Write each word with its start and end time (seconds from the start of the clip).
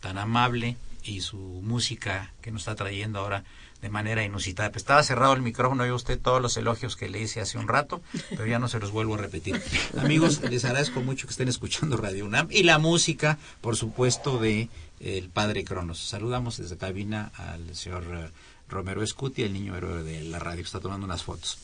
Tan 0.00 0.18
amable 0.18 0.76
y 1.02 1.20
su 1.20 1.36
música 1.36 2.32
que 2.40 2.52
nos 2.52 2.62
está 2.62 2.74
trayendo 2.76 3.18
ahora 3.18 3.44
de 3.80 3.88
manera 3.88 4.24
inusitada. 4.24 4.70
Pues 4.70 4.82
estaba 4.82 5.02
cerrado 5.02 5.32
el 5.32 5.42
micrófono, 5.42 5.84
y 5.84 5.90
usted 5.90 6.20
todos 6.20 6.40
los 6.40 6.56
elogios 6.56 6.94
que 6.94 7.08
le 7.08 7.20
hice 7.20 7.40
hace 7.40 7.58
un 7.58 7.66
rato, 7.66 8.00
pero 8.30 8.46
ya 8.46 8.60
no 8.60 8.68
se 8.68 8.78
los 8.78 8.92
vuelvo 8.92 9.16
a 9.16 9.18
repetir. 9.18 9.60
Amigos, 9.98 10.40
les 10.48 10.64
agradezco 10.64 11.00
mucho 11.00 11.26
que 11.26 11.32
estén 11.32 11.48
escuchando 11.48 11.96
Radio 11.96 12.24
UNAM 12.24 12.46
y 12.50 12.62
la 12.62 12.78
música, 12.78 13.38
por 13.60 13.76
supuesto, 13.76 14.38
de 14.38 14.68
el 15.00 15.28
Padre 15.28 15.64
Cronos. 15.64 15.98
Saludamos 15.98 16.58
desde 16.58 16.76
cabina 16.76 17.32
al 17.34 17.74
señor 17.74 18.04
eh, 18.12 18.30
Romero 18.68 19.02
Escuti, 19.02 19.42
el 19.42 19.52
niño 19.52 19.76
héroe 19.76 20.04
de 20.04 20.22
la 20.22 20.38
radio, 20.38 20.62
que 20.62 20.66
está 20.66 20.78
tomando 20.78 21.04
unas 21.04 21.24
fotos. 21.24 21.58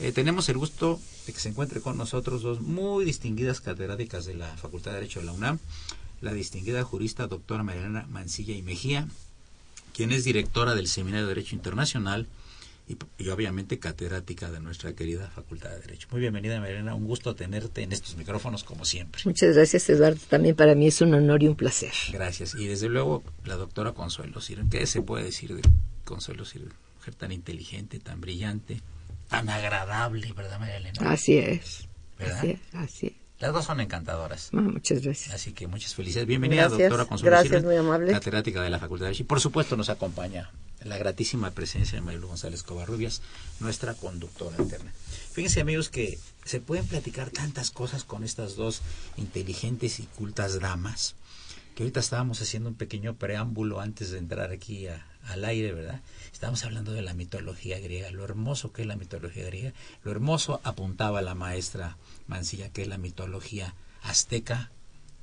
Eh, 0.00 0.10
tenemos 0.10 0.48
el 0.48 0.58
gusto 0.58 1.00
de 1.26 1.32
que 1.32 1.38
se 1.38 1.50
encuentre 1.50 1.80
con 1.80 1.96
nosotros 1.96 2.42
dos 2.42 2.60
muy 2.60 3.04
distinguidas 3.04 3.60
catedráticas 3.60 4.26
de 4.26 4.34
la 4.34 4.48
Facultad 4.56 4.90
de 4.90 4.96
Derecho 4.96 5.20
de 5.20 5.26
la 5.26 5.32
UNAM, 5.32 5.60
la 6.24 6.32
distinguida 6.32 6.82
jurista 6.82 7.26
doctora 7.26 7.62
Mariana 7.62 8.06
Mancilla 8.08 8.54
y 8.54 8.62
Mejía, 8.62 9.06
quien 9.92 10.10
es 10.10 10.24
directora 10.24 10.74
del 10.74 10.88
Seminario 10.88 11.26
de 11.26 11.34
Derecho 11.34 11.54
Internacional 11.54 12.26
y, 12.88 13.28
obviamente 13.28 13.78
catedrática 13.78 14.50
de 14.50 14.60
nuestra 14.60 14.94
querida 14.94 15.30
Facultad 15.30 15.70
de 15.70 15.80
Derecho. 15.80 16.08
Muy 16.10 16.20
bienvenida, 16.20 16.60
Mariana. 16.60 16.94
Un 16.94 17.06
gusto 17.06 17.34
tenerte 17.34 17.82
en 17.82 17.92
estos 17.92 18.16
micrófonos 18.16 18.64
como 18.64 18.84
siempre. 18.84 19.22
Muchas 19.24 19.54
gracias, 19.54 19.88
Eduardo. 19.88 20.20
También 20.28 20.56
para 20.56 20.74
mí 20.74 20.86
es 20.86 21.00
un 21.00 21.14
honor 21.14 21.42
y 21.42 21.48
un 21.48 21.56
placer. 21.56 21.92
Gracias. 22.12 22.54
Y 22.54 22.66
desde 22.66 22.88
luego, 22.88 23.22
la 23.44 23.56
doctora 23.56 23.92
Consuelo 23.92 24.40
Sirven. 24.40 24.68
¿Qué 24.68 24.86
se 24.86 25.02
puede 25.02 25.24
decir 25.24 25.54
de 25.54 25.62
Consuelo 26.04 26.44
Sirven? 26.44 26.72
Mujer 26.98 27.14
tan 27.14 27.32
inteligente, 27.32 28.00
tan 28.00 28.20
brillante, 28.20 28.80
tan 29.28 29.48
agradable, 29.48 30.32
¿verdad, 30.32 30.58
María 30.58 30.76
Elena? 30.78 31.10
Así 31.10 31.36
es. 31.38 31.86
¿Verdad? 32.18 32.38
Así 32.38 32.50
es, 32.50 32.60
así 32.74 33.06
es. 33.08 33.23
Las 33.44 33.52
dos 33.52 33.66
son 33.66 33.78
encantadoras. 33.80 34.48
Ah, 34.54 34.60
muchas 34.62 35.02
gracias. 35.02 35.34
Así 35.34 35.52
que 35.52 35.66
muchas 35.66 35.94
felicidades. 35.94 36.26
Bienvenida, 36.26 36.66
doctora 36.70 37.04
Consuelo 37.04 37.36
Gracias, 37.36 37.62
muy 37.62 37.76
amable. 37.76 38.10
Catedrática 38.10 38.62
de 38.62 38.70
la 38.70 38.78
Facultad 38.78 39.04
de 39.04 39.08
Derecho. 39.08 39.24
Y 39.24 39.26
por 39.26 39.38
supuesto 39.38 39.76
nos 39.76 39.90
acompaña 39.90 40.50
la 40.82 40.96
gratísima 40.96 41.50
presencia 41.50 41.96
de 41.96 42.00
Marilu 42.00 42.26
González 42.26 42.62
Covarrubias, 42.62 43.20
nuestra 43.60 43.92
conductora 43.92 44.56
interna. 44.58 44.90
Fíjense, 45.32 45.60
amigos, 45.60 45.90
que 45.90 46.18
se 46.46 46.60
pueden 46.60 46.86
platicar 46.86 47.28
tantas 47.28 47.70
cosas 47.70 48.04
con 48.04 48.24
estas 48.24 48.56
dos 48.56 48.80
inteligentes 49.18 50.00
y 50.00 50.04
cultas 50.04 50.58
damas, 50.58 51.14
que 51.74 51.82
ahorita 51.82 52.00
estábamos 52.00 52.40
haciendo 52.40 52.70
un 52.70 52.76
pequeño 52.76 53.12
preámbulo 53.12 53.78
antes 53.78 54.10
de 54.10 54.20
entrar 54.20 54.52
aquí 54.52 54.86
al 55.26 55.44
aire, 55.44 55.72
¿verdad? 55.72 56.00
Estábamos 56.32 56.64
hablando 56.64 56.92
de 56.92 57.02
la 57.02 57.14
mitología 57.14 57.78
griega, 57.78 58.10
lo 58.10 58.24
hermoso 58.24 58.72
que 58.72 58.82
es 58.82 58.88
la 58.88 58.96
mitología 58.96 59.44
griega, 59.46 59.72
lo 60.02 60.10
hermoso 60.10 60.60
apuntaba 60.64 61.22
la 61.22 61.34
maestra 61.34 61.96
Mancilla, 62.26 62.70
que 62.70 62.82
es 62.82 62.88
la 62.88 62.98
mitología 62.98 63.74
azteca 64.02 64.70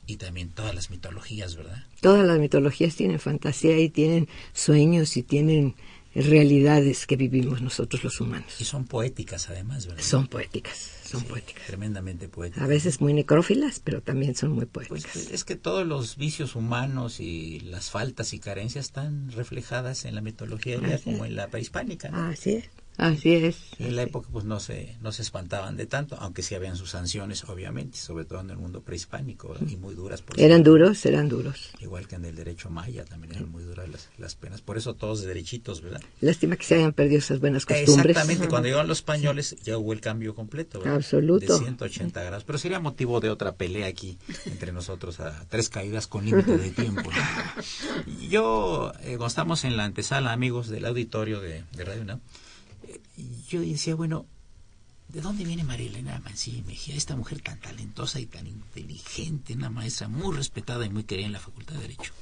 y 0.08 0.18
también 0.18 0.50
todas 0.50 0.74
las 0.74 0.90
mitologías, 0.90 1.56
¿verdad? 1.56 1.84
Todas 2.02 2.26
las 2.26 2.40
mitologías 2.40 2.96
tienen 2.96 3.20
fantasía 3.20 3.78
y 3.80 3.90
tienen 3.90 4.28
sueños 4.54 5.16
y 5.18 5.24
tienen 5.24 5.76
realidades 6.14 7.08
que 7.08 7.16
vivimos 7.16 7.62
nosotros 7.62 8.04
los 8.04 8.20
humanos. 8.20 8.60
Y 8.60 8.66
son 8.66 8.86
poéticas 8.86 9.50
además, 9.50 9.88
¿verdad? 9.88 10.04
Son 10.04 10.28
poéticas, 10.28 10.92
son 11.04 11.24
poéticas. 11.24 11.66
Tremendamente 11.68 12.28
poéticas. 12.28 12.64
A 12.64 12.68
veces 12.68 13.00
muy 13.00 13.14
necrófilas, 13.14 13.80
pero 13.80 14.02
también 14.02 14.36
son 14.36 14.52
muy 14.52 14.66
poéticas. 14.66 15.12
Pues 15.14 15.32
es 15.32 15.44
que 15.44 15.56
todos 15.56 15.88
los 15.88 16.18
vicios 16.18 16.56
humanos 16.56 17.20
y 17.20 17.62
las 17.62 17.90
faltas 17.90 18.34
y 18.34 18.40
carencias 18.40 18.86
están 18.86 19.32
reflejadas 19.32 20.06
en 20.06 20.16
la 20.16 20.22
mitología 20.22 20.80
como 21.04 21.26
en 21.26 21.36
la 21.36 21.48
prehispánica. 21.48 22.10
¿no? 22.10 22.26
Así 22.26 22.56
es. 22.56 22.70
Así 22.98 23.34
es. 23.34 23.58
En 23.80 23.96
la 23.96 24.04
época 24.04 24.30
pues 24.32 24.46
no 24.46 24.60
se, 24.60 24.96
no 25.02 25.12
se 25.12 25.22
espantaban 25.22 25.78
de 25.78 25.86
tanto, 25.86 26.18
aunque 26.20 26.44
sí 26.44 26.56
habían 26.56 26.76
sus 26.76 26.92
sanciones, 26.92 27.44
obviamente, 27.46 27.98
sobre 27.98 28.26
todo 28.26 28.42
en 28.42 28.50
el 28.50 28.58
mundo 28.58 28.82
prehispánico, 28.82 29.56
y 29.68 29.78
muy 29.78 29.96
duras. 29.96 30.22
Por 30.22 30.40
eran 30.40 30.64
duros, 30.64 31.06
eran 31.06 31.30
duros. 31.30 31.72
Igual 31.80 32.08
que 32.08 32.16
en 32.16 32.26
el 32.26 32.36
derecho 32.36 32.70
maya 32.70 33.06
también 33.06 33.34
eran 33.34 33.50
muy 33.50 33.64
duras 33.64 33.90
las, 33.90 34.10
las 34.18 34.36
penas. 34.36 34.62
Por 34.62 34.78
eso 34.78 34.94
todos 34.94 35.22
de 35.22 35.28
derechitos, 35.28 35.82
¿verdad? 35.82 36.02
Lástima 36.20 36.56
que 36.56 36.66
se 36.66 36.76
hayan 36.76 36.94
perdido 36.94 37.20
esas 37.20 37.40
buenas 37.40 37.66
costumbres. 37.66 38.12
Exactamente, 38.12 38.48
cuando 38.48 38.68
llegaron 38.68 38.88
los 38.88 39.00
españoles 39.00 39.56
ya 39.64 39.78
hubo 39.78 39.94
el 39.94 40.02
cambio 40.02 40.36
completo, 40.36 40.80
¿verdad? 40.80 40.96
Absoluto. 40.96 41.58
De 41.58 41.66
180 41.66 42.24
grados. 42.24 42.44
Pero 42.44 42.58
sería 42.58 42.80
motivo 42.80 43.20
de 43.20 43.30
otra 43.30 43.56
pelea 43.56 43.88
aquí 43.88 44.18
entre 44.46 44.72
nosotros 44.72 45.20
a 45.20 45.46
tres 45.50 45.70
caídas 45.70 46.08
con 46.08 46.26
límite 46.26 46.58
de 46.58 46.70
tiempo. 46.72 47.10
Yo, 48.30 48.92
eh, 49.02 49.18
cuando 49.18 49.28
estamos 49.28 49.64
en 49.64 49.78
la 49.78 49.86
antesala, 49.86 50.32
amigos 50.32 50.70
del 50.70 50.86
auditorio 50.86 51.40
de, 51.40 51.64
de 51.72 51.86
Radio 51.86 52.02
UNAM, 52.02 52.22
yo 53.50 53.62
decía, 53.62 53.96
bueno, 53.96 54.26
¿de 55.10 55.22
dónde 55.22 55.44
viene 55.46 55.64
María 55.64 55.88
Elena 55.90 56.20
Mancilla 56.24 56.64
Mejía? 56.66 56.96
Esta 56.96 57.16
mujer 57.16 57.42
tan 57.42 57.60
talentosa 57.60 58.20
y 58.20 58.26
tan 58.26 58.48
inteligente, 58.48 59.54
una 59.54 59.70
maestra 59.70 60.08
muy 60.08 60.36
respetada 60.36 60.86
y 60.86 60.90
muy 60.90 61.04
querida 61.04 61.26
en 61.28 61.34
la 61.34 61.40
Facultad 61.40 61.76
de 61.76 61.82
Derecho. 61.82 62.14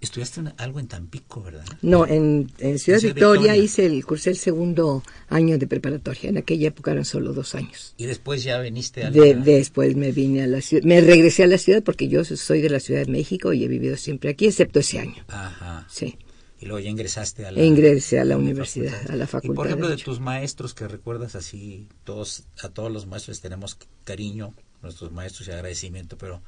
Estudiaste 0.00 0.38
una- 0.38 0.54
algo 0.58 0.78
en 0.78 0.86
Tampico, 0.86 1.42
¿verdad? 1.42 1.64
No, 1.82 2.06
en, 2.06 2.52
en 2.60 2.78
Ciudad, 2.78 3.00
Ciudad 3.00 3.14
Victoria, 3.16 3.40
Victoria. 3.54 3.56
hice 3.56 3.84
el 3.86 4.04
cursé 4.06 4.30
el 4.30 4.36
segundo 4.36 5.02
año 5.28 5.58
de 5.58 5.66
preparatoria. 5.66 6.30
En 6.30 6.38
aquella 6.38 6.68
época 6.68 6.92
eran 6.92 7.04
solo 7.04 7.32
dos 7.32 7.56
años. 7.56 7.94
Y 7.96 8.06
después 8.06 8.44
ya 8.44 8.60
viniste 8.60 9.02
a 9.02 9.10
la... 9.10 9.16
De- 9.20 9.34
después 9.34 9.96
me 9.96 10.12
vine 10.12 10.44
a 10.44 10.46
la 10.46 10.60
ciudad, 10.60 10.84
me 10.84 11.00
regresé 11.00 11.42
a 11.42 11.48
la 11.48 11.58
ciudad 11.58 11.82
porque 11.82 12.06
yo 12.06 12.22
soy 12.24 12.60
de 12.60 12.70
la 12.70 12.78
Ciudad 12.78 13.04
de 13.06 13.10
México 13.10 13.52
y 13.52 13.64
he 13.64 13.68
vivido 13.68 13.96
siempre 13.96 14.30
aquí, 14.30 14.46
excepto 14.46 14.78
ese 14.78 15.00
año. 15.00 15.24
Ajá. 15.26 15.84
Sí. 15.90 16.16
Y 16.60 16.66
luego 16.66 16.80
ya 16.80 16.90
ingresaste 16.90 17.46
a 17.46 17.52
la... 17.52 17.62
Ingresé 17.62 18.18
a 18.18 18.24
la 18.24 18.36
universidad, 18.36 18.94
a 19.10 19.16
la 19.16 19.24
Y 19.24 19.26
facultad. 19.28 19.54
por 19.54 19.66
ejemplo, 19.66 19.88
de 19.88 19.96
tus 19.96 20.18
maestros 20.20 20.74
que 20.74 20.88
recuerdas 20.88 21.34
así, 21.36 21.86
todos, 22.04 22.44
a 22.62 22.68
todos 22.68 22.90
los 22.90 23.06
maestros 23.06 23.40
tenemos 23.40 23.78
cariño, 24.04 24.54
nuestros 24.82 25.12
maestros 25.12 25.46
y 25.48 25.52
agradecimiento, 25.52 26.16
pero 26.18 26.42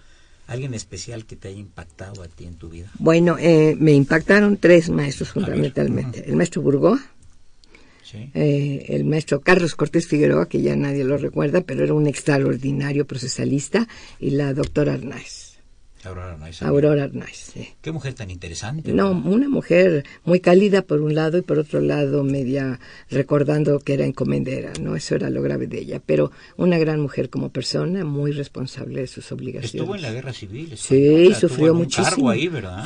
alguien 0.48 0.74
especial 0.74 1.26
que 1.26 1.36
te 1.36 1.46
haya 1.48 1.58
impactado 1.60 2.22
a 2.24 2.28
ti 2.28 2.44
en 2.44 2.56
tu 2.56 2.68
vida. 2.70 2.90
Bueno, 2.98 3.36
eh, 3.38 3.76
me 3.78 3.92
impactaron 3.92 4.56
tres 4.56 4.88
maestros 4.90 5.28
fundamentalmente. 5.30 6.24
El 6.28 6.34
maestro 6.34 6.60
Burgó, 6.62 6.98
¿Sí? 8.02 8.30
eh, 8.34 8.86
el 8.88 9.04
maestro 9.04 9.40
Carlos 9.42 9.76
Cortés 9.76 10.08
Figueroa, 10.08 10.48
que 10.48 10.60
ya 10.60 10.74
nadie 10.74 11.04
lo 11.04 11.18
recuerda, 11.18 11.60
pero 11.60 11.84
era 11.84 11.94
un 11.94 12.08
extraordinario 12.08 13.06
procesalista, 13.06 13.86
y 14.18 14.30
la 14.30 14.52
doctora 14.54 14.94
Arnaiz, 14.94 15.39
Aurora 16.05 16.32
Arnaiz. 16.32 16.62
Aurora 16.62 17.05
Arnaiz. 17.05 17.37
sí. 17.52 17.69
Qué 17.82 17.93
mujer 17.93 18.14
tan 18.14 18.31
interesante. 18.31 18.93
No, 18.93 19.14
¿verdad? 19.14 19.32
una 19.32 19.49
mujer 19.49 20.05
muy 20.25 20.41
cálida 20.41 20.82
por 20.82 21.00
un 21.02 21.14
lado 21.14 21.37
y 21.38 21.43
por 21.43 21.58
otro 21.58 21.81
lado 21.81 22.25
media 22.25 22.81
recordando 23.11 23.79
que 23.81 23.94
era 23.94 24.06
encomendera, 24.06 24.73
¿no? 24.81 24.97
Eso 24.97 25.14
era 25.14 25.29
lo 25.31 25.43
grave 25.43 25.67
de 25.67 25.79
ella, 25.81 26.00
pero 26.05 26.32
una 26.56 26.79
gran 26.79 27.00
mujer 27.00 27.29
como 27.29 27.50
persona, 27.50 28.05
muy 28.05 28.32
responsable 28.32 29.02
de 29.02 29.06
sus 29.06 29.31
obligaciones. 29.32 29.75
Estuvo 29.75 29.94
en 29.94 30.02
la 30.02 30.12
guerra 30.12 30.32
civil. 30.32 30.73
Sí, 30.76 31.32
sufrió 31.38 31.75
muchísimo. 31.75 32.32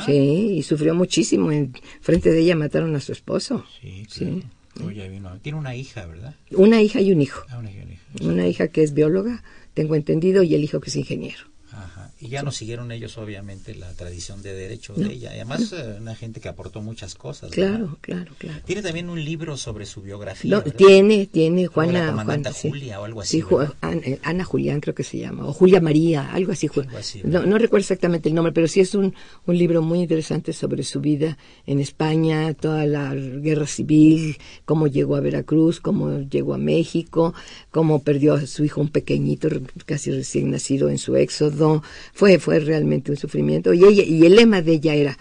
Sí, 0.05 0.11
y 0.57 0.63
sufrió 0.63 0.93
muchísimo. 0.93 1.51
En 1.51 1.73
frente 2.01 2.31
de 2.31 2.39
ella 2.39 2.55
mataron 2.55 2.95
a 2.95 2.99
su 2.99 3.11
esposo. 3.11 3.65
Sí, 3.81 4.05
Sí. 4.09 4.25
claro. 4.25 5.09
Vino. 5.09 5.39
Tiene 5.41 5.57
una 5.57 5.73
hija, 5.73 6.05
¿verdad? 6.05 6.35
Una 6.51 6.81
hija 6.81 6.99
y 6.99 7.13
un 7.13 7.21
hijo. 7.21 7.45
Ah, 7.49 7.59
una 7.59 7.71
hija, 7.71 7.83
una 7.83 7.93
hija. 7.93 8.03
Una 8.33 8.47
hija 8.47 8.67
que 8.67 8.83
es 8.83 8.93
bióloga, 8.93 9.41
tengo 9.73 9.95
entendido, 9.95 10.43
y 10.43 10.53
el 10.53 10.63
hijo 10.65 10.81
que 10.81 10.89
es 10.89 10.95
ingeniero. 10.97 11.45
Ajá. 11.75 12.11
Y 12.19 12.29
ya 12.29 12.41
no 12.43 12.51
siguieron 12.51 12.91
ellos, 12.91 13.17
obviamente, 13.17 13.75
la 13.75 13.91
tradición 13.93 14.41
de 14.41 14.53
derecho 14.53 14.93
de 14.93 15.11
ella. 15.11 15.33
Y 15.33 15.35
además, 15.35 15.73
eh, 15.73 15.97
una 15.99 16.15
gente 16.15 16.39
que 16.39 16.47
aportó 16.47 16.81
muchas 16.81 17.15
cosas. 17.15 17.51
¿verdad? 17.51 17.77
Claro, 17.77 17.97
claro, 18.01 18.31
claro. 18.37 18.61
Tiene 18.65 18.81
también 18.81 19.09
un 19.09 19.23
libro 19.23 19.57
sobre 19.57 19.85
su 19.85 20.01
biografía. 20.01 20.51
No, 20.51 20.63
tiene, 20.63 21.25
tiene 21.27 21.67
Juana, 21.67 22.13
Juana, 22.13 22.53
sí. 22.53 22.69
Julia 22.69 23.01
o 23.01 23.05
algo 23.05 23.21
así, 23.21 23.37
Sí, 23.37 23.41
Ju-. 23.41 23.73
Ana, 23.81 24.01
eh, 24.05 24.19
Ana 24.23 24.43
Julián 24.45 24.79
creo 24.79 24.95
que 24.95 25.03
se 25.03 25.17
llama, 25.17 25.45
o 25.45 25.53
Julia 25.53 25.81
María, 25.81 26.31
algo 26.31 26.51
así. 26.51 26.69
Algo 26.73 26.97
así, 26.97 27.21
no, 27.23 27.45
no 27.45 27.57
recuerdo 27.57 27.81
exactamente 27.81 28.29
el 28.29 28.35
nombre, 28.35 28.53
pero 28.53 28.67
sí 28.67 28.79
es 28.79 28.95
un, 28.95 29.13
un 29.45 29.57
libro 29.57 29.81
muy 29.81 29.99
interesante 29.99 30.53
sobre 30.53 30.83
su 30.83 31.01
vida 31.01 31.37
en 31.65 31.79
España, 31.79 32.53
toda 32.53 32.85
la 32.85 33.13
guerra 33.13 33.67
civil, 33.67 34.37
cómo 34.63 34.87
llegó 34.87 35.15
a 35.15 35.19
Veracruz, 35.19 35.79
cómo 35.79 36.21
llegó 36.21 36.53
a 36.53 36.57
México, 36.57 37.33
cómo 37.71 38.01
perdió 38.01 38.35
a 38.35 38.45
su 38.45 38.63
hijo 38.63 38.81
un 38.81 38.89
pequeñito, 38.89 39.49
casi 39.85 40.11
recién 40.11 40.51
nacido 40.51 40.89
en 40.89 40.97
su 40.97 41.15
éxodo. 41.15 41.64
Fue, 42.13 42.39
fue 42.39 42.59
realmente 42.59 43.11
un 43.11 43.17
sufrimiento. 43.17 43.73
Y, 43.73 43.83
ella, 43.83 44.03
y 44.03 44.25
el 44.25 44.35
lema 44.35 44.61
de 44.61 44.73
ella 44.73 44.93
era, 44.95 45.17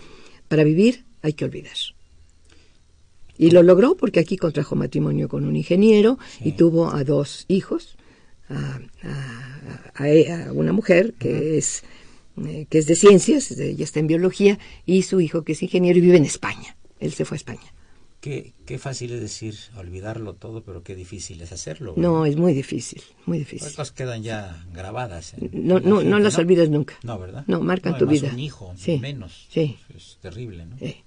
para 0.49 0.65
vivir 0.65 1.05
hay 1.23 1.33
que 1.35 1.45
olvidar. 1.45 1.77
Y 3.37 3.51
lo 3.51 3.63
logró 3.63 3.97
porque 3.97 4.21
aquí 4.21 4.37
contrajo 4.37 4.77
matrimonio 4.77 5.29
con 5.29 5.45
un 5.45 5.57
ingeniero 5.57 6.19
y 6.41 6.53
tuvo 6.53 6.91
a 6.95 7.03
dos 7.05 7.47
hijos, 7.49 7.97
a, 8.49 8.79
a- 9.03 10.03
a- 10.05 10.49
a 10.49 10.53
una 10.53 10.73
mujer 10.73 11.15
que 11.19 11.59
es 11.59 11.83
eh, 12.47 12.67
que 12.69 12.79
es 12.79 12.87
de 12.87 12.97
ciencias, 12.97 13.51
ella 13.53 13.85
está 13.85 14.01
en 14.01 14.09
biología, 14.09 14.59
y 14.87 15.03
su 15.03 15.21
hijo 15.21 15.43
que 15.45 15.53
es 15.53 15.63
ingeniero 15.63 15.99
y 15.99 16.03
vive 16.03 16.17
en 16.17 16.25
España. 16.25 16.77
Él 16.99 17.13
se 17.13 17.25
fue 17.25 17.37
a 17.37 17.39
España. 17.43 17.73
Qué, 18.25 18.55
qué 18.65 18.79
fácil 18.79 19.13
es 19.13 19.21
decir 19.21 19.55
olvidarlo 19.77 20.33
todo, 20.33 20.63
pero 20.63 20.83
qué 20.83 20.95
difícil 20.95 21.43
es 21.43 21.53
hacerlo. 21.53 21.95
¿verdad? 21.95 22.09
No, 22.11 22.25
es 22.25 22.37
muy 22.37 22.55
difícil, 22.55 23.03
muy 23.27 23.37
difícil. 23.41 23.69
cosas 23.69 23.93
quedan 23.93 24.23
ya 24.23 24.65
grabadas. 24.73 25.35
en- 25.35 25.51
No, 25.53 25.77
en 25.77 25.85
no, 25.91 25.97
gente, 25.97 26.11
no 26.11 26.19
las 26.21 26.39
olvidas 26.39 26.71
nunca. 26.71 26.95
No, 27.03 27.19
¿verdad? 27.19 27.45
No, 27.49 27.61
marcan 27.61 27.93
No, 27.93 27.99
tu 27.99 28.07
vida. 28.07 28.31
un 28.33 28.39
hijo, 28.39 28.73
Sí, 28.79 28.97
menos. 28.99 29.47
sí. 29.51 29.77
Es 29.95 30.17
terrible, 30.23 30.65
¿no? 30.65 30.77
Eh, 30.81 31.03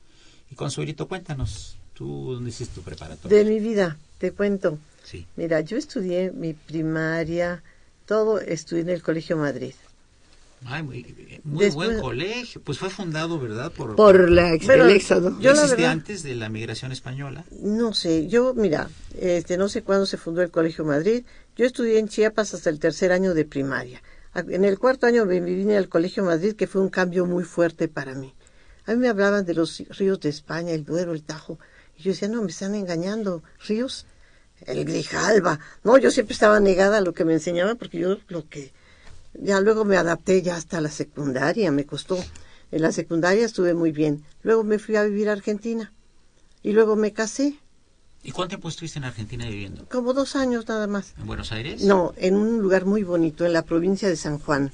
Y 0.52 0.56
Consuelito, 0.56 1.08
cuéntanos, 1.08 1.78
¿tú 1.96 2.34
dónde 2.36 2.52
hiciste 2.52 2.75
tu 2.75 2.81
preparatoria? 2.84 3.36
De 3.36 3.46
mi 3.46 3.60
vida, 3.60 3.98
te 4.19 4.31
cuento. 4.31 4.78
Sí. 5.04 5.25
Mira, 5.38 5.62
yo 5.62 5.75
estudié 5.75 6.31
mi 6.31 6.54
primaria, 6.54 7.64
todo 8.06 8.40
estudié 8.40 8.84
en 8.84 8.90
el 8.90 9.02
Colegio 9.02 9.38
Madrid. 9.38 9.74
Ay, 10.65 10.81
muy, 10.83 11.42
muy 11.44 11.65
Después- 11.65 11.88
buen 11.89 12.00
colegio. 12.01 12.62
Pues 12.63 12.80
fue 12.80 12.89
fundado, 12.89 13.39
¿verdad? 13.39 13.71
Por, 13.71 13.95
por 13.95 14.30
la, 14.30 14.54
ex- 14.54 14.68
el 14.68 14.89
éxodo. 14.89 15.39
yo 15.39 15.51
la 15.54 15.62
¿Existe 15.62 15.75
verdad- 15.77 15.92
antes 15.92 16.24
de 16.24 16.36
la 16.36 16.50
migración 16.50 16.92
española? 16.92 17.45
No 17.62 17.94
sé, 17.94 18.27
yo, 18.27 18.54
mira, 18.56 18.89
este, 19.19 19.57
no 19.57 19.69
sé 19.69 19.83
cuándo 19.83 20.06
se 20.06 20.18
fundó 20.18 20.42
el 20.42 20.50
Colegio 20.51 20.83
Madrid. 20.83 21.24
Yo 21.56 21.65
estudié 21.65 22.00
en 22.00 22.07
Chiapas 22.07 22.54
hasta 22.54 22.69
el 22.69 22.80
tercer 22.80 23.12
año 23.12 23.33
de 23.33 23.45
primaria. 23.45 24.01
En 24.36 24.65
el 24.65 24.77
cuarto 24.77 25.07
año 25.07 25.25
me 25.25 25.39
vine 25.39 25.77
al 25.77 25.89
Colegio 25.89 26.24
Madrid, 26.24 26.54
que 26.56 26.68
fue 26.68 26.81
un 26.81 26.89
cambio 26.89 27.25
muy 27.25 27.44
fuerte 27.44 27.88
para 27.88 28.13
mí. 28.13 28.33
A 28.86 28.92
mí 28.94 28.98
me 28.98 29.09
hablaban 29.09 29.45
de 29.45 29.54
los 29.54 29.83
ríos 29.98 30.19
de 30.19 30.30
España, 30.30 30.71
el 30.74 30.86
Duero, 30.86 31.13
el 31.13 31.24
Tajo. 31.24 31.59
Y 31.98 32.04
yo 32.04 32.12
decía, 32.12 32.27
no, 32.27 32.42
me 32.42 32.50
están 32.51 32.74
engañando. 32.75 33.42
¿Ríos? 33.68 34.06
El 34.65 34.86
Grijalba. 34.86 35.59
No, 35.83 35.98
yo 35.98 36.09
siempre 36.12 36.33
estaba 36.33 36.59
negada 36.59 36.98
a 36.98 37.01
lo 37.01 37.13
que 37.13 37.25
me 37.25 37.33
enseñaban, 37.33 37.77
porque 37.77 38.00
yo 38.00 38.18
lo 38.27 38.48
que... 38.50 38.71
Ya 39.39 39.62
luego 39.62 39.86
me 39.86 39.98
adapté 39.98 40.42
ya 40.42 40.56
hasta 40.56 40.81
la 40.81 40.89
secundaria, 40.89 41.72
me 41.72 41.86
costó. 41.86 42.24
En 42.72 42.81
la 42.81 42.92
secundaria 42.92 43.45
estuve 43.45 43.74
muy 43.74 43.92
bien. 43.92 44.24
Luego 44.42 44.63
me 44.63 44.80
fui 44.80 44.95
a 44.95 45.04
vivir 45.04 45.30
a 45.30 45.34
Argentina. 45.34 45.94
Y 46.63 46.74
luego 46.74 46.95
me 46.95 47.13
casé. 47.13 47.60
¿Y 48.24 48.31
cuánto 48.31 48.50
tiempo 48.50 48.68
estuviste 48.68 49.00
en 49.00 49.06
Argentina 49.06 49.48
viviendo? 49.48 49.86
Como 49.89 50.13
dos 50.13 50.36
años 50.36 50.68
nada 50.68 50.88
más. 50.88 51.13
¿En 51.18 51.28
Buenos 51.28 51.51
Aires? 51.51 51.84
No, 51.84 52.13
en 52.18 52.36
un 52.36 52.62
lugar 52.62 52.86
muy 52.86 53.04
bonito, 53.04 53.45
en 53.45 53.54
la 53.54 53.62
provincia 53.62 54.10
de 54.10 54.18
San 54.18 54.39
Juan, 54.39 54.72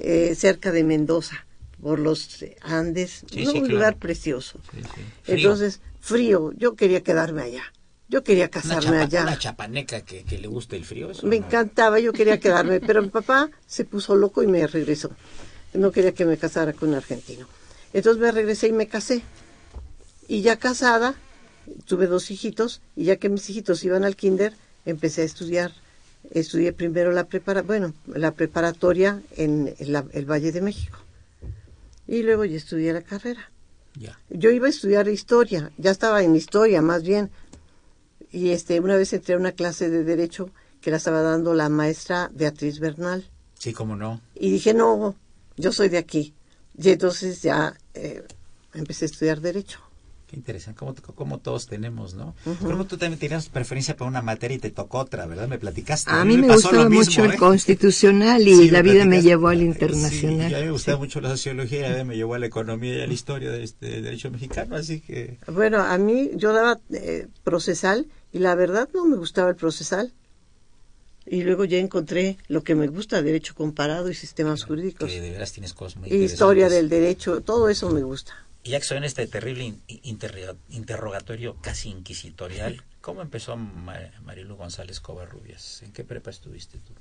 eh, 0.00 0.34
cerca 0.34 0.72
de 0.72 0.84
Mendoza, 0.84 1.46
por 1.80 1.98
los 2.00 2.42
eh, 2.42 2.56
Andes. 2.60 3.24
Sí, 3.30 3.44
No, 3.44 3.52
sí, 3.52 3.56
un 3.58 3.62
claro. 3.64 3.74
lugar 3.74 3.96
precioso. 3.96 4.58
Sí, 4.72 4.82
sí. 4.82 4.88
Frío. 5.22 5.36
Entonces, 5.36 5.80
frío. 6.00 6.52
Yo 6.58 6.74
quería 6.74 7.02
quedarme 7.02 7.42
allá. 7.42 7.62
Yo 8.12 8.22
quería 8.22 8.44
una, 8.44 8.50
casarme 8.50 8.82
chapa- 8.82 9.00
allá. 9.04 9.22
una 9.22 9.38
chapaneca 9.38 10.02
que, 10.02 10.22
que 10.24 10.36
le 10.38 10.46
guste 10.46 10.76
el 10.76 10.84
frío. 10.84 11.10
eso 11.10 11.26
Me 11.26 11.40
no. 11.40 11.46
encantaba, 11.46 11.98
yo 11.98 12.12
quería 12.12 12.38
quedarme, 12.44 12.78
pero 12.80 13.00
mi 13.02 13.08
papá 13.08 13.48
se 13.66 13.84
puso 13.86 14.14
loco 14.16 14.42
y 14.42 14.46
me 14.46 14.66
regresó. 14.66 15.10
No 15.72 15.90
quería 15.90 16.12
que 16.12 16.26
me 16.26 16.36
casara 16.36 16.74
con 16.74 16.90
un 16.90 16.96
argentino. 16.96 17.48
Entonces 17.94 18.20
me 18.20 18.30
regresé 18.30 18.68
y 18.68 18.72
me 18.72 18.86
casé. 18.86 19.22
Y 20.28 20.42
ya 20.42 20.56
casada, 20.58 21.14
tuve 21.86 22.06
dos 22.06 22.30
hijitos, 22.30 22.82
y 22.96 23.04
ya 23.04 23.16
que 23.16 23.30
mis 23.30 23.48
hijitos 23.48 23.82
iban 23.84 24.04
al 24.04 24.14
kinder, 24.14 24.52
empecé 24.84 25.22
a 25.22 25.24
estudiar. 25.24 25.72
Estudié 26.30 26.72
primero 26.74 27.12
la 27.12 27.24
prepara, 27.24 27.62
bueno, 27.62 27.94
la 28.06 28.32
preparatoria 28.32 29.22
en 29.36 29.74
la- 29.80 30.04
el 30.12 30.30
Valle 30.30 30.52
de 30.52 30.60
México. 30.60 30.98
Y 32.06 32.22
luego 32.22 32.44
ya 32.44 32.56
estudié 32.58 32.92
la 32.92 33.00
carrera. 33.02 33.50
Ya. 33.98 34.18
Yo 34.30 34.50
iba 34.50 34.66
a 34.66 34.70
estudiar 34.70 35.08
historia, 35.08 35.70
ya 35.78 35.90
estaba 35.90 36.22
en 36.22 36.36
historia 36.36 36.82
más 36.82 37.02
bien. 37.02 37.30
Y 38.32 38.50
este, 38.50 38.80
una 38.80 38.96
vez 38.96 39.12
entré 39.12 39.34
a 39.34 39.38
una 39.38 39.52
clase 39.52 39.90
de 39.90 40.04
derecho 40.04 40.50
que 40.80 40.90
la 40.90 40.96
estaba 40.96 41.20
dando 41.22 41.54
la 41.54 41.68
maestra 41.68 42.30
Beatriz 42.34 42.80
Bernal. 42.80 43.28
Sí, 43.58 43.72
cómo 43.72 43.94
no. 43.94 44.20
Y 44.34 44.50
dije, 44.50 44.74
no, 44.74 45.14
yo 45.56 45.70
soy 45.72 45.88
de 45.88 45.98
aquí. 45.98 46.34
Y 46.76 46.88
entonces 46.90 47.42
ya 47.42 47.74
eh, 47.94 48.24
empecé 48.74 49.04
a 49.04 49.06
estudiar 49.06 49.40
derecho. 49.40 49.78
Qué 50.26 50.36
interesante, 50.36 50.78
como, 50.80 50.94
como 51.14 51.38
todos 51.40 51.66
tenemos, 51.66 52.14
¿no? 52.14 52.34
Pero 52.62 52.86
tú 52.86 52.96
también 52.96 53.20
tenías 53.20 53.50
preferencia 53.50 53.94
por 53.94 54.08
una 54.08 54.22
materia 54.22 54.56
y 54.56 54.58
te 54.60 54.70
tocó 54.70 55.00
otra, 55.00 55.26
¿verdad? 55.26 55.46
Me 55.46 55.58
platicaste. 55.58 56.10
A 56.10 56.24
mí 56.24 56.38
me 56.38 56.46
pasó 56.48 56.70
gustaba 56.70 56.88
mismo, 56.88 57.04
mucho 57.04 57.24
el 57.26 57.32
¿eh? 57.32 57.36
constitucional 57.36 58.48
y 58.48 58.56
Sí, 58.56 58.70
la 58.70 58.80
vida 58.80 59.04
me 59.04 59.20
llevó 59.20 59.48
al 59.48 59.58
Sí, 59.58 59.64
internacional. 59.66 60.50
y 60.50 60.54
a 60.54 60.58
mí 60.58 60.64
me 60.64 60.70
gustaba 60.70 60.96
Sí. 60.96 61.02
mucho 61.02 61.20
la 61.20 61.28
sociología, 61.28 61.80
y 61.90 61.92
a 61.92 61.98
mí 61.98 62.04
me 62.08 62.16
llevó 62.16 62.32
a 62.34 62.38
la 62.38 62.46
economía 62.46 62.96
y 62.96 63.02
a 63.02 63.06
la 63.06 63.12
historia 63.12 63.50
de 63.50 63.62
este 63.62 64.00
derecho 64.00 64.30
mexicano, 64.30 64.74
así 64.74 65.00
que... 65.00 65.36
Bueno, 65.48 65.82
a 65.82 65.98
mí 65.98 66.30
yo 66.36 66.54
daba 66.54 66.80
eh, 66.94 67.26
procesal 67.44 68.06
y 68.32 68.38
la 68.38 68.54
verdad 68.54 68.88
no 68.94 69.04
me 69.04 69.16
gustaba 69.16 69.50
el 69.50 69.56
procesal. 69.56 70.12
Y 71.24 71.44
luego 71.44 71.64
ya 71.64 71.78
encontré 71.78 72.36
lo 72.48 72.64
que 72.64 72.74
me 72.74 72.88
gusta, 72.88 73.22
derecho 73.22 73.54
comparado 73.54 74.10
y 74.10 74.14
sistemas 74.14 74.64
jurídicos. 74.64 75.08
Que 75.08 75.20
de 75.20 75.30
veras 75.30 75.52
tienes 75.52 75.72
cosas 75.72 75.96
muy 76.00 76.08
Y 76.10 76.16
historia 76.24 76.68
del 76.68 76.88
derecho, 76.88 77.42
todo 77.42 77.68
eso 77.68 77.90
me 77.90 78.02
gusta. 78.02 78.32
Y 78.64 78.70
ya 78.70 78.78
que 78.80 78.84
soy 78.84 78.98
en 78.98 79.04
este 79.04 79.26
terrible 79.28 79.64
in- 79.64 79.82
interro- 80.02 80.56
interrogatorio 80.70 81.56
casi 81.60 81.90
inquisitorial, 81.90 82.82
¿cómo 83.00 83.22
empezó 83.22 83.56
Ma- 83.56 84.10
Marilu 84.24 84.56
González 84.56 84.98
Covarrubias? 85.00 85.82
¿En 85.82 85.92
qué 85.92 86.02
prepa 86.02 86.30
estuviste 86.30 86.78
tú? 86.78 86.92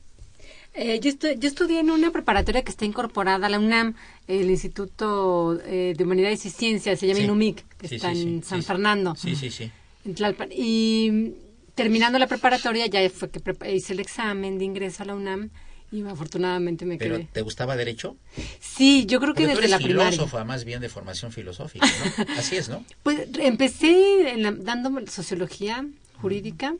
Eh, 0.73 0.99
yo, 0.99 1.09
estu- 1.11 1.37
yo 1.37 1.47
estudié 1.47 1.79
en 1.79 1.89
una 1.91 2.11
preparatoria 2.11 2.63
que 2.63 2.71
está 2.71 2.85
incorporada 2.85 3.47
a 3.47 3.49
la 3.49 3.59
UNAM, 3.59 3.95
el 4.27 4.49
Instituto 4.51 5.59
eh, 5.65 5.93
de 5.97 6.03
Humanidades 6.03 6.45
y 6.45 6.49
Ciencias, 6.51 6.99
se 6.99 7.07
llama 7.07 7.17
Sí. 7.19 7.23
INUMIC, 7.25 7.77
que 7.77 7.87
Sí, 7.87 7.95
está 7.95 8.13
sí, 8.13 8.21
en 8.21 8.43
sí, 8.43 8.49
San 8.49 8.61
sí. 8.61 8.67
Fernando, 8.67 9.15
Sí, 9.15 9.35
sí, 9.35 9.49
sí. 9.51 9.71
En 10.05 10.15
Tlalpan. 10.15 10.49
Y 10.51 11.09
mm, 11.11 11.29
terminando 11.75 12.19
la 12.19 12.27
preparatoria 12.27 12.87
ya 12.87 13.07
fue 13.09 13.29
que 13.29 13.41
hice 13.71 13.93
el 13.93 13.99
examen 13.99 14.57
de 14.57 14.65
ingreso 14.65 15.03
a 15.03 15.05
la 15.05 15.15
UNAM 15.15 15.49
Y 15.91 16.01
afortunadamente 16.03 16.85
me 16.85 16.97
¿Pero 16.97 17.17
quedé. 17.17 17.27
te 17.31 17.41
gustaba 17.41 17.75
derecho? 17.75 18.15
Sí, 18.59 19.05
yo 19.05 19.19
creo 19.19 19.33
que 19.33 19.43
Porque 19.43 19.55
tú 19.55 19.59
desde 19.61 19.69
la 19.69 19.75
eres 19.77 19.85
primaria. 19.87 20.11
filósofa 20.11 20.43
más 20.45 20.63
bien 20.63 20.79
de 20.81 20.89
formación 20.89 21.31
filosófica, 21.31 21.85
¿no? 21.85 22.25
Así 22.37 22.55
es, 22.55 22.69
¿no? 22.69 22.83
Pues 23.03 23.27
empecé 23.39 24.31
en 24.31 24.43
la- 24.43 24.51
dando 24.51 24.89
sociología 25.07 25.85
jurídica, 26.21 26.75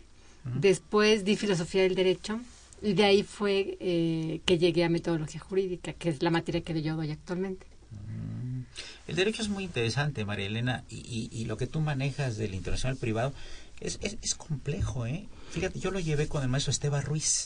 después 0.56 1.24
di 1.26 1.36
filosofía 1.36 1.84
del 1.84 1.96
derecho 1.96 2.40
y 2.82 2.94
de 2.94 3.04
ahí 3.04 3.24
fue 3.24 3.78
eh, 3.80 4.40
que 4.46 4.58
llegué 4.58 4.84
a 4.84 4.90
metodología 4.90 5.40
jurídica, 5.40 5.94
que 5.94 6.10
es 6.10 6.24
la 6.24 6.30
materia 6.32 6.62
que 6.62 6.82
yo 6.82 6.96
doy 6.96 7.12
actualmente. 7.12 7.66
El 9.08 9.16
derecho 9.16 9.42
es 9.42 9.50
muy 9.50 9.64
interesante, 9.64 10.26
María 10.26 10.46
Elena, 10.48 10.84
y, 10.90 10.98
y- 10.98 11.30
y 11.32 11.46
lo 11.46 11.58
que 11.58 11.68
tú 11.68 11.80
manejas 11.82 12.38
del 12.38 12.54
internacional 12.54 12.98
privado 12.98 13.34
es, 13.80 13.98
es, 14.02 14.18
es 14.22 14.36
complejo, 14.36 15.06
¿eh? 15.06 15.28
Fíjate, 15.52 15.80
yo 15.80 15.92
lo 15.92 16.00
llevé 16.00 16.28
con 16.28 16.44
el 16.44 16.50
maestro 16.50 16.72
Esteban 16.72 17.02
Ruiz, 17.04 17.46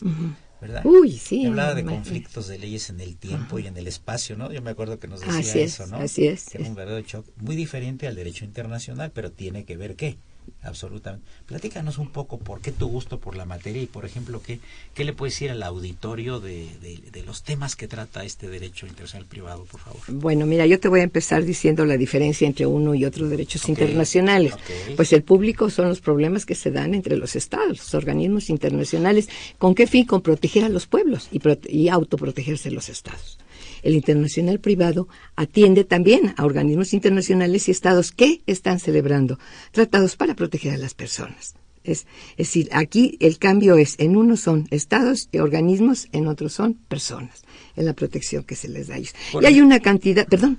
¿verdad? 0.62 0.86
Uy, 0.86 1.18
sí, 1.18 1.42
Que 1.42 1.48
hablaba 1.48 1.74
de 1.74 1.84
conflictos 1.86 2.48
de 2.48 2.60
leyes 2.60 2.90
en 2.90 3.00
el 3.00 3.16
tiempo 3.18 3.58
y 3.60 3.68
en 3.68 3.78
el 3.78 3.88
espacio, 3.88 4.38
¿no? 4.38 4.52
Yo 4.52 4.62
me 4.62 4.70
acuerdo 4.72 5.00
que 5.00 5.08
nos 5.08 5.22
decía 5.22 5.40
Así 5.40 5.60
eso, 5.60 5.88
¿no? 5.88 5.98
así 5.98 6.28
es. 6.28 6.46
Que 6.50 6.58
era 6.60 6.68
un 6.68 6.76
verdadero 6.76 7.06
choque, 7.06 7.32
muy 7.38 7.56
diferente 7.56 8.08
al 8.08 8.16
derecho 8.16 8.46
internacional, 8.46 9.12
pero 9.12 9.32
tiene 9.32 9.66
que 9.66 9.76
ver 9.78 9.96
qué, 9.96 10.18
absolutamente. 10.62 11.26
Platícanos 11.46 11.98
un 11.98 12.10
poco 12.10 12.38
por 12.40 12.62
qué 12.62 12.72
tu 12.72 12.88
gusto 12.88 13.20
por 13.20 13.36
la 13.36 13.46
materia 13.46 13.82
y, 13.82 13.86
por 13.86 14.06
ejemplo, 14.06 14.42
qué, 14.42 14.60
qué 14.94 15.04
le 15.04 15.14
puedes 15.14 15.34
decir 15.36 15.52
al 15.52 15.62
auditorio 15.64 16.40
de, 16.40 16.68
de- 16.82 17.02
de 17.12 17.24
los 17.24 17.44
temas 17.44 17.76
que 17.76 17.88
trata 17.88 18.24
este 18.24 18.48
derecho 18.50 18.88
internacional 18.88 19.28
privado, 19.28 19.66
por 19.66 19.80
favor. 19.80 20.02
Bueno, 20.08 20.46
mira, 20.46 20.66
yo 20.66 20.80
te 20.80 20.88
voy 20.88 21.02
a 21.02 21.04
empezar 21.04 21.44
diciendo 21.44 21.86
la 21.86 21.98
diferencia 21.98 22.48
entre 22.48 22.66
uno 22.66 22.96
y 22.96 23.06
otro 23.06 23.28
derechos 23.30 23.68
internacionales. 23.70 24.54
Pues 24.96 25.14
el 25.14 25.24
público 25.24 25.70
son 25.70 25.90
los 25.90 26.02
problemas 26.02 26.46
que 26.46 26.56
se 26.56 26.72
dan 26.72 26.94
entre 26.94 27.18
los 27.18 27.36
estados, 27.36 27.78
los 27.78 27.94
organismos 27.94 28.50
internacionales. 28.50 29.30
¿Con 29.58 29.76
qué 29.76 29.88
fin? 29.88 30.06
Con 30.06 30.22
proteger 30.22 30.64
a 30.66 30.70
los 30.70 30.88
pueblos 30.88 31.30
y, 31.32 31.40
y 31.70 31.90
autoprotegerse 31.90 32.72
los 32.72 32.90
estados. 32.90 33.38
El 33.86 33.94
internacional 33.94 34.60
privado 34.60 35.08
atiende 35.36 35.84
también 35.84 36.34
a 36.38 36.46
organismos 36.46 36.92
internacionales 36.92 37.68
y 37.68 37.72
estados 37.72 38.12
que 38.12 38.42
están 38.48 38.80
celebrando 38.80 39.38
tratados 39.72 40.16
para 40.16 40.34
proteger 40.34 40.74
a 40.74 40.78
las 40.78 40.96
personas. 40.96 41.54
Es, 41.84 42.08
es 42.32 42.48
decir, 42.48 42.68
aquí 42.72 43.16
el 43.22 43.38
cambio 43.38 43.78
es, 43.78 43.94
en 44.00 44.18
unos 44.18 44.40
son 44.40 44.68
estados 44.72 45.30
y 45.32 45.38
organismos, 45.38 46.08
en 46.14 46.26
otros 46.26 46.54
son 46.54 46.74
personas, 46.74 47.44
en 47.76 47.86
la 47.86 47.94
protección 47.94 48.44
que 48.44 48.56
se 48.56 48.70
les 48.70 48.88
da 48.88 48.96
a 48.96 48.98
ellos. 48.98 49.14
Por 49.32 49.44
y 49.44 49.46
hay 49.46 49.62
una 49.62 49.80
cantidad, 49.80 50.28
perdón, 50.28 50.58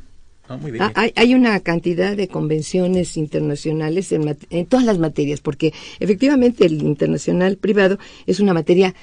No, 0.49 0.59
muy 0.59 0.71
bien. 0.71 0.85
Ah, 0.85 0.93
hay, 0.95 1.13
hay 1.17 1.35
una 1.35 1.59
cantidad 1.59 2.17
de 2.17 2.29
convenciones 2.29 3.17
internacionales 3.17 4.13
en 4.13 4.67
todas 4.67 4.87
las 4.87 4.99
materias, 4.99 5.41
porque 5.41 5.75
efectivamente 5.99 6.65
el 6.65 6.81
internacional 6.81 7.57
privado 7.57 7.99
es 8.29 8.39
una 8.39 8.55
materia 8.55 8.95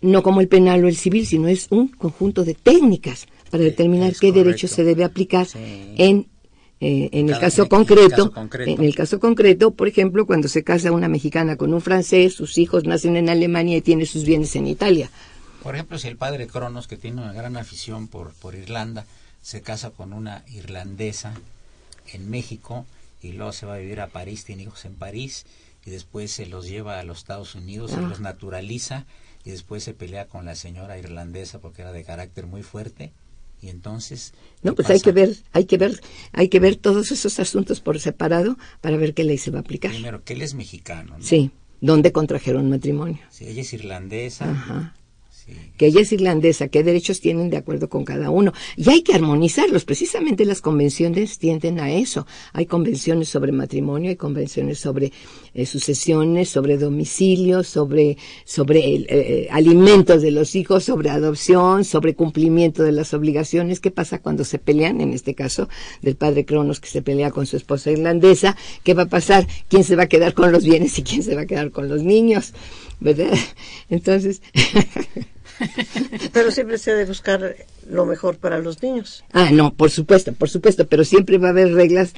no 0.00 0.22
como 0.22 0.40
el 0.40 0.48
penal 0.48 0.84
o 0.84 0.88
el 0.88 0.96
civil, 0.96 1.26
sino 1.26 1.48
es 1.48 1.66
un 1.70 1.88
conjunto 1.88 2.44
de 2.44 2.54
técnicas 2.54 3.26
para 3.48 3.64
determinar 3.64 4.10
es 4.12 4.20
qué 4.20 4.28
correcto. 4.28 4.44
derecho 4.46 4.68
se 4.68 4.84
debe 4.84 5.04
aplicar 5.04 5.46
Sí. 5.46 5.58
en 5.98 6.26
eh, 6.80 7.08
en 7.10 7.26
el 7.26 7.32
Cada- 7.34 7.40
caso 7.40 7.62
en 7.62 7.64
el 7.64 7.68
concreto, 7.70 8.08
caso 8.10 8.32
concreto. 8.32 8.70
en 8.70 8.84
el 8.84 8.94
caso 8.94 9.18
concreto, 9.18 9.72
por 9.72 9.88
ejemplo, 9.88 10.26
cuando 10.26 10.46
se 10.46 10.62
casa 10.62 10.92
una 10.92 11.08
mexicana 11.08 11.56
con 11.56 11.74
un 11.74 11.80
francés, 11.80 12.34
sus 12.34 12.56
hijos 12.56 12.84
nacen 12.84 13.16
en 13.16 13.28
Alemania 13.28 13.76
y 13.76 13.80
tiene 13.80 14.06
sus 14.06 14.22
bienes 14.24 14.54
en 14.54 14.68
Italia. 14.68 15.10
Por 15.64 15.74
ejemplo, 15.74 15.98
si 15.98 16.06
el 16.06 16.16
padre 16.16 16.46
Cronos, 16.46 16.86
que 16.86 16.96
tiene 16.96 17.20
una 17.20 17.32
gran 17.32 17.56
afición 17.56 18.06
por, 18.06 18.32
por 18.34 18.54
Irlanda, 18.54 19.06
se 19.42 19.60
casa 19.60 19.90
con 19.90 20.12
una 20.12 20.44
irlandesa 20.54 21.34
en 22.12 22.30
México 22.30 22.86
y 23.24 23.32
luego 23.32 23.50
se 23.52 23.66
va 23.66 23.74
a 23.74 23.78
vivir 23.78 24.00
a 24.00 24.06
París, 24.06 24.44
tiene 24.44 24.62
hijos 24.62 24.84
en 24.84 24.94
París 24.94 25.46
y 25.84 25.90
después 25.90 26.30
se 26.30 26.46
los 26.46 26.68
lleva 26.68 27.00
a 27.00 27.02
los 27.02 27.18
Estados 27.18 27.56
Unidos, 27.56 27.90
se 27.90 27.96
Ah. 27.96 28.02
los 28.02 28.20
naturaliza 28.20 29.04
y 29.44 29.50
después 29.50 29.82
se 29.82 29.94
pelea 29.94 30.26
con 30.26 30.44
la 30.44 30.54
señora 30.54 30.96
irlandesa 30.96 31.58
porque 31.58 31.82
era 31.82 31.90
de 31.90 32.04
carácter 32.04 32.46
muy 32.46 32.62
fuerte 32.62 33.10
y 33.60 33.68
entonces 33.68 34.32
No, 34.62 34.72
¿qué 34.72 34.76
pues 34.76 34.90
hay 34.90 35.00
que 35.00 35.12
ver, 35.12 35.36
hay 35.52 35.64
que 35.64 35.78
ver, 35.78 36.00
hay 36.32 36.48
que 36.48 36.60
ver 36.60 36.76
todos 36.76 37.10
esos 37.10 37.38
asuntos 37.40 37.80
por 37.80 37.98
separado 38.00 38.56
para 38.80 38.96
ver 38.96 39.14
qué 39.14 39.24
ley 39.24 39.38
se 39.38 39.50
va 39.50 39.58
a 39.58 39.60
aplicar. 39.62 39.90
primero 39.90 40.22
que 40.24 40.34
él 40.34 40.42
es 40.42 40.54
mexicano, 40.54 41.18
¿no? 41.18 41.24
Sí, 41.24 41.50
donde 41.80 42.12
contrajeron 42.12 42.68
matrimonio. 42.68 43.18
Sí, 43.30 43.46
ella 43.46 43.62
es 43.62 43.72
irlandesa. 43.72 44.50
Ajá. 44.50 44.94
Que 45.76 45.86
ella 45.86 46.00
es 46.00 46.12
irlandesa, 46.12 46.66
qué 46.68 46.82
derechos 46.82 47.20
tienen 47.20 47.50
de 47.50 47.56
acuerdo 47.56 47.88
con 47.88 48.04
cada 48.04 48.30
uno. 48.30 48.52
Y 48.76 48.90
hay 48.90 49.02
que 49.02 49.14
armonizarlos. 49.14 49.84
Precisamente 49.84 50.44
las 50.44 50.60
convenciones 50.60 51.38
tienden 51.38 51.78
a 51.78 51.92
eso. 51.92 52.26
Hay 52.52 52.66
convenciones 52.66 53.28
sobre 53.28 53.52
matrimonio, 53.52 54.10
hay 54.10 54.16
convenciones 54.16 54.80
sobre 54.80 55.12
eh, 55.54 55.66
sucesiones, 55.66 56.48
sobre 56.48 56.78
domicilio, 56.78 57.62
sobre, 57.62 58.16
sobre 58.44 58.94
el, 58.94 59.06
eh, 59.08 59.48
alimentos 59.52 60.20
de 60.20 60.32
los 60.32 60.56
hijos, 60.56 60.84
sobre 60.84 61.10
adopción, 61.10 61.84
sobre 61.84 62.14
cumplimiento 62.14 62.82
de 62.82 62.92
las 62.92 63.14
obligaciones. 63.14 63.78
¿Qué 63.78 63.92
pasa 63.92 64.18
cuando 64.18 64.44
se 64.44 64.58
pelean? 64.58 65.00
En 65.00 65.12
este 65.12 65.34
caso, 65.34 65.68
del 66.02 66.16
padre 66.16 66.44
Cronos 66.44 66.80
que 66.80 66.88
se 66.88 67.02
pelea 67.02 67.30
con 67.30 67.46
su 67.46 67.56
esposa 67.56 67.90
irlandesa. 67.90 68.56
¿Qué 68.82 68.94
va 68.94 69.04
a 69.04 69.08
pasar? 69.08 69.46
¿Quién 69.68 69.84
se 69.84 69.96
va 69.96 70.04
a 70.04 70.08
quedar 70.08 70.34
con 70.34 70.52
los 70.52 70.64
bienes 70.64 70.98
y 70.98 71.02
quién 71.02 71.22
se 71.22 71.34
va 71.34 71.42
a 71.42 71.46
quedar 71.46 71.70
con 71.70 71.88
los 71.88 72.02
niños? 72.02 72.52
¿Verdad? 73.00 73.32
Entonces, 73.90 74.42
Pero 76.32 76.50
siempre 76.50 76.78
se 76.78 76.92
ha 76.92 76.94
de 76.94 77.04
buscar 77.04 77.56
lo 77.90 78.04
mejor 78.06 78.36
para 78.36 78.58
los 78.58 78.82
niños. 78.82 79.24
Ah, 79.32 79.50
no, 79.52 79.74
por 79.74 79.90
supuesto, 79.90 80.32
por 80.32 80.48
supuesto, 80.50 80.86
pero 80.86 81.04
siempre 81.04 81.38
va 81.38 81.48
a 81.48 81.50
haber 81.50 81.72
reglas 81.72 82.12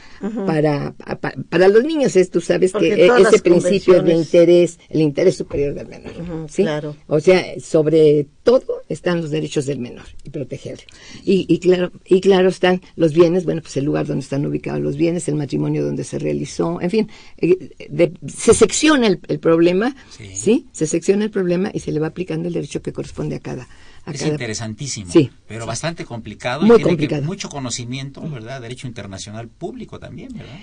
para, 0.46 0.92
pa- 1.20 1.34
para 1.48 1.68
los 1.68 1.84
niños. 1.84 2.16
Es, 2.16 2.30
tú 2.30 2.40
sabes 2.40 2.72
Porque 2.72 2.94
que 2.96 3.06
todas 3.06 3.32
ese 3.32 3.42
principio 3.42 4.02
de 4.02 4.14
interés, 4.14 4.78
el 4.88 5.00
interés 5.00 5.36
superior 5.36 5.74
del 5.74 5.86
menor. 5.88 6.12
¿sí? 6.48 6.62
claro. 6.62 6.96
O 7.06 7.20
sea, 7.20 7.44
sobre 7.60 8.26
todo 8.42 8.82
están 8.88 9.20
los 9.20 9.30
derechos 9.30 9.66
del 9.66 9.78
menor 9.78 10.04
y 10.24 10.30
protegerlo. 10.30 10.82
Y, 11.24 11.46
y 11.48 11.58
claro, 11.58 11.92
y 12.04 12.20
claro 12.20 12.48
están 12.48 12.80
los 12.96 13.12
bienes, 13.14 13.44
bueno, 13.44 13.62
pues 13.62 13.76
el 13.76 13.84
lugar 13.84 14.06
donde 14.06 14.22
están 14.22 14.44
ubicados 14.46 14.80
los 14.80 14.96
bienes, 14.96 15.28
el 15.28 15.36
matrimonio 15.36 15.84
donde 15.84 16.04
se 16.04 16.18
realizó, 16.18 16.80
en 16.80 16.90
fin, 16.90 17.10
eh, 17.38 17.70
de- 17.88 18.12
se 18.26 18.54
secciona 18.54 19.06
el, 19.06 19.20
el 19.28 19.38
problema, 19.38 19.94
Sí. 20.10 20.30
sí. 20.34 20.66
Se 20.72 20.86
secciona 20.86 21.24
el 21.24 21.30
problema 21.30 21.70
y 21.72 21.80
se 21.80 21.92
le 21.92 22.00
va 22.00 22.08
aplicando 22.08 22.48
el 22.48 22.54
derecho 22.54 22.82
que 22.82 22.92
corresponde 22.92 23.36
a 23.36 23.40
cada. 23.40 23.68
Es 24.14 24.20
cada 24.22 24.32
interesantísimo, 24.32 25.12
Sí. 25.12 25.30
pero 25.46 25.66
bastante 25.66 26.04
complicado. 26.04 26.62
Muy 26.62 26.80
y 26.80 26.84
tiene 26.84 27.08
que- 27.08 27.20
mucho 27.20 27.48
conocimiento, 27.48 28.20
¿verdad? 28.28 28.60
Derecho 28.60 28.86
internacional 28.86 29.48
público 29.48 29.98
también, 29.98 30.30
¿verdad? 30.32 30.58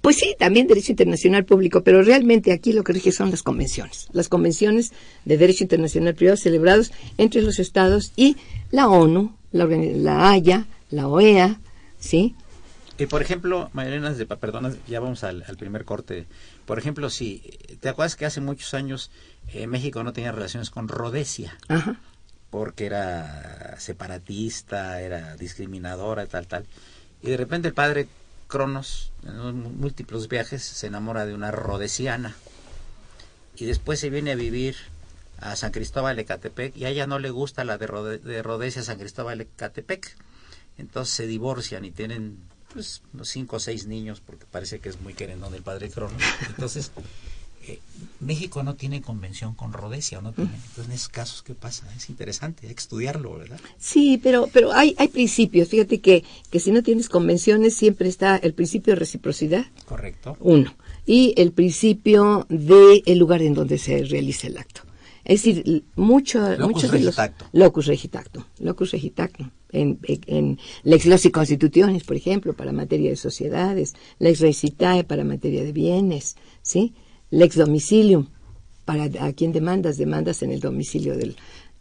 Pues 0.00 0.16
sí, 0.16 0.34
también 0.38 0.66
derecho 0.66 0.92
internacional 0.92 1.44
público, 1.44 1.82
pero 1.82 2.02
realmente 2.02 2.52
aquí 2.52 2.72
lo 2.72 2.82
que 2.84 2.92
rige 2.92 3.12
son 3.12 3.30
las 3.30 3.42
convenciones, 3.42 4.08
las 4.12 4.28
convenciones 4.28 4.92
de 5.24 5.36
derecho 5.36 5.64
internacional 5.64 6.14
privado 6.14 6.36
celebrados 6.36 6.92
entre 7.18 7.42
los 7.42 7.58
estados 7.58 8.12
y 8.16 8.36
la 8.70 8.88
ONU, 8.88 9.34
la, 9.52 9.66
la 9.66 10.30
Haya, 10.30 10.66
la 10.90 11.08
OEA, 11.08 11.60
¿sí? 11.98 12.34
Y 12.98 13.06
por 13.06 13.22
ejemplo, 13.22 13.70
Marilena, 13.72 14.14
perdona, 14.38 14.74
ya 14.86 15.00
vamos 15.00 15.24
al, 15.24 15.42
al 15.48 15.56
primer 15.56 15.86
corte. 15.86 16.26
Por 16.66 16.78
ejemplo, 16.78 17.08
si 17.08 17.42
te 17.80 17.88
acuerdas 17.88 18.14
que 18.14 18.26
hace 18.26 18.42
muchos 18.42 18.74
años 18.74 19.10
eh, 19.54 19.66
México 19.66 20.04
no 20.04 20.12
tenía 20.12 20.32
relaciones 20.32 20.68
con 20.70 20.86
Rhodesia 20.86 21.56
Ajá. 21.68 21.98
Porque 22.50 22.86
era 22.86 23.76
separatista, 23.78 25.00
era 25.00 25.36
discriminadora, 25.36 26.26
tal, 26.26 26.46
tal. 26.46 26.66
Y 27.22 27.30
de 27.30 27.36
repente 27.36 27.68
el 27.68 27.74
padre 27.74 28.08
Cronos, 28.48 29.12
en 29.24 29.78
múltiples 29.78 30.28
viajes, 30.28 30.62
se 30.62 30.88
enamora 30.88 31.26
de 31.26 31.34
una 31.34 31.50
rhodesiana. 31.52 32.34
Y 33.56 33.66
después 33.66 34.00
se 34.00 34.10
viene 34.10 34.32
a 34.32 34.36
vivir 34.36 34.76
a 35.38 35.54
San 35.56 35.70
Cristóbal 35.70 36.16
de 36.16 36.24
Catepec 36.24 36.76
y 36.76 36.84
a 36.84 36.88
ella 36.88 37.06
no 37.06 37.18
le 37.18 37.30
gusta 37.30 37.64
la 37.64 37.78
de, 37.78 37.86
Rode- 37.86 38.20
de 38.20 38.42
Rhodesia 38.42 38.82
San 38.82 38.98
Cristóbal 38.98 39.38
de 39.38 39.46
Catepec. 39.46 40.16
Entonces 40.78 41.14
se 41.14 41.26
divorcian 41.26 41.84
y 41.84 41.90
tienen 41.90 42.38
pues 42.72 43.02
unos 43.12 43.28
cinco 43.28 43.56
o 43.56 43.60
seis 43.60 43.86
niños 43.86 44.20
porque 44.24 44.46
parece 44.50 44.78
que 44.80 44.88
es 44.88 45.00
muy 45.00 45.14
querendón 45.14 45.54
el 45.54 45.62
padre 45.62 45.90
Cronos. 45.90 46.22
Entonces 46.48 46.90
eh, 47.66 47.78
México 48.20 48.62
no 48.62 48.74
tiene 48.74 49.02
convención 49.02 49.54
con 49.54 49.72
Rhodesia, 49.72 50.18
¿o 50.18 50.22
no 50.22 50.32
tiene? 50.32 50.50
Entonces 50.54 50.86
en 50.86 50.92
esos 50.92 51.08
casos, 51.08 51.42
¿qué 51.42 51.54
pasa? 51.54 51.86
Es 51.96 52.08
interesante, 52.08 52.66
hay 52.66 52.74
que 52.74 52.80
estudiarlo, 52.80 53.38
¿verdad? 53.38 53.60
Sí, 53.78 54.18
pero, 54.22 54.48
pero 54.52 54.72
hay, 54.72 54.94
hay 54.98 55.08
principios. 55.08 55.68
Fíjate 55.68 56.00
que, 56.00 56.24
que 56.50 56.60
si 56.60 56.72
no 56.72 56.82
tienes 56.82 57.08
convenciones 57.08 57.74
siempre 57.74 58.08
está 58.08 58.36
el 58.36 58.54
principio 58.54 58.94
de 58.94 59.00
reciprocidad, 59.00 59.66
Correcto. 59.86 60.36
uno, 60.40 60.74
y 61.06 61.34
el 61.36 61.52
principio 61.52 62.46
de 62.48 63.02
el 63.06 63.18
lugar 63.18 63.42
en 63.42 63.54
donde 63.54 63.78
se 63.78 64.04
realiza 64.04 64.46
el 64.46 64.58
acto. 64.58 64.82
Es 65.24 65.42
decir, 65.44 65.84
mucho, 65.96 66.40
Locus 66.56 66.66
muchos 66.66 66.90
de 66.90 67.00
los 67.00 67.16
locus 67.52 67.86
regitactum, 67.86 68.42
locus 68.58 68.90
regitactum, 68.90 69.50
en, 69.70 69.98
en, 70.04 70.20
en 70.26 70.58
lex 70.82 71.06
loci 71.06 71.30
constitutiones, 71.30 72.04
por 72.04 72.16
ejemplo, 72.16 72.54
para 72.54 72.72
materia 72.72 73.10
de 73.10 73.16
sociedades, 73.16 73.94
lex 74.18 74.40
recitae 74.40 75.04
para 75.04 75.22
materia 75.22 75.62
de 75.62 75.72
bienes, 75.72 76.36
¿sí? 76.62 76.94
Lex 77.30 77.56
domicilium 77.56 78.26
para 78.84 79.04
a 79.04 79.32
quien 79.32 79.52
demandas, 79.52 79.96
demandas 79.98 80.42
en 80.42 80.50
el 80.50 80.60
domicilio 80.60 81.16
del, 81.16 81.36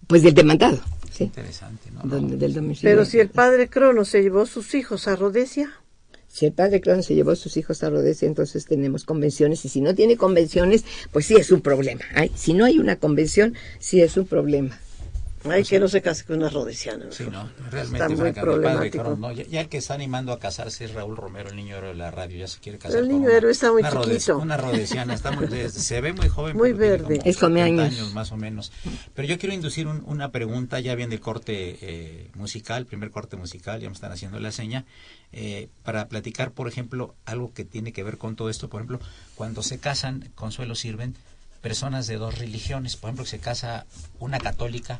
pues 0.08 0.22
del 0.24 0.34
demandado, 0.34 0.80
¿sí? 1.12 1.26
Interesante, 1.26 1.90
¿no? 1.92 2.02
Donde- 2.04 2.38
del 2.38 2.54
domicilio. 2.54 2.92
Pero 2.92 3.06
si 3.06 3.20
el 3.20 3.30
padre 3.30 3.68
Cronos 3.68 4.10
se 4.10 4.22
llevó 4.22 4.46
sus 4.46 4.74
hijos 4.76 5.08
a 5.08 5.16
Rhodesia, 5.16 5.72
Si 6.32 6.46
el 6.46 6.52
padre 6.54 6.80
Cronos 6.80 7.08
se 7.08 7.16
llevó 7.16 7.32
a 7.32 7.36
sus 7.36 7.58
hijos 7.58 7.82
a 7.82 7.90
Rhodesia, 7.90 8.28
entonces 8.28 8.66
tenemos 8.68 9.04
convenciones. 9.04 9.66
Y 9.66 9.70
si 9.70 9.82
no 9.82 9.96
tiene 9.96 10.16
convenciones, 10.16 10.86
pues 11.12 11.26
sí 11.26 11.34
es 11.36 11.52
un 11.52 11.62
problema. 11.62 12.02
Ay, 12.14 12.32
si 12.36 12.54
no 12.54 12.66
hay 12.66 12.78
una 12.78 12.98
convención, 12.98 13.56
sí 13.80 14.02
es 14.02 14.16
un 14.16 14.28
problema. 14.28 14.80
Ay, 15.46 15.64
que 15.64 15.80
no 15.80 15.88
se 15.88 16.02
case 16.02 16.26
con 16.26 16.38
una 16.38 16.50
rodesiana. 16.50 17.06
Sí, 17.12 17.24
no, 17.32 17.50
realmente 17.72 17.98
Está 17.98 18.10
muy 18.10 18.18
padre 18.18 18.42
problemático. 18.42 19.16
No, 19.16 19.32
ya, 19.32 19.44
ya 19.46 19.62
el 19.62 19.70
que 19.70 19.78
está 19.78 19.94
animando 19.94 20.34
a 20.34 20.40
casarse 20.40 20.84
es 20.86 20.94
Raúl 20.94 21.16
Romero, 21.16 21.50
el 21.50 21.56
niño 21.56 21.78
héroe 21.78 21.90
de 21.90 21.96
la 21.96 22.12
radio, 22.12 22.38
ya 22.40 22.48
se 22.48 22.60
quiere 22.60 22.78
casar 22.78 22.92
Pero 22.92 23.04
el 23.06 23.10
con 23.10 23.16
niño 23.20 23.30
una- 23.30 23.38
héroe 23.38 23.52
está 23.52 23.72
muy 23.72 23.82
una 23.82 23.90
rodes- 23.90 24.18
chiquito. 24.18 24.38
una 24.38 24.58
rodesiana, 24.58 25.14
está 25.14 25.32
muy, 25.32 25.48
se 25.70 26.02
ve 26.02 26.12
muy 26.14 26.28
joven. 26.28 26.58
Muy 26.58 26.74
verde. 26.74 27.20
Es 27.24 27.38
come 27.38 27.62
70 27.62 27.84
años. 27.84 28.14
más 28.14 28.32
o 28.32 28.38
menos. 28.38 28.72
Pero 29.14 29.28
yo 29.28 29.38
quiero 29.40 29.56
inducir 29.56 29.88
un- 29.88 30.04
una 30.06 30.32
pregunta, 30.32 30.80
ya 30.82 30.94
viene 30.96 31.16
el 31.16 31.22
corte 31.22 31.78
eh, 31.82 32.30
musical, 32.36 32.86
primer 32.86 33.10
corte 33.12 33.38
musical, 33.38 33.80
ya 33.80 33.88
me 33.88 33.94
están 33.96 34.12
haciendo 34.12 34.40
la 34.40 34.52
seña, 34.52 34.86
eh, 35.32 35.70
para 35.84 36.08
platicar, 36.10 36.52
por 36.52 36.68
ejemplo, 36.68 37.16
algo 37.26 37.54
que 37.54 37.64
tiene 37.64 37.94
que 37.94 38.04
ver 38.04 38.18
con 38.18 38.36
todo 38.36 38.50
esto, 38.50 38.68
por 38.70 38.82
ejemplo, 38.82 39.00
cuando 39.36 39.64
se 39.64 39.78
casan, 39.80 40.32
Consuelo 40.36 40.76
sirven 40.76 41.16
personas 41.62 42.08
de 42.08 42.16
dos 42.18 42.38
religiones, 42.40 42.96
por 42.98 43.10
ejemplo, 43.10 43.24
que 43.26 43.30
se 43.32 43.40
casa 43.40 43.86
una 44.20 44.40
católica 44.40 45.00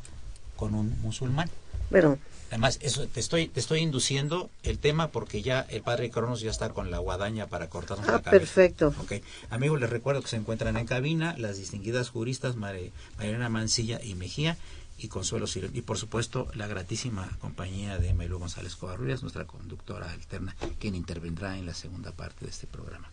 con 0.60 0.74
un 0.74 1.00
musulmán. 1.00 1.50
Bueno, 1.90 2.18
Además, 2.50 2.78
eso 2.82 3.06
te 3.06 3.20
estoy, 3.20 3.46
te 3.46 3.60
estoy 3.60 3.78
induciendo 3.78 4.50
el 4.64 4.80
tema 4.80 5.08
porque 5.08 5.40
ya 5.40 5.60
el 5.68 5.82
padre 5.82 6.10
Cronos 6.10 6.40
ya 6.40 6.50
está 6.50 6.70
con 6.70 6.90
la 6.90 6.98
guadaña 6.98 7.46
para 7.46 7.68
cortarnos 7.68 8.08
Ah, 8.08 8.12
la 8.14 8.22
cabeza. 8.22 8.30
perfecto. 8.40 8.92
Ok. 9.00 9.12
Amigos, 9.50 9.80
les 9.80 9.88
recuerdo 9.88 10.20
que 10.20 10.26
se 10.28 10.34
encuentran 10.36 10.76
en 10.76 10.84
cabina 10.84 11.36
las 11.38 11.58
distinguidas 11.58 12.10
juristas 12.10 12.56
Mari- 12.56 12.90
Mariana 13.18 13.48
Mancilla 13.48 14.02
y 14.02 14.16
Mejía 14.16 14.56
y 14.98 15.06
Consuelo 15.06 15.46
Sirén. 15.46 15.70
Y 15.74 15.82
por 15.82 15.96
supuesto, 15.96 16.48
la 16.54 16.66
gratísima 16.66 17.28
compañía 17.40 17.98
de 17.98 18.12
Maylú 18.14 18.40
González 18.40 18.74
Covarrubias, 18.74 19.22
nuestra 19.22 19.44
conductora 19.46 20.10
alterna, 20.10 20.56
quien 20.80 20.96
intervendrá 20.96 21.56
en 21.56 21.66
la 21.66 21.74
segunda 21.74 22.10
parte 22.10 22.44
de 22.46 22.50
este 22.50 22.66
programa. 22.66 23.10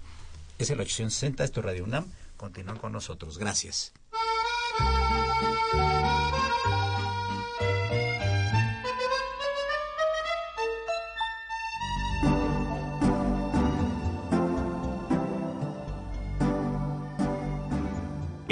Es 0.58 0.72
el 0.72 0.80
860, 0.80 1.44
esto 1.44 1.60
es 1.60 1.66
Radio 1.68 1.84
UNAM. 1.84 2.06
Continúan 2.38 2.80
con 2.80 2.92
nosotros. 2.92 3.38
Gracias. 3.38 3.92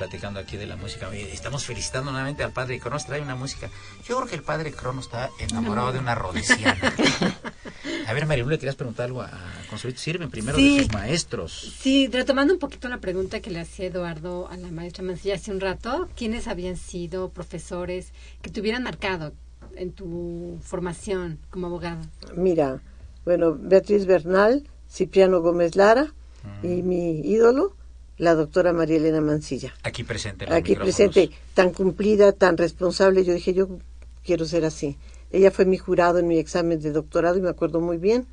Platicando 0.00 0.40
aquí 0.40 0.56
de 0.56 0.64
la 0.66 0.76
música. 0.76 1.10
Estamos 1.14 1.66
felicitando 1.66 2.10
nuevamente 2.10 2.42
al 2.42 2.52
padre 2.52 2.80
Cronos. 2.80 3.04
Trae 3.04 3.20
una 3.20 3.34
música. 3.36 3.68
Yo 4.08 4.16
creo 4.16 4.26
que 4.28 4.34
el 4.34 4.42
padre 4.42 4.72
Cronos 4.72 5.04
está 5.04 5.28
enamorado 5.38 5.92
de 5.92 5.98
una 5.98 6.14
rodesiana. 6.14 6.74
A 8.06 8.12
ver, 8.14 8.24
Marilu, 8.26 8.48
le 8.48 8.58
querías 8.58 8.76
preguntar 8.76 9.04
algo 9.06 9.20
a 9.20 9.30
Consuelo 9.68 9.96
Sirven, 9.98 10.30
primero 10.30 10.56
Sí. 10.56 10.78
de 10.78 10.84
sus 10.84 10.92
maestros. 10.94 11.74
Sí, 11.80 12.08
retomando 12.10 12.54
un 12.54 12.58
poquito 12.58 12.88
la 12.88 12.96
pregunta 12.98 13.40
que 13.40 13.50
le 13.50 13.60
hacía 13.60 13.86
Eduardo 13.88 14.48
a 14.48 14.56
la 14.56 14.68
maestra 14.70 15.04
Mancilla 15.04 15.34
hace 15.34 15.50
un 15.52 15.60
rato, 15.60 16.08
¿quiénes 16.16 16.48
habían 16.48 16.76
sido 16.78 17.28
profesores 17.28 18.12
que 18.40 18.48
te 18.50 18.60
hubieran 18.60 18.82
marcado 18.82 19.34
en 19.76 19.92
tu 19.92 20.58
formación 20.62 21.38
como 21.50 21.66
abogado? 21.66 22.00
mira, 22.34 22.80
bueno, 23.26 23.54
Beatriz 23.54 24.06
Bernal, 24.06 24.66
Cipriano 24.90 25.40
Gómez 25.42 25.76
Lara 25.76 26.14
Mm. 26.62 26.66
y 26.66 26.82
mi 26.82 27.20
ídolo, 27.20 27.76
la 28.20 28.34
doctora 28.34 28.74
María 28.74 28.98
Elena 28.98 29.22
Mancilla. 29.22 29.74
Aquí 29.82 30.04
presente. 30.04 30.44
Aquí 30.44 30.72
micrófonos. 30.72 30.94
presente, 30.94 31.34
tan 31.54 31.72
cumplida, 31.72 32.32
tan 32.32 32.58
responsable. 32.58 33.24
Yo 33.24 33.32
dije, 33.32 33.54
yo 33.54 33.78
quiero 34.22 34.44
ser 34.44 34.66
así. 34.66 34.98
Ella 35.32 35.50
fue 35.50 35.64
mi 35.64 35.78
jurado 35.78 36.18
en 36.18 36.28
mi 36.28 36.38
examen 36.38 36.80
de 36.80 36.92
doctorado 36.92 37.38
y 37.38 37.40
me 37.40 37.48
acuerdo 37.48 37.80
muy 37.80 37.96
bien 37.96 38.26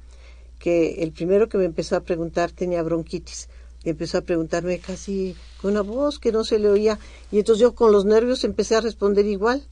que 0.60 1.04
el 1.04 1.14
primero 1.14 1.48
que 1.48 1.58
me 1.58 1.64
empezó 1.64 1.96
a 1.96 2.02
preguntar 2.02 2.52
tenía 2.52 2.84
bronquitis. 2.84 3.48
Y 3.86 3.90
empezó 3.90 4.18
a 4.18 4.22
preguntarme 4.22 4.80
casi 4.80 5.38
con 5.62 5.72
una 5.72 5.82
voz 5.82 6.20
que 6.20 6.34
no 6.34 6.44
se 6.44 6.60
le 6.60 6.70
oía. 6.70 7.00
Y 7.32 7.40
entonces 7.40 7.62
yo 7.62 7.74
con 7.74 7.94
los 7.94 8.04
nervios 8.04 8.44
empecé 8.44 8.76
a 8.76 8.82
responder 8.82 9.26
igual, 9.26 9.66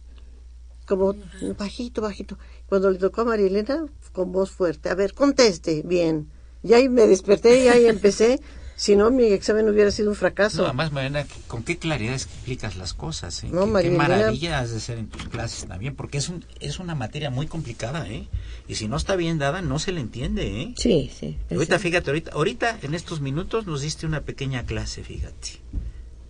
como 0.88 1.14
bajito, 1.58 2.02
bajito. 2.02 2.38
Cuando 2.70 2.90
le 2.90 3.00
tocó 3.00 3.22
a 3.22 3.26
María 3.26 3.48
Elena, 3.48 3.86
con 4.14 4.32
voz 4.32 4.52
fuerte, 4.52 4.88
a 4.88 4.96
ver, 4.96 5.14
conteste, 5.14 5.82
bien. 5.84 6.30
Y 6.64 6.74
ahí 6.74 6.88
me 6.88 7.06
desperté 7.06 7.66
y 7.66 7.68
ahí 7.68 7.88
empecé. 7.88 8.40
Si 8.76 8.96
no, 8.96 9.10
mi 9.10 9.26
examen 9.26 9.70
hubiera 9.70 9.90
sido 9.90 10.10
un 10.10 10.16
fracaso. 10.16 10.58
No, 10.58 10.66
además, 10.66 10.92
Mariana, 10.92 11.26
con 11.48 11.64
qué 11.64 11.78
claridad 11.78 12.14
explicas 12.14 12.76
las 12.76 12.94
cosas. 12.94 13.44
¿eh? 13.44 13.50
No, 13.50 13.66
qué, 13.66 13.72
María 13.72 13.92
qué 13.92 13.98
maravilla 13.98 14.60
has 14.60 14.72
de 14.72 14.80
ser 14.82 14.98
en 14.98 15.08
tus 15.08 15.30
clases 15.30 15.66
también, 15.68 15.96
porque 15.96 16.18
es, 16.18 16.28
un, 16.28 16.46
es 16.60 16.80
una 16.80 16.94
materia 16.94 17.30
muy 17.30 17.48
complicada, 17.48 18.08
¿eh? 18.10 18.28
Y 18.68 18.76
si 18.76 18.88
no 18.88 18.98
está 18.98 19.16
bien 19.16 19.38
dada, 19.38 19.62
no 19.62 19.80
se 19.80 19.94
le 19.94 20.02
entiende, 20.02 20.62
¿eh? 20.62 20.74
Sí, 20.78 21.10
sí. 21.18 21.38
Ahorita, 21.50 21.80
fíjate, 21.80 22.10
ahorita, 22.10 22.32
ahorita 22.32 22.80
en 22.82 22.94
estos 22.94 23.22
minutos 23.22 23.66
nos 23.66 23.82
diste 23.82 24.06
una 24.06 24.22
pequeña 24.22 24.66
clase, 24.66 25.04
fíjate. 25.04 25.62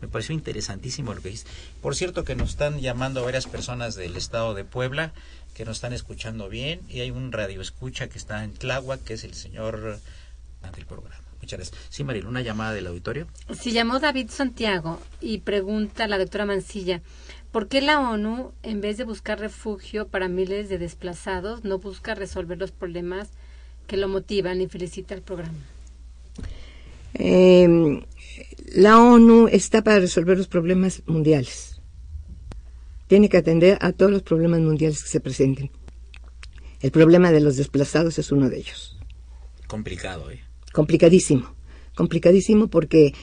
Me 0.01 0.07
pareció 0.07 0.35
interesantísimo 0.35 1.15
lo 1.15 1.21
que 1.21 1.29
dijiste. 1.29 1.49
Por 1.81 1.95
cierto 1.95 2.23
que 2.25 2.35
nos 2.35 2.51
están 2.51 2.79
llamando 2.79 3.23
varias 3.23 3.47
personas 3.47 3.95
del 3.95 4.15
estado 4.17 4.53
de 4.53 4.63
Puebla 4.63 5.13
que 5.55 5.65
nos 5.65 5.77
están 5.77 5.93
escuchando 5.93 6.49
bien 6.49 6.81
y 6.89 6.99
hay 6.99 7.09
un 7.11 7.31
radio 7.31 7.61
escucha 7.61 8.07
que 8.07 8.17
está 8.17 8.43
en 8.43 8.53
Tláhuac, 8.53 9.01
que 9.03 9.13
es 9.13 9.23
el 9.23 9.33
señor 9.33 9.99
del 10.75 10.85
programa. 10.85 11.24
Muchas 11.45 11.59
gracias. 11.59 11.79
Sí, 11.91 12.03
Marilu, 12.03 12.27
una 12.27 12.41
llamada 12.41 12.73
del 12.73 12.87
auditorio. 12.87 13.27
Se 13.53 13.71
llamó 13.71 13.99
David 13.99 14.31
Santiago 14.31 14.99
y 15.21 15.41
pregunta 15.41 16.05
a 16.05 16.07
la 16.07 16.17
doctora 16.17 16.47
Mancilla, 16.47 17.03
¿por 17.51 17.67
qué 17.67 17.81
la 17.81 17.99
ONU, 17.99 18.51
en 18.63 18.81
vez 18.81 18.97
de 18.97 19.03
buscar 19.03 19.39
refugio 19.39 20.07
para 20.07 20.27
miles 20.27 20.69
de 20.69 20.79
desplazados, 20.79 21.63
no 21.63 21.77
busca 21.77 22.15
resolver 22.15 22.57
los 22.57 22.71
problemas 22.71 23.29
que 23.85 23.95
lo 23.95 24.07
motivan 24.07 24.59
y 24.59 24.67
felicita 24.67 25.13
el 25.13 25.21
programa? 25.21 25.59
Eh, 27.13 28.03
la 28.73 28.99
ONU 28.99 29.47
está 29.47 29.83
para 29.83 29.99
resolver 29.99 30.39
los 30.39 30.47
problemas 30.47 31.03
mundiales. 31.05 31.79
Tiene 33.05 33.29
que 33.29 33.37
atender 33.37 33.77
a 33.81 33.91
todos 33.91 34.11
los 34.11 34.23
problemas 34.23 34.61
mundiales 34.61 35.03
que 35.03 35.09
se 35.09 35.19
presenten. 35.19 35.69
El 36.81 36.89
problema 36.89 37.31
de 37.31 37.39
los 37.39 37.55
desplazados 37.55 38.17
es 38.17 38.31
uno 38.31 38.49
de 38.49 38.57
ellos. 38.57 38.97
Complicado, 39.67 40.31
¿eh? 40.31 40.41
Complicadísimo. 40.75 41.55
Complicadísimo 41.95 42.67
porque 42.67 43.13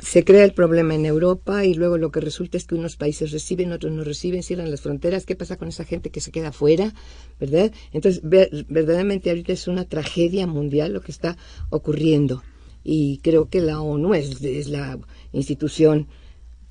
se 0.00 0.24
crea 0.24 0.44
el 0.44 0.52
problema 0.52 0.94
en 0.96 1.06
Europa 1.06 1.64
y 1.64 1.74
luego 1.74 1.96
lo 1.98 2.10
que 2.10 2.20
resulta 2.20 2.56
es 2.56 2.66
que 2.66 2.74
unos 2.74 2.96
países 2.96 3.30
reciben, 3.30 3.70
otros 3.70 3.92
no 3.92 4.02
reciben, 4.02 4.42
cierran 4.42 4.70
las 4.70 4.80
fronteras. 4.80 5.24
¿Qué 5.24 5.36
pasa 5.36 5.56
con 5.56 5.68
esa 5.68 5.84
gente 5.84 6.10
que 6.10 6.20
se 6.20 6.32
queda 6.32 6.48
afuera? 6.48 6.92
¿Verdad? 7.38 7.70
Entonces, 7.92 8.20
ver- 8.24 8.66
verdaderamente 8.68 9.30
ahorita 9.30 9.52
es 9.52 9.68
una 9.68 9.84
tragedia 9.84 10.48
mundial 10.48 10.92
lo 10.92 11.00
que 11.00 11.12
está 11.12 11.36
ocurriendo. 11.70 12.42
Y 12.82 13.18
creo 13.18 13.48
que 13.48 13.60
la 13.60 13.80
ONU 13.80 14.14
es, 14.14 14.42
es 14.42 14.68
la 14.68 14.98
institución 15.32 16.08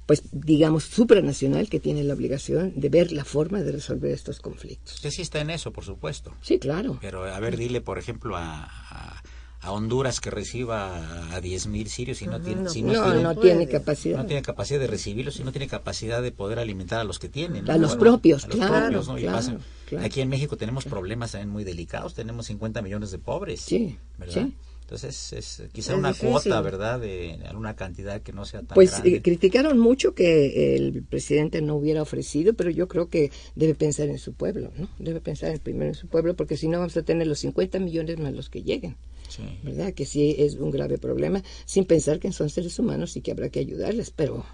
pues 0.07 0.23
digamos, 0.31 0.85
supranacional 0.85 1.69
que 1.69 1.81
tiene 1.81 2.01
la 2.03 2.13
obligación 2.13 2.71
de 2.77 2.87
ver 2.87 3.11
la 3.11 3.25
forma 3.25 3.61
de 3.61 3.73
resolver 3.73 4.11
estos 4.11 4.39
conflictos. 4.39 4.95
Usted 4.95 5.11
sí 5.11 5.21
está 5.21 5.41
en 5.41 5.49
eso, 5.49 5.73
por 5.73 5.83
supuesto. 5.83 6.33
Sí, 6.41 6.59
claro. 6.59 6.97
Pero, 7.01 7.25
a 7.25 7.39
ver, 7.41 7.57
dile, 7.57 7.81
por 7.81 7.97
ejemplo, 7.99 8.37
a, 8.37 8.63
a, 8.63 9.21
a 9.59 9.71
Honduras 9.71 10.21
que 10.21 10.29
reciba 10.29 11.33
a 11.35 11.41
10.000 11.41 11.87
sirios 11.87 12.21
y 12.21 12.27
no 12.27 12.39
tiene, 12.41 12.61
no, 12.63 12.69
si 12.69 12.83
No, 12.83 12.91
tiene- 13.03 13.23
no 13.23 13.33
puede. 13.35 13.49
tiene 13.49 13.67
capacidad. 13.67 14.17
no 14.17 14.25
tiene 14.25 14.41
capacidad 14.41 14.79
de 14.79 14.87
recibirlos 14.87 15.39
y 15.39 15.43
no 15.43 15.51
tiene 15.51 15.67
capacidad 15.67 16.21
de 16.21 16.31
poder 16.31 16.59
alimentar 16.59 16.99
a 16.99 17.03
los 17.03 17.17
que 17.19 17.27
tienen. 17.29 17.69
A 17.69 17.77
los 17.77 17.95
propios, 17.95 18.45
a 18.45 18.47
los 18.47 18.57
claro, 18.57 18.73
propios, 18.85 19.07
¿no? 19.07 19.17
Y 19.17 19.21
claro, 19.23 19.37
pasa- 19.37 19.57
claro. 19.87 20.05
Aquí 20.05 20.21
en 20.21 20.29
México 20.29 20.57
tenemos 20.57 20.85
problemas 20.85 21.31
también 21.31 21.49
muy 21.49 21.63
delicados, 21.63 22.13
tenemos 22.13 22.45
50 22.45 22.81
millones 22.81 23.11
de 23.11 23.17
pobres. 23.19 23.61
Sí, 23.61 23.97
¿verdad? 24.17 24.45
sí. 24.45 24.53
Entonces 24.81 25.33
es 25.33 25.63
quizá 25.73 25.91
Es 25.91 25.99
una 25.99 26.09
difícil. 26.13 26.29
cuota, 26.29 26.61
¿verdad? 26.61 26.99
De 27.01 27.37
alguna 27.49 27.75
cantidad 27.75 28.21
que 28.21 28.31
no 28.31 28.45
sea 28.45 28.61
tan 28.61 28.75
Pues 28.75 28.91
grande. 28.91 29.15
eh, 29.17 29.21
criticaron 29.21 29.77
mucho 29.79 30.13
que 30.13 30.77
el 30.77 31.03
presidente 31.03 31.61
no 31.61 31.75
hubiera 31.75 32.01
ofrecido, 32.01 32.53
pero 32.53 32.69
yo 32.69 32.87
creo 32.87 33.09
que 33.09 33.29
debe 33.55 33.75
pensar 33.75 34.07
en 34.07 34.17
su 34.17 34.31
pueblo, 34.33 34.71
¿no? 34.77 34.87
Debe 34.97 35.19
pensar 35.19 35.51
en- 35.51 35.59
primero 35.59 35.89
en 35.89 35.95
su 35.95 36.07
pueblo, 36.07 36.37
porque 36.37 36.55
si 36.55 36.69
no 36.69 36.77
vamos 36.79 36.95
a 36.95 37.01
tener 37.01 37.27
los 37.27 37.39
50 37.39 37.79
millones 37.79 38.17
más 38.17 38.31
los 38.33 38.49
que 38.49 38.63
lleguen, 38.63 38.95
Sí. 39.37 39.59
¿verdad? 39.63 39.93
Que 39.93 40.05
sí 40.05 40.35
es 40.39 40.55
un 40.55 40.71
grave 40.71 40.97
problema, 40.97 41.41
sin 41.65 41.85
pensar 41.85 42.19
que 42.19 42.31
son 42.33 42.49
seres 42.49 42.77
humanos 42.79 43.15
y 43.15 43.21
que 43.21 43.31
habrá 43.31 43.49
que 43.49 43.59
ayudarles, 43.59 44.11
pero 44.11 44.45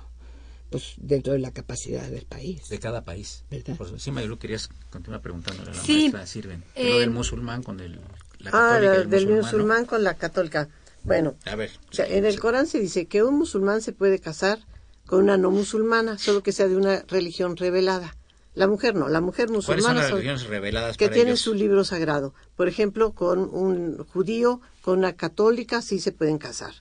pues 0.70 0.94
dentro 0.98 1.34
de 1.34 1.40
la 1.40 1.52
capacidad 1.52 2.10
del 2.10 2.26
país. 2.26 2.68
de 2.70 2.80
cada 2.80 3.04
país. 3.06 3.44
¿Verdad? 3.50 3.78
Por 3.78 4.00
sí, 4.00 4.12
Mayulu, 4.12 4.38
querías 4.40 4.70
continuar 4.90 5.22
preguntándole 5.22 5.72
a 5.72 5.74
la 5.76 5.82
Sí, 5.82 5.94
maestra 6.00 6.26
Sirven. 6.26 6.64
eh, 6.76 6.90
lo 6.90 7.00
del 7.00 7.12
musulmán 7.12 7.62
con 7.64 7.80
el, 7.80 7.94
la 8.40 8.50
Ah, 8.50 8.52
católica 8.52 8.94
la- 8.94 9.02
el 9.02 9.10
del 9.10 9.28
musulmán, 9.28 9.86
con 9.86 10.04
la 10.04 10.16
católica. 10.16 10.70
Bueno, 11.04 11.36
A 11.46 11.56
ver. 11.56 11.70
o 11.92 11.94
sea, 11.94 12.08
en 12.08 12.26
el 12.26 12.40
Corán 12.40 12.66
se 12.66 12.80
dice 12.80 13.06
que 13.06 13.24
un 13.24 13.38
musulmán 13.38 13.82
se 13.82 13.92
puede 13.94 14.20
casar 14.20 14.60
con 15.06 15.22
una 15.24 15.38
no 15.38 15.52
musulmana, 15.52 16.18
solo 16.18 16.42
que 16.44 16.52
sea 16.54 16.68
de 16.68 16.76
una 16.78 17.04
religión 17.08 17.56
revelada. 17.58 18.16
La 18.56 18.68
mujer 18.68 18.94
no, 18.96 19.10
la 19.10 19.20
mujer 19.22 19.48
¿Cuáles 19.48 19.66
son 19.66 19.76
musulmana 19.76 20.00
las 20.02 20.10
son- 20.10 20.18
religiones 20.20 20.46
reveladas 20.48 20.96
que 20.98 21.06
para 21.06 21.14
tienen 21.16 21.32
ellos? 21.32 21.42
su 21.42 21.54
libro 21.56 21.84
sagrado. 21.84 22.34
Por 22.56 22.68
ejemplo, 22.68 23.14
con 23.14 23.40
un 23.40 23.98
judío, 24.14 24.62
con 24.82 25.00
una 25.00 25.14
católica, 25.14 25.82
sí 25.82 26.00
se 26.00 26.12
pueden 26.12 26.38
casar. 26.38 26.74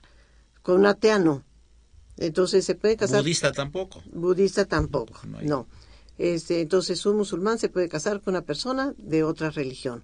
Con 0.61 0.77
una 0.79 0.91
atea, 0.91 1.17
no. 1.19 1.43
Entonces 2.17 2.63
se 2.65 2.75
puede 2.75 2.95
casar. 2.95 3.21
Budista 3.21 3.51
tampoco. 3.51 4.03
Budista 4.11 4.65
tampoco, 4.65 5.19
no. 5.41 5.67
Este, 6.19 6.61
entonces 6.61 7.03
un 7.07 7.17
musulmán 7.17 7.57
se 7.57 7.69
puede 7.69 7.89
casar 7.89 8.21
con 8.21 8.35
una 8.35 8.43
persona 8.43 8.93
de 8.97 9.23
otra 9.23 9.49
religión. 9.49 10.03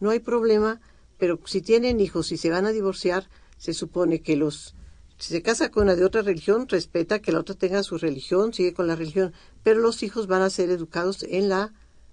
No 0.00 0.10
hay 0.10 0.18
problema, 0.18 0.80
pero 1.16 1.38
si 1.44 1.62
tienen 1.62 2.00
hijos 2.00 2.32
y 2.32 2.36
se 2.38 2.50
van 2.50 2.66
a 2.66 2.72
divorciar, 2.72 3.28
se 3.56 3.72
supone 3.72 4.20
que 4.20 4.34
los 4.36 4.74
si 5.18 5.32
se 5.32 5.42
casa 5.42 5.70
con 5.70 5.84
una 5.84 5.94
de 5.96 6.04
otra 6.04 6.22
religión, 6.22 6.68
respeta 6.68 7.20
que 7.20 7.32
la 7.32 7.40
otra 7.40 7.54
tenga 7.54 7.82
su 7.82 7.98
religión, 7.98 8.52
sigue 8.52 8.74
con 8.74 8.86
la 8.86 8.96
religión, 8.96 9.32
pero 9.62 9.80
los 9.80 10.02
hijos 10.02 10.26
van 10.26 10.42
a 10.42 10.50
ser 10.50 10.70
educados 10.70 11.24
en 11.28 11.48
la 11.48 11.72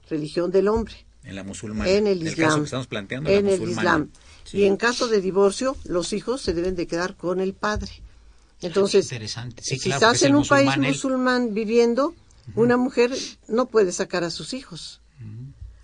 religión 0.09 0.51
del 0.51 0.67
hombre, 0.67 1.05
En 1.23 1.35
la 1.35 1.43
musulmana. 1.43 1.89
en 1.89 2.05
el 2.07 2.19
caso 2.19 2.31
Islam, 2.31 2.59
que 2.59 2.65
estamos 2.65 2.87
planteando, 2.87 3.29
en 3.29 3.45
la 3.45 3.53
el. 3.53 3.69
Islam. 3.69 4.11
Sí. 4.43 4.57
Y 4.59 4.63
en 4.65 4.77
caso 4.77 5.07
de 5.07 5.21
divorcio, 5.21 5.75
los 5.85 6.13
hijos 6.13 6.41
se 6.41 6.53
deben 6.53 6.75
de 6.75 6.87
quedar 6.87 7.15
con 7.15 7.39
el 7.39 7.53
padre. 7.53 7.91
Entonces, 8.61 9.05
Interesante. 9.05 9.63
Sí, 9.63 9.77
si 9.79 9.89
claro, 9.89 9.97
estás 10.11 10.21
en 10.23 10.35
un 10.35 10.45
país 10.45 10.65
musulmán, 10.67 10.83
él- 10.85 10.91
musulmán 10.93 11.53
viviendo, 11.53 12.13
una 12.55 12.77
mujer 12.77 13.11
no 13.47 13.65
puede 13.67 13.91
sacar 13.91 14.23
a 14.23 14.29
sus 14.29 14.53
hijos. 14.53 15.01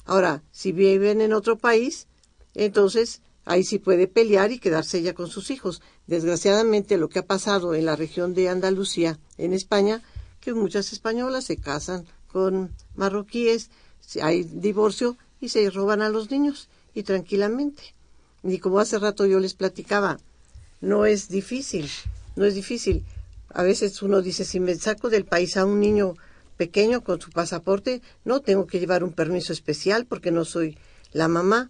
Ahora, 0.06 0.42
si 0.52 0.72
viven 0.72 1.22
en 1.22 1.34
otro 1.34 1.58
país, 1.58 2.08
entonces 2.54 3.22
ahí 3.46 3.64
sí 3.64 3.80
puede 3.80 4.08
pelear 4.08 4.52
y 4.52 4.60
quedarse 4.60 5.00
ella 5.00 5.14
con 5.14 5.30
sus 5.30 5.52
hijos. 5.52 5.82
Desgraciadamente, 6.08 6.98
lo 6.98 7.10
que 7.10 7.20
ha 7.20 7.26
pasado 7.26 7.76
en 7.76 7.86
la 7.86 7.96
región 7.96 8.34
de 8.34 8.50
Andalucía, 8.50 9.20
en 9.38 9.54
España, 9.54 10.02
que 10.40 10.54
muchas 10.54 10.94
españolas 10.94 11.46
se 11.46 11.58
casan 11.58 12.06
con 12.32 12.72
marroquíes, 12.96 13.70
hay 14.22 14.44
divorcio 14.44 15.18
y 15.42 15.50
se 15.50 15.70
roban 15.70 16.02
a 16.02 16.10
los 16.10 16.32
niños 16.32 16.70
y 16.94 17.04
tranquilamente. 17.04 17.94
Y 18.44 18.60
como 18.60 18.80
hace 18.80 19.00
rato 19.00 19.26
yo 19.26 19.40
les 19.40 19.54
platicaba, 19.54 20.18
no 20.80 21.06
es 21.06 21.28
difícil, 21.28 21.90
no 22.36 22.46
es 22.46 22.56
difícil. 22.56 23.04
A 23.50 23.64
veces 23.64 24.02
uno 24.02 24.22
dice, 24.22 24.46
si 24.46 24.60
me 24.60 24.76
saco 24.76 25.10
del 25.10 25.26
país 25.26 25.58
a 25.58 25.66
un 25.66 25.80
niño 25.80 26.14
pequeño 26.56 27.04
con 27.04 27.20
su 27.20 27.32
pasaporte, 27.32 28.02
no 28.24 28.42
tengo 28.42 28.68
que 28.68 28.80
llevar 28.80 29.04
un 29.04 29.12
permiso 29.12 29.52
especial 29.54 30.06
porque 30.06 30.32
no 30.32 30.46
soy 30.46 30.78
la 31.12 31.28
mamá. 31.28 31.70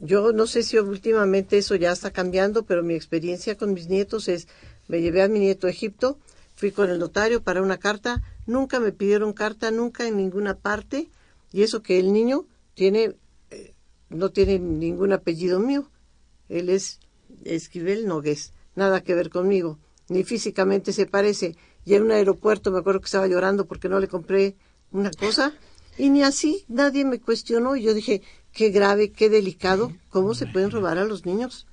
Yo 0.00 0.32
no 0.32 0.46
sé 0.46 0.62
si 0.62 0.78
últimamente 0.78 1.58
eso 1.58 1.74
ya 1.74 1.90
está 1.90 2.12
cambiando, 2.12 2.64
pero 2.64 2.84
mi 2.84 2.94
experiencia 2.94 3.56
con 3.56 3.74
mis 3.74 3.88
nietos 3.88 4.28
es, 4.28 4.46
me 4.86 5.00
llevé 5.00 5.22
a 5.22 5.28
mi 5.28 5.40
nieto 5.40 5.66
a 5.66 5.70
Egipto, 5.70 6.18
fui 6.54 6.70
con 6.70 6.88
el 6.88 6.98
notario 6.98 7.42
para 7.42 7.62
una 7.62 7.78
carta, 7.78 8.22
nunca 8.46 8.78
me 8.78 8.92
pidieron 8.92 9.32
carta, 9.32 9.70
nunca 9.70 10.06
en 10.06 10.16
ninguna 10.16 10.56
parte, 10.56 11.08
y 11.52 11.62
eso 11.62 11.82
que 11.82 11.98
el 11.98 12.12
niño 12.12 12.46
tiene, 12.74 13.16
eh, 13.50 13.74
no 14.08 14.30
tiene 14.30 14.60
ningún 14.60 15.12
apellido 15.12 15.58
mío, 15.58 15.90
él 16.48 16.68
es 16.68 17.00
Esquivel 17.44 18.06
Nogués, 18.06 18.52
nada 18.76 19.02
que 19.02 19.14
ver 19.14 19.30
conmigo, 19.30 19.78
ni 20.08 20.24
físicamente 20.24 20.92
se 20.92 21.06
parece. 21.06 21.56
Y 21.84 21.94
en 21.94 22.04
un 22.04 22.12
aeropuerto 22.12 22.70
me 22.70 22.78
acuerdo 22.78 23.00
que 23.00 23.06
estaba 23.06 23.26
llorando 23.26 23.66
porque 23.66 23.88
no 23.88 23.98
le 23.98 24.08
compré 24.08 24.56
una 24.92 25.10
cosa, 25.10 25.54
y 25.96 26.10
ni 26.10 26.22
así 26.22 26.64
nadie 26.68 27.04
me 27.04 27.20
cuestionó, 27.20 27.76
y 27.76 27.82
yo 27.82 27.94
dije, 27.94 28.22
qué 28.58 28.70
grave, 28.70 29.12
qué 29.12 29.28
delicado, 29.28 29.92
cómo 30.10 30.34
se 30.34 30.46
pueden 30.48 30.70
robar 30.72 30.98
a 30.98 31.04
los 31.04 31.24
niños. 31.24 31.66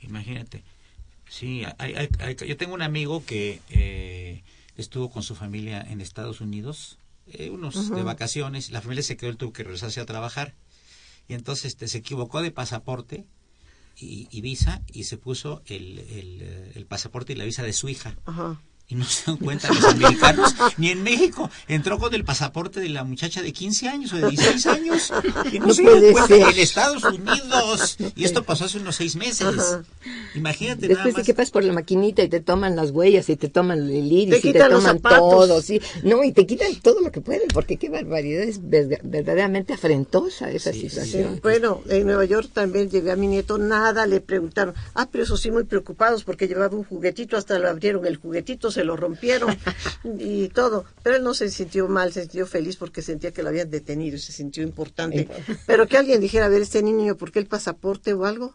Imagínate. 0.00 0.62
Sí, 1.28 1.64
hay, 1.78 1.94
hay- 1.94 2.08
hay- 2.20 2.36
yo 2.48 2.56
tengo 2.56 2.74
un 2.74 2.82
amigo 2.82 3.24
que 3.24 3.60
eh, 3.70 4.44
estuvo 4.76 5.10
con 5.10 5.24
su 5.24 5.34
familia 5.34 5.80
en 5.80 6.00
Estados 6.00 6.40
Unidos, 6.40 6.98
eh, 7.26 7.50
unos 7.50 7.90
de 7.90 8.02
vacaciones, 8.04 8.70
la 8.70 8.80
familia 8.80 9.02
se 9.02 9.16
quedó, 9.16 9.30
él 9.30 9.36
tuvo 9.36 9.52
que 9.52 9.64
regresarse 9.64 10.00
a 10.00 10.06
trabajar, 10.06 10.54
y 11.28 11.34
entonces 11.34 11.64
este, 11.72 11.88
se 11.88 11.98
equivocó 11.98 12.40
de 12.40 12.52
pasaporte 12.52 13.24
y, 13.98 14.28
y 14.30 14.40
visa 14.42 14.82
y 14.92 15.04
se 15.04 15.16
puso 15.16 15.62
el, 15.66 15.98
el, 15.98 16.38
eh, 16.42 16.72
el 16.76 16.86
pasaporte 16.86 17.32
y 17.32 17.36
la 17.36 17.44
visa 17.44 17.64
de 17.64 17.72
su 17.72 17.88
hija. 17.88 18.14
Ajá. 18.26 18.60
Y 18.88 18.94
no 18.94 19.04
se 19.04 19.24
dan 19.26 19.36
cuenta 19.38 19.66
los 19.68 19.82
americanos, 19.82 20.54
ni 20.76 20.90
en 20.90 21.02
México. 21.02 21.50
Entró 21.66 21.98
con 21.98 22.14
el 22.14 22.24
pasaporte 22.24 22.78
de 22.78 22.88
la 22.88 23.02
muchacha 23.02 23.42
de 23.42 23.52
15 23.52 23.88
años 23.88 24.12
o 24.12 24.16
de 24.16 24.28
16 24.30 24.66
años. 24.66 25.12
Y 25.52 25.58
no, 25.58 25.66
No 25.66 25.74
se 25.74 25.82
puede 25.82 26.12
cuenta 26.12 26.28
ser. 26.36 26.48
en 26.54 26.58
Estados 26.60 27.02
Unidos. 27.04 27.96
Y 28.14 28.24
esto 28.24 28.44
pasó 28.44 28.66
hace 28.66 28.78
unos 28.78 28.94
seis 28.94 29.16
meses. 29.16 29.46
Ajá. 29.58 29.82
Imagínate 30.36 30.82
nada 30.88 30.94
Después 31.04 31.14
de 31.14 31.18
más. 31.20 31.26
que 31.26 31.34
pasas 31.34 31.50
por 31.50 31.64
la 31.64 31.72
maquinita 31.72 32.22
y 32.22 32.28
te 32.28 32.40
toman 32.40 32.76
las 32.76 32.90
huellas 32.92 33.28
y 33.28 33.34
te 33.36 33.48
toman 33.48 33.80
el 33.88 34.12
iris 34.12 34.40
Te 34.42 34.48
y 34.50 34.52
te 34.52 34.58
los 34.60 34.68
toman 34.84 34.96
zapatos. 34.98 35.18
todo, 35.18 35.62
sí. 35.62 35.80
No, 36.04 36.22
y 36.22 36.32
te 36.32 36.46
quitan 36.46 36.72
todo 36.76 37.00
lo 37.00 37.10
que 37.10 37.20
pueden, 37.20 37.48
porque 37.52 37.78
qué 37.78 37.88
barbaridad, 37.88 38.44
es 38.44 38.60
verda- 38.62 39.00
verdaderamente 39.02 39.72
afrentosa 39.72 40.50
esa 40.50 40.72
sí, 40.72 40.82
situación. 40.88 41.34
Sí, 41.34 41.40
bueno, 41.42 41.80
en 41.88 42.06
Nueva 42.06 42.24
York 42.24 42.50
también 42.52 42.88
llevé 42.88 43.10
a 43.10 43.16
mi 43.16 43.26
nieto, 43.26 43.58
nada 43.58 44.06
le 44.06 44.20
preguntaron. 44.20 44.74
Ah, 44.94 45.08
pero 45.10 45.24
eso 45.24 45.36
sí, 45.36 45.50
muy 45.50 45.64
preocupados 45.64 46.22
porque 46.22 46.46
llevaba 46.46 46.76
un 46.76 46.84
juguetito, 46.84 47.36
hasta 47.36 47.58
lo 47.58 47.68
abrieron 47.68 48.06
el 48.06 48.16
juguetito, 48.16 48.70
se 48.76 48.84
lo 48.84 48.96
rompieron 48.96 49.56
y 50.18 50.48
todo. 50.48 50.84
Pero 51.02 51.16
él 51.16 51.24
no 51.24 51.34
se 51.34 51.50
sintió 51.50 51.88
mal, 51.88 52.12
se 52.12 52.22
sintió 52.22 52.46
feliz 52.46 52.76
porque 52.76 53.02
sentía 53.02 53.32
que 53.32 53.42
lo 53.42 53.48
habían 53.48 53.70
detenido 53.70 54.16
y 54.16 54.20
se 54.20 54.32
sintió 54.32 54.62
importante. 54.62 55.28
Pero 55.66 55.86
que 55.88 55.96
alguien 55.96 56.20
dijera, 56.20 56.46
a 56.46 56.48
ver, 56.48 56.62
este 56.62 56.82
niño, 56.82 57.16
¿por 57.16 57.32
qué 57.32 57.38
el 57.40 57.46
pasaporte 57.46 58.12
o 58.12 58.24
algo? 58.24 58.54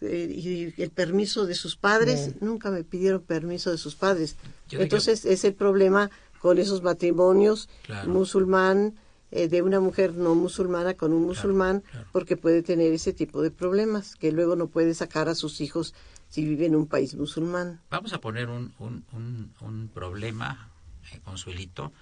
Eh, 0.00 0.72
y 0.76 0.82
el 0.82 0.90
permiso 0.90 1.46
de 1.46 1.54
sus 1.54 1.76
padres, 1.76 2.40
nunca 2.40 2.70
me 2.70 2.84
pidieron 2.84 3.22
permiso 3.22 3.70
de 3.70 3.78
sus 3.78 3.94
padres. 3.94 4.36
Yo 4.68 4.80
Entonces 4.80 5.24
es 5.24 5.44
el 5.44 5.54
problema 5.54 6.10
con 6.40 6.58
esos 6.58 6.82
matrimonios 6.82 7.68
Claro. 7.86 8.10
musulmán 8.10 8.94
eh, 9.30 9.48
de 9.48 9.62
una 9.62 9.80
mujer 9.80 10.14
no 10.14 10.34
musulmana 10.34 10.94
con 10.94 11.12
un 11.12 11.22
musulmán 11.22 11.80
claro. 11.80 12.06
porque 12.12 12.36
puede 12.36 12.62
tener 12.62 12.92
ese 12.92 13.12
tipo 13.12 13.42
de 13.42 13.50
problemas 13.50 14.14
que 14.14 14.30
luego 14.30 14.54
no 14.54 14.68
puede 14.68 14.94
sacar 14.94 15.28
a 15.28 15.34
sus 15.34 15.60
hijos 15.60 15.92
si 16.34 16.44
vive 16.44 16.66
en 16.66 16.74
un 16.74 16.88
país 16.88 17.14
musulmán. 17.14 17.80
Vamos 17.90 18.12
a 18.12 18.20
poner 18.20 18.48
un, 18.48 18.74
un, 18.80 19.04
un, 19.12 19.54
un 19.60 19.88
problema, 19.88 20.68
eh, 21.12 21.20
Consuelito, 21.22 21.92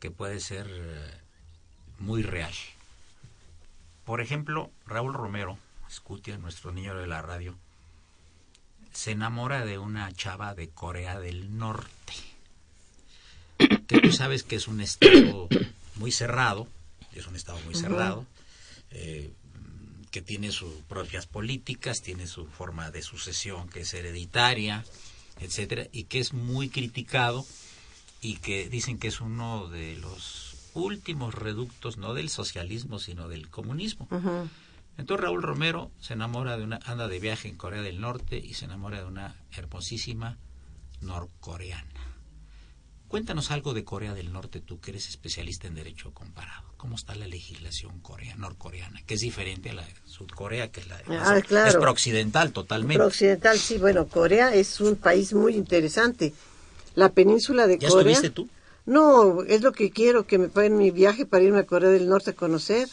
que 0.00 0.10
puede 0.10 0.40
ser 0.40 0.66
eh, 0.68 1.20
muy 2.00 2.24
real. 2.24 2.52
Por 4.04 4.20
ejemplo, 4.20 4.72
Raúl 4.86 5.14
Romero, 5.14 5.56
Scutia, 5.88 6.36
nuestro 6.36 6.72
niño 6.72 6.96
de 6.96 7.06
la 7.06 7.22
radio, 7.22 7.54
se 8.92 9.12
enamora 9.12 9.64
de 9.64 9.78
una 9.78 10.12
chava 10.12 10.56
de 10.56 10.68
Corea 10.68 11.20
del 11.20 11.56
Norte. 11.56 12.14
Que 13.86 14.00
tú 14.00 14.10
sabes 14.10 14.42
que 14.42 14.56
es 14.56 14.66
un 14.66 14.80
estado 14.80 15.48
muy 15.94 16.10
cerrado, 16.10 16.66
es 17.14 17.28
un 17.28 17.36
estado 17.36 17.60
muy 17.60 17.76
cerrado, 17.76 18.26
eh, 18.90 19.30
que 20.16 20.22
tiene 20.22 20.50
sus 20.50 20.72
propias 20.88 21.26
políticas, 21.26 22.00
tiene 22.00 22.26
su 22.26 22.46
forma 22.46 22.90
de 22.90 23.02
sucesión 23.02 23.68
que 23.68 23.80
es 23.80 23.92
hereditaria, 23.92 24.82
etcétera, 25.40 25.88
y 25.92 26.04
que 26.04 26.20
es 26.20 26.32
muy 26.32 26.70
criticado 26.70 27.44
y 28.22 28.36
que 28.36 28.70
dicen 28.70 28.98
que 28.98 29.08
es 29.08 29.20
uno 29.20 29.68
de 29.68 29.94
los 29.96 30.56
últimos 30.72 31.34
reductos 31.34 31.98
no 31.98 32.14
del 32.14 32.30
socialismo 32.30 32.98
sino 32.98 33.28
del 33.28 33.50
comunismo. 33.50 34.08
Entonces 34.96 35.22
Raúl 35.22 35.42
Romero 35.42 35.90
se 36.00 36.14
enamora 36.14 36.56
de 36.56 36.64
una 36.64 36.80
anda 36.86 37.08
de 37.08 37.20
viaje 37.20 37.48
en 37.48 37.58
Corea 37.58 37.82
del 37.82 38.00
Norte 38.00 38.38
y 38.38 38.54
se 38.54 38.64
enamora 38.64 39.00
de 39.00 39.04
una 39.04 39.34
hermosísima 39.52 40.38
norcoreana. 41.02 41.95
Cuéntanos 43.08 43.50
algo 43.52 43.72
de 43.72 43.84
Corea 43.84 44.14
del 44.14 44.32
Norte, 44.32 44.60
tú 44.60 44.80
que 44.80 44.90
eres 44.90 45.08
especialista 45.08 45.68
en 45.68 45.74
derecho 45.76 46.12
comparado. 46.12 46.64
¿Cómo 46.76 46.96
está 46.96 47.14
la 47.14 47.26
legislación 47.28 48.00
coreana, 48.00 48.40
norcoreana? 48.40 49.00
Que 49.06 49.14
es 49.14 49.20
diferente 49.20 49.70
a 49.70 49.74
la 49.74 49.82
de 49.82 49.94
Sudcorea, 50.04 50.70
que 50.72 50.80
es 50.80 50.88
la 50.88 51.00
Ah, 51.08 51.40
claro. 51.46 51.68
es 51.68 51.76
prooccidental 51.76 52.52
totalmente. 52.52 53.02
Occidental, 53.04 53.58
sí, 53.58 53.78
bueno, 53.78 54.08
Corea 54.08 54.54
es 54.54 54.80
un 54.80 54.96
país 54.96 55.32
muy 55.34 55.54
interesante. 55.54 56.32
La 56.94 57.10
península 57.10 57.66
de 57.68 57.78
¿Ya 57.78 57.88
Corea. 57.88 58.12
estuviste 58.12 58.30
tú? 58.30 58.48
No, 58.86 59.42
es 59.44 59.62
lo 59.62 59.72
que 59.72 59.90
quiero, 59.90 60.26
que 60.26 60.38
me 60.38 60.48
paguen 60.48 60.76
mi 60.76 60.90
viaje 60.90 61.26
para 61.26 61.44
irme 61.44 61.60
a 61.60 61.64
Corea 61.66 61.90
del 61.90 62.08
Norte 62.08 62.30
a 62.30 62.34
conocer. 62.34 62.88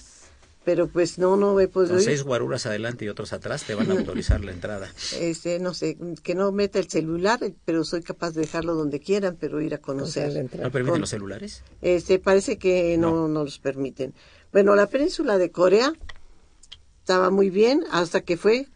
Pero 0.65 0.87
pues 0.87 1.17
no, 1.17 1.35
no 1.35 1.59
he 1.59 1.67
podido 1.67 1.91
Con 1.93 1.99
ir. 1.99 2.05
seis 2.05 2.23
guaruras 2.23 2.65
adelante 2.65 3.03
y 3.03 3.09
otros 3.09 3.33
atrás 3.33 3.63
te 3.65 3.75
van 3.75 3.91
a 3.91 3.95
autorizar 3.95 4.43
la 4.45 4.51
entrada. 4.51 4.89
Este, 5.19 5.59
no 5.59 5.73
sé, 5.73 5.97
que 6.23 6.35
no 6.35 6.51
meta 6.53 6.79
el 6.79 6.87
celular, 6.89 7.39
pero 7.65 7.83
soy 7.83 8.01
capaz 8.01 8.31
de 8.31 8.41
dejarlo 8.41 8.73
donde 8.73 8.99
quieran, 9.01 9.35
pero 9.39 9.59
ir 9.61 9.73
a 9.73 9.77
O 9.77 9.79
sea, 9.79 9.87
la 9.87 9.99
conocer. 9.99 10.37
entrada. 10.37 10.63
¿No 10.65 10.71
permiten 10.71 10.93
Con- 10.93 11.01
los 11.01 11.09
celulares? 11.09 11.63
Este, 11.81 12.17
parece 12.19 12.57
que 12.57 12.97
no, 12.97 13.27
no 13.27 13.43
los 13.43 13.59
permiten. 13.59 14.13
Bueno, 14.53 14.73
la 14.75 14.87
península 14.87 15.37
de 15.37 15.51
Corea 15.51 15.91
estaba 16.99 17.29
muy 17.29 17.49
bien 17.49 17.83
hasta 17.91 18.21
que 18.21 18.37
fue 18.37 18.67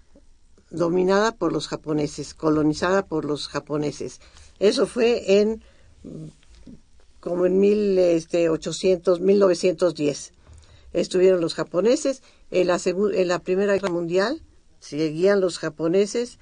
dominada 0.70 1.32
por 1.36 1.54
los 1.54 1.70
japoneses, 1.70 2.34
colonizada 2.34 3.06
por 3.06 3.24
los 3.24 3.48
japoneses. 3.48 4.20
Eso 4.60 4.86
fue 4.88 5.40
en 5.40 5.64
como 7.22 7.46
en 7.46 7.60
mil, 7.60 7.98
este, 7.98 8.50
800, 8.50 9.20
1910. 9.22 10.34
Estuvieron 10.98 11.42
los 11.42 11.54
japoneses 11.54 12.24
en 12.50 12.68
la, 12.68 12.80
en 12.84 13.28
la 13.28 13.40
Primera 13.40 13.74
Guerra 13.74 13.90
Mundial, 13.90 14.42
seguían 14.80 15.42
los 15.42 15.60
japoneses 15.60 16.40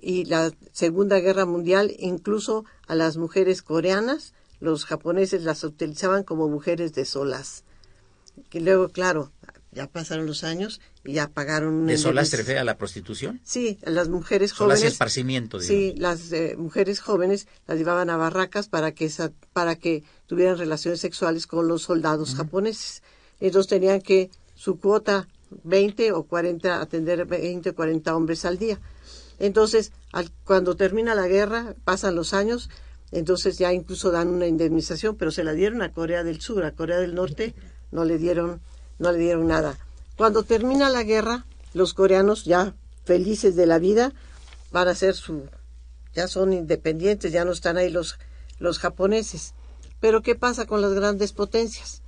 y 0.00 0.24
la 0.26 0.52
Segunda 0.72 1.18
Guerra 1.18 1.46
Mundial, 1.46 1.92
incluso 1.98 2.64
a 2.86 2.94
las 2.94 3.16
mujeres 3.16 3.62
coreanas, 3.62 4.34
los 4.60 4.84
japoneses 4.84 5.42
las 5.42 5.64
utilizaban 5.64 6.22
como 6.22 6.48
mujeres 6.48 6.92
de 6.92 7.04
solas. 7.04 7.64
Que 8.50 8.60
luego, 8.60 8.88
claro, 8.88 9.32
ya 9.72 9.88
pasaron 9.88 10.26
los 10.26 10.44
años 10.44 10.80
y 11.04 11.14
ya 11.14 11.28
pagaron 11.28 11.74
un 11.74 11.86
¿De 11.86 11.98
solas 11.98 12.28
se 12.28 12.36
refiere 12.36 12.60
a 12.60 12.64
la 12.64 12.78
prostitución? 12.78 13.40
Sí, 13.42 13.78
las 13.82 14.08
mujeres 14.08 14.52
Solas 14.52 14.78
y 14.78 14.82
jóvenes. 14.82 14.92
esparcimiento, 14.92 15.60
Sí, 15.60 15.94
las 15.96 16.30
eh, 16.30 16.54
mujeres 16.56 17.00
jóvenes 17.00 17.48
las 17.66 17.78
llevaban 17.78 18.10
a 18.10 18.16
barracas 18.16 18.68
para 18.68 18.92
que 18.92 19.10
para 19.52 19.74
que 19.74 20.04
tuvieran 20.26 20.56
relaciones 20.56 21.00
sexuales 21.00 21.48
con 21.48 21.66
los 21.66 21.82
soldados 21.82 22.36
japoneses. 22.36 23.02
Entonces 23.40 23.68
tenían 23.70 24.00
que 24.00 24.30
su 24.54 24.78
cuota 24.80 25.28
20 25.64 26.12
o 26.12 26.24
40 26.24 26.80
atender 26.80 27.24
20 27.24 27.70
o 27.70 27.74
40 27.74 28.14
hombres 28.16 28.44
al 28.44 28.58
día. 28.58 28.80
Entonces, 29.38 29.92
al- 30.12 30.30
cuando 30.44 30.76
termina 30.76 31.14
la 31.14 31.28
guerra, 31.28 31.74
pasan 31.84 32.16
los 32.16 32.34
años, 32.34 32.68
entonces 33.12 33.56
ya 33.56 33.72
incluso 33.72 34.10
dan 34.10 34.28
una 34.28 34.46
indemnización, 34.46 35.16
pero 35.16 35.30
se 35.30 35.44
la 35.44 35.52
dieron 35.52 35.80
a 35.82 35.92
Corea 35.92 36.24
del 36.24 36.40
Sur, 36.40 36.64
a 36.64 36.72
Corea 36.72 36.98
del 36.98 37.14
Norte 37.14 37.54
no 37.90 38.04
le 38.04 38.18
dieron 38.18 38.60
no 38.98 39.12
le 39.12 39.18
dieron 39.18 39.46
nada. 39.46 39.78
Cuando 40.16 40.42
termina 40.42 40.90
la 40.90 41.04
guerra, 41.04 41.46
los 41.72 41.94
coreanos 41.94 42.44
ya 42.44 42.74
felices 43.04 43.54
de 43.54 43.66
la 43.66 43.78
vida 43.78 44.12
van 44.72 44.88
a 44.88 44.90
hacer 44.90 45.14
su 45.14 45.44
ya 46.14 46.26
son 46.26 46.52
independientes, 46.52 47.32
ya 47.32 47.44
no 47.44 47.52
están 47.52 47.76
ahí 47.76 47.90
los 47.90 48.18
los 48.58 48.80
japoneses. 48.80 49.54
Pero 50.00 50.20
¿qué 50.22 50.34
pasa 50.34 50.66
con 50.66 50.82
las 50.82 50.92
grandes 50.94 51.32
potencias? 51.32 52.02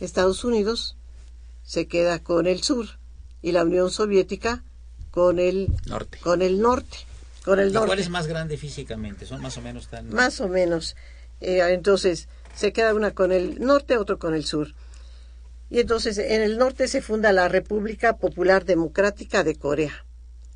Estados 0.00 0.44
Unidos 0.44 0.96
se 1.62 1.86
queda 1.86 2.22
con 2.22 2.46
el 2.46 2.62
sur 2.62 2.86
y 3.42 3.52
la 3.52 3.64
Unión 3.64 3.90
Soviética 3.90 4.64
con 5.10 5.38
el 5.38 5.68
Norte. 5.86 6.18
con 6.18 6.42
el 6.42 6.60
norte, 6.60 6.98
con 7.44 7.58
el 7.58 7.70
¿Y 7.70 7.72
¿Cuál 7.72 7.86
norte. 7.88 8.02
es 8.02 8.10
más 8.10 8.26
grande 8.26 8.56
físicamente? 8.56 9.26
Son 9.26 9.40
más 9.40 9.56
o 9.56 9.62
menos 9.62 9.88
tan... 9.88 10.12
Más 10.12 10.40
o 10.40 10.48
menos. 10.48 10.96
Eh, 11.40 11.60
entonces, 11.72 12.28
se 12.54 12.72
queda 12.72 12.94
una 12.94 13.12
con 13.12 13.32
el 13.32 13.60
norte, 13.60 13.96
otro 13.96 14.18
con 14.18 14.34
el 14.34 14.44
sur. 14.44 14.74
Y 15.70 15.80
entonces, 15.80 16.18
en 16.18 16.42
el 16.42 16.58
norte 16.58 16.88
se 16.88 17.02
funda 17.02 17.32
la 17.32 17.48
República 17.48 18.16
Popular 18.16 18.64
Democrática 18.64 19.44
de 19.44 19.56
Corea. 19.56 20.04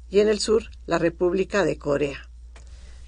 Y 0.09 0.21
en 0.21 0.29
el 0.29 0.41
sur, 0.41 0.65
la 0.87 0.99
República 0.99 1.65
de 1.65 1.79
Corea. 1.79 2.29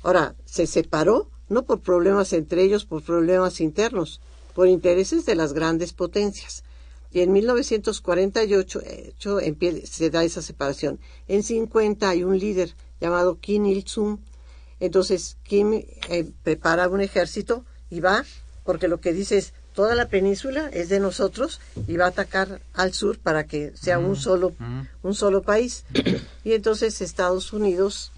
Ahora, 0.03 0.35
se 0.45 0.67
separó 0.67 1.31
no 1.49 1.65
por 1.65 1.81
problemas 1.81 2.33
entre 2.33 2.63
ellos, 2.63 2.85
por 2.85 3.03
problemas 3.03 3.61
internos, 3.61 4.21
por 4.55 4.69
intereses 4.69 5.27
de 5.27 5.35
las 5.35 5.53
grandes 5.53 5.93
potencias. 5.93 6.63
Y 7.13 7.21
en 7.21 7.33
1948 7.33 8.81
eh, 8.83 9.13
hecho, 9.17 9.39
se 9.85 10.11
da 10.11 10.25
esa 10.25 10.43
separación. 10.43 10.99
En 11.29 11.43
50 11.43 12.09
hay 12.09 12.25
un 12.25 12.39
líder 12.39 12.75
llamado 13.01 13.39
Kim 13.41 13.67
Il-sung. 13.67 14.19
Entonces 14.81 15.37
Kim 15.45 15.73
eh, 15.75 16.31
prepara 16.43 16.89
un 16.89 17.01
ejército 17.01 17.65
y 17.91 18.01
va, 18.01 18.25
porque 18.65 18.89
lo 18.89 19.01
que 19.01 19.13
dice 19.13 19.39
es, 19.39 19.53
toda 19.75 19.95
la 19.95 20.09
península 20.09 20.69
es 20.73 20.89
de 20.89 21.01
nosotros 21.01 21.61
y 21.87 21.97
va 21.97 22.07
a 22.07 22.09
atacar 22.09 22.61
al 22.75 22.93
sur 22.95 23.19
para 23.19 23.45
que 23.45 23.73
sea 23.77 23.99
un 23.99 24.17
solo, 24.17 24.53
un 25.03 25.15
solo 25.15 25.43
país. 25.43 25.85
Y 26.45 26.53
entonces 26.53 27.01
Estados 27.01 27.53
Unidos 27.53 28.13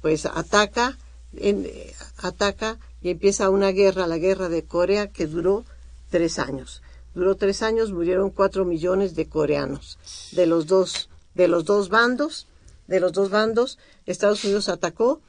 pues 0.00 0.26
ataca, 0.26 0.98
en- 1.36 1.64
eh, 1.66 1.92
ataca 2.18 2.78
y 3.02 3.10
empieza 3.10 3.50
una 3.50 3.70
guerra, 3.70 4.06
la 4.06 4.18
guerra 4.18 4.48
de 4.48 4.64
Corea, 4.64 5.08
que 5.08 5.26
duró 5.26 5.64
tres 6.10 6.38
años. 6.38 6.82
Duró 7.14 7.36
tres 7.36 7.62
años, 7.62 7.92
murieron 7.92 8.30
cuatro 8.30 8.64
millones 8.64 9.14
de 9.14 9.28
coreanos. 9.28 9.98
De 10.32 10.46
los 10.46 10.66
dos, 10.66 11.08
de 11.34 11.48
los 11.48 11.64
dos 11.64 11.88
bandos, 11.88 12.46
de 12.86 13.00
los 13.00 13.12
dos 13.12 13.30
bandos, 13.30 13.78
Estados 14.06 14.44
Unidos 14.44 14.68
atacó, 14.68 15.20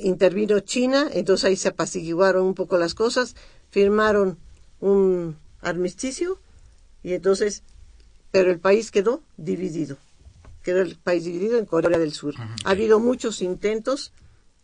intervino 0.00 0.60
China, 0.60 1.08
entonces 1.12 1.44
ahí 1.44 1.56
se 1.56 1.68
apaciguaron 1.68 2.44
un 2.44 2.54
poco 2.54 2.78
las 2.78 2.94
cosas, 2.94 3.36
firmaron 3.70 4.38
un 4.80 5.36
armisticio 5.60 6.38
y 7.02 7.14
entonces, 7.14 7.62
pero 8.30 8.50
el 8.50 8.58
país 8.58 8.90
quedó 8.90 9.22
dividido 9.36 9.96
quedó 10.62 10.82
el 10.82 10.96
país 10.96 11.24
dividido 11.24 11.58
en 11.58 11.66
Corea 11.66 11.98
del 11.98 12.12
Sur. 12.12 12.34
Ha 12.64 12.70
habido 12.70 13.00
muchos 13.00 13.42
intentos 13.42 14.12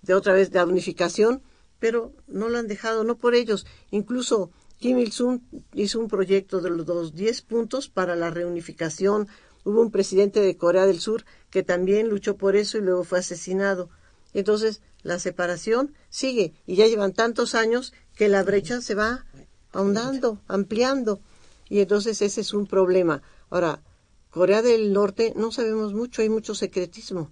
de 0.03 0.14
otra 0.14 0.33
vez 0.33 0.51
de 0.51 0.62
unificación, 0.62 1.42
pero 1.87 2.12
no 2.27 2.49
lo 2.49 2.59
han 2.59 2.66
dejado, 2.66 3.05
no 3.05 3.16
por 3.16 3.37
ellos. 3.37 3.64
Incluso 3.92 4.51
Kim 4.81 4.99
Il-sung 4.99 5.40
hizo 5.72 6.01
un 6.01 6.09
proyecto 6.09 6.61
de 6.61 6.70
los 6.70 7.14
10 7.14 7.42
puntos 7.42 7.88
para 7.88 8.16
la 8.16 8.29
reunificación. 8.29 9.29
Hubo 9.62 9.83
un 9.83 9.92
presidente 9.92 10.40
de 10.40 10.57
Corea 10.57 10.85
del 10.85 10.99
Sur 10.99 11.25
que 11.49 11.62
también 11.62 12.09
luchó 12.09 12.37
por 12.37 12.57
eso 12.57 12.77
y 12.77 12.81
luego 12.81 13.05
fue 13.05 13.20
asesinado. 13.20 13.88
Entonces, 14.35 14.83
la 15.05 15.20
separación 15.20 15.94
sigue 16.09 16.55
y 16.66 16.75
ya 16.75 16.88
llevan 16.88 17.12
tantos 17.12 17.55
años 17.55 17.92
que 18.16 18.29
la 18.29 18.42
brecha 18.42 18.81
se 18.81 18.96
va 18.96 19.25
ahondando, 19.72 20.40
ampliando. 20.49 21.20
Y 21.68 21.79
entonces 21.79 22.20
ese 22.20 22.40
es 22.40 22.53
un 22.53 22.66
problema. 22.66 23.22
Ahora, 23.49 23.81
Corea 24.31 24.61
del 24.61 24.92
Norte 24.92 25.35
no 25.37 25.53
sabemos 25.53 25.94
mucho, 25.94 26.20
hay 26.20 26.31
mucho 26.31 26.57
secretismo. 26.57 27.31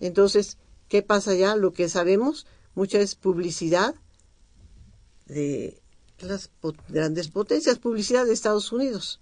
Entonces, 0.00 0.58
¿qué 0.88 1.02
pasa 1.02 1.32
ya? 1.36 1.54
Lo 1.54 1.72
que 1.72 1.88
sabemos, 1.88 2.48
mucha 2.78 3.00
es 3.00 3.16
publicidad 3.16 3.96
de 5.26 5.80
las 6.20 6.48
grandes 6.88 7.26
potencias, 7.28 7.76
publicidad 7.78 8.24
de 8.24 8.32
Estados 8.32 8.70
Unidos. 8.70 9.18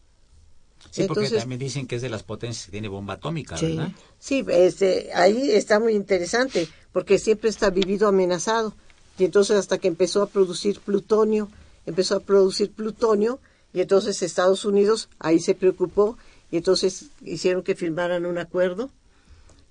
Sí, 0.90 1.04
porque 1.08 1.30
también 1.30 1.58
dicen 1.58 1.86
que 1.86 1.96
es 1.96 2.02
de 2.02 2.10
las 2.10 2.22
potencias 2.22 2.66
que 2.66 2.72
tiene 2.72 2.88
bomba 2.88 3.14
atómica, 3.14 3.56
Sí. 3.56 3.68
¿verdad? 3.68 3.92
Sí, 4.18 4.44
este, 4.48 5.10
ahí 5.14 5.50
está 5.52 5.80
muy 5.80 5.94
interesante, 5.94 6.68
porque 6.92 7.18
siempre 7.18 7.48
está 7.48 7.70
vivido 7.70 8.06
amenazado. 8.08 8.74
Y 9.18 9.24
entonces 9.24 9.56
hasta 9.56 9.78
que 9.78 9.88
empezó 9.88 10.22
a 10.22 10.28
producir 10.28 10.78
plutonio, 10.80 11.48
empezó 11.86 12.16
a 12.16 12.20
producir 12.20 12.70
plutonio, 12.70 13.40
y 13.72 13.80
entonces 13.80 14.20
Estados 14.20 14.66
Unidos 14.66 15.08
ahí 15.18 15.40
se 15.40 15.54
preocupó, 15.54 16.18
y 16.50 16.58
entonces 16.58 17.06
hicieron 17.22 17.62
que 17.62 17.74
firmaran 17.74 18.26
un 18.26 18.36
acuerdo, 18.36 18.90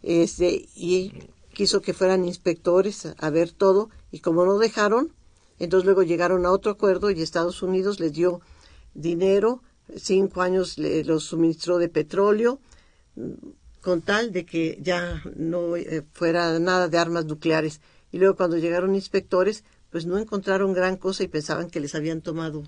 este, 0.01 0.67
y 0.75 1.13
quiso 1.55 1.81
que 1.81 1.95
fueran 1.95 2.25
inspectores 2.25 3.07
a, 3.07 3.15
a 3.17 3.29
ver 3.31 3.51
todo, 3.51 3.89
y 4.11 4.19
como 4.19 4.45
no 4.45 4.59
dejaron, 4.59 5.11
entonces 5.57 5.85
luego 5.85 6.03
llegaron 6.03 6.45
a 6.45 6.51
otro 6.51 6.71
acuerdo 6.71 7.09
y 7.09 7.21
Estados 7.21 7.63
Unidos 7.63 7.99
les 7.99 8.13
dio 8.13 8.41
dinero, 8.93 9.63
cinco 9.95 10.41
años 10.41 10.77
le, 10.77 11.03
los 11.03 11.23
suministró 11.23 11.77
de 11.77 11.89
petróleo, 11.89 12.59
con 13.81 14.01
tal 14.01 14.31
de 14.31 14.45
que 14.45 14.79
ya 14.81 15.21
no 15.35 15.75
eh, 15.77 16.03
fuera 16.13 16.59
nada 16.59 16.87
de 16.87 16.97
armas 16.97 17.25
nucleares. 17.25 17.81
Y 18.11 18.17
luego 18.17 18.35
cuando 18.35 18.57
llegaron 18.57 18.95
inspectores, 18.95 19.63
pues 19.91 20.05
no 20.05 20.17
encontraron 20.17 20.73
gran 20.73 20.97
cosa 20.97 21.23
y 21.23 21.27
pensaban 21.27 21.69
que 21.69 21.79
les 21.79 21.95
habían 21.95 22.21
tomado, 22.21 22.63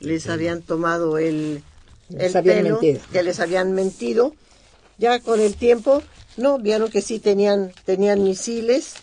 les 0.00 0.28
habían 0.28 0.60
tomado 0.62 1.18
el, 1.18 1.62
pelo, 2.42 2.80
que 2.80 3.22
les 3.22 3.40
habían 3.40 3.72
mentido. 3.72 4.34
Ya 4.98 5.18
con 5.20 5.40
el 5.40 5.54
tiempo, 5.56 6.02
no, 6.36 6.58
vieron 6.58 6.90
que 6.90 7.02
sí 7.02 7.18
tenían, 7.18 7.72
tenían 7.84 8.22
misiles, 8.22 8.94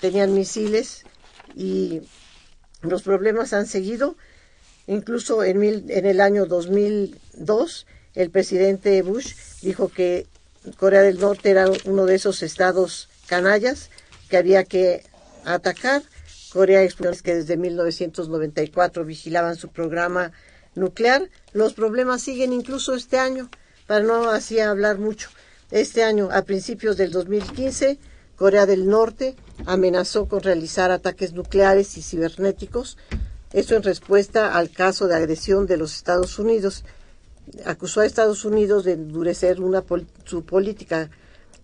tenían 0.00 0.34
misiles 0.34 1.04
y 1.54 2.02
los 2.82 3.02
problemas 3.02 3.52
han 3.52 3.66
seguido. 3.66 4.16
Incluso 4.86 5.42
en, 5.42 5.58
mil- 5.58 5.90
en 5.90 6.06
el 6.06 6.20
año 6.20 6.46
2002, 6.46 7.86
el 8.14 8.30
presidente 8.30 9.02
Bush 9.02 9.34
dijo 9.62 9.88
que 9.88 10.26
Corea 10.78 11.02
del 11.02 11.18
Norte 11.18 11.50
era 11.50 11.66
uno 11.84 12.06
de 12.06 12.14
esos 12.14 12.42
estados 12.42 13.08
canallas 13.26 13.90
que 14.28 14.36
había 14.36 14.64
que 14.64 15.04
atacar 15.44 16.02
Corea 16.52 16.82
Exploradores 16.82 17.22
que 17.22 17.34
desde 17.34 17.56
1994 17.56 19.04
vigilaban 19.04 19.56
su 19.56 19.68
programa 19.68 20.32
nuclear. 20.74 21.28
Los 21.52 21.74
problemas 21.74 22.22
siguen 22.22 22.52
incluso 22.52 22.94
este 22.94 23.18
año, 23.18 23.50
para 23.86 24.04
no 24.04 24.30
así 24.30 24.60
hablar 24.60 24.98
mucho. 24.98 25.28
Este 25.70 26.04
año, 26.04 26.28
a 26.32 26.42
principios 26.42 26.96
del 26.96 27.10
2015, 27.10 27.98
Corea 28.36 28.66
del 28.66 28.88
Norte 28.88 29.34
amenazó 29.64 30.28
con 30.28 30.42
realizar 30.42 30.90
ataques 30.90 31.32
nucleares 31.32 31.96
y 31.96 32.02
cibernéticos, 32.02 32.98
esto 33.52 33.74
en 33.74 33.82
respuesta 33.82 34.54
al 34.56 34.70
caso 34.70 35.08
de 35.08 35.16
agresión 35.16 35.66
de 35.66 35.76
los 35.76 35.94
Estados 35.94 36.38
Unidos. 36.38 36.84
Acusó 37.64 38.00
a 38.00 38.06
Estados 38.06 38.44
Unidos 38.44 38.84
de 38.84 38.92
endurecer 38.92 39.60
una 39.60 39.82
su 40.24 40.44
política 40.44 41.10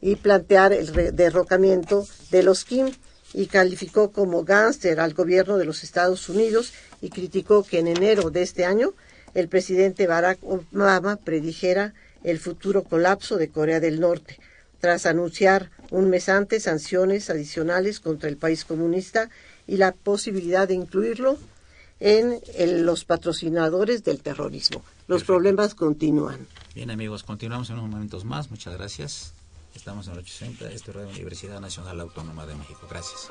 y 0.01 0.17
plantear 0.17 0.73
el 0.73 1.15
derrocamiento 1.15 2.07
de 2.31 2.43
los 2.43 2.65
Kim 2.65 2.91
y 3.35 3.47
calificó 3.47 4.11
como 4.11 4.45
gánster 4.45 5.01
al 5.01 5.15
gobierno 5.15 5.59
de 5.59 5.65
los 5.65 5.85
Estados 5.85 6.29
Unidos 6.29 6.73
y 7.01 7.11
criticó 7.11 7.63
que 7.63 7.81
en 7.81 7.89
enero 7.89 8.31
de 8.31 8.43
este 8.43 8.65
año 8.65 8.95
el 9.35 9.49
presidente 9.49 10.07
Barack 10.07 10.39
Obama 10.43 11.17
predijera 11.17 11.95
el 12.25 12.39
futuro 12.39 12.85
colapso 12.85 13.37
de 13.37 13.49
Corea 13.49 13.81
del 13.81 14.01
Norte, 14.01 14.39
tras 14.81 15.07
anunciar 15.07 15.71
un 15.91 16.11
mes 16.11 16.29
antes 16.29 16.65
sanciones 16.65 17.31
adicionales 17.31 18.01
contra 18.01 18.29
el 18.29 18.37
país 18.37 18.65
comunista 18.65 19.31
y 19.67 19.77
la 19.77 19.93
posibilidad 19.93 20.67
de 20.67 20.75
incluirlo 20.75 21.39
en 22.01 22.41
los 22.85 23.05
patrocinadores 23.05 24.03
del 24.03 24.21
terrorismo. 24.21 24.83
Los 25.07 25.23
problemas 25.23 25.75
continúan. 25.75 26.49
Bien 26.75 26.91
amigos, 26.91 27.23
continuamos 27.23 27.71
en 27.71 27.79
unos 27.79 27.91
momentos 27.91 28.25
más. 28.25 28.51
Muchas 28.51 28.75
gracias. 28.75 29.35
Estamos 29.75 30.07
en 30.07 30.15
el 30.15 30.19
860, 30.19 30.75
este 30.75 30.91
es 30.91 30.97
la 30.97 31.03
Universidad 31.07 31.61
Nacional 31.61 32.01
Autónoma 32.01 32.45
de 32.47 32.55
México. 32.55 32.81
Gracias. 32.91 33.31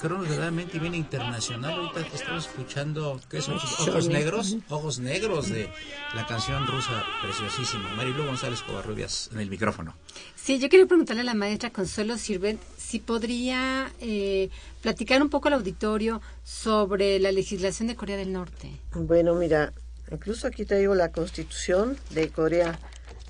Cronos 0.00 0.34
realmente 0.34 0.78
viene 0.78 0.96
internacional. 0.96 1.72
Ahorita 1.72 2.08
te 2.08 2.16
estamos 2.16 2.46
escuchando, 2.46 3.20
¿qué 3.28 3.42
son? 3.42 3.56
Ojos 3.56 4.08
negros, 4.08 4.56
ojos 4.70 4.98
negros 4.98 5.50
de 5.50 5.68
la 6.14 6.26
canción 6.26 6.66
rusa 6.66 7.04
preciosísima. 7.22 7.92
Marilu 7.94 8.24
González 8.24 8.62
Covarrubias 8.62 9.28
en 9.32 9.40
el 9.40 9.50
micrófono. 9.50 9.94
Sí, 10.36 10.58
yo 10.58 10.70
quería 10.70 10.86
preguntarle 10.86 11.20
a 11.20 11.24
la 11.24 11.34
maestra 11.34 11.70
Consuelo 11.70 12.16
Sirven 12.16 12.58
si 12.78 12.98
podría 12.98 13.92
eh, 14.00 14.48
platicar 14.80 15.20
un 15.20 15.28
poco 15.28 15.48
al 15.48 15.54
auditorio 15.54 16.22
sobre 16.44 17.18
la 17.18 17.30
legislación 17.30 17.88
de 17.88 17.96
Corea 17.96 18.16
del 18.16 18.32
Norte. 18.32 18.70
Bueno, 18.94 19.34
mira, 19.34 19.74
incluso 20.10 20.46
aquí 20.46 20.64
traigo 20.64 20.94
la 20.94 21.12
constitución 21.12 21.98
de 22.10 22.30
Corea. 22.30 22.78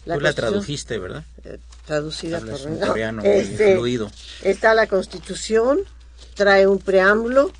La 0.04 0.14
Tú 0.14 0.20
la 0.20 0.32
tradujiste, 0.32 0.98
¿verdad? 0.98 1.24
Eh, 1.44 1.58
traducida 1.84 2.38
Hablas 2.38 2.60
por 2.60 2.70
un 2.70 2.78
no, 2.78 2.86
coreano 2.86 3.22
muy 3.22 3.30
este, 3.34 3.74
fluido. 3.74 4.10
Está 4.42 4.72
la 4.74 4.86
constitución, 4.86 5.80
trae 6.40 6.66
un 6.66 6.78
preámbulo. 6.78 7.52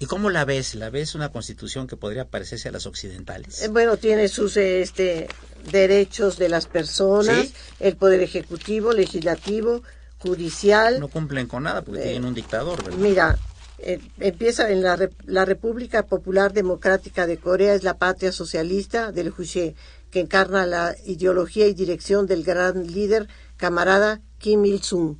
¿Y 0.00 0.06
cómo 0.06 0.30
la 0.30 0.46
ves? 0.46 0.74
¿La 0.74 0.88
ves 0.88 1.14
una 1.14 1.28
constitución 1.30 1.86
que 1.86 1.98
podría 1.98 2.24
parecerse 2.26 2.70
a 2.70 2.72
las 2.72 2.86
occidentales? 2.86 3.60
Eh, 3.60 3.68
Bueno, 3.68 3.98
tiene 3.98 4.28
sus 4.28 4.56
este, 4.56 5.28
derechos 5.70 6.38
de 6.38 6.48
las 6.48 6.64
personas, 6.66 7.48
¿Sí? 7.48 7.54
el 7.78 7.96
poder 7.96 8.22
ejecutivo, 8.22 8.94
legislativo, 8.94 9.82
judicial. 10.18 10.98
No 10.98 11.08
cumplen 11.08 11.46
con 11.46 11.64
nada 11.64 11.82
porque 11.82 12.00
Eh, 12.00 12.04
tienen 12.04 12.24
un 12.24 12.32
dictador, 12.34 12.82
¿verdad? 12.82 12.98
Mira, 12.98 13.38
eh, 13.80 14.00
empieza 14.18 14.70
en 14.70 14.82
la, 14.82 15.10
la 15.26 15.44
República 15.44 16.06
Popular 16.06 16.54
Democrática 16.54 17.26
de 17.26 17.36
Corea, 17.36 17.74
es 17.74 17.82
la 17.82 17.98
patria 17.98 18.32
socialista 18.32 19.12
del 19.12 19.28
Juche, 19.28 19.74
que 20.10 20.20
encarna 20.20 20.64
la 20.64 20.96
ideología 21.04 21.66
y 21.66 21.74
dirección 21.74 22.26
del 22.26 22.44
gran 22.44 22.86
líder 22.86 23.28
camarada 23.58 24.22
Kim 24.38 24.64
Il-sung. 24.64 25.16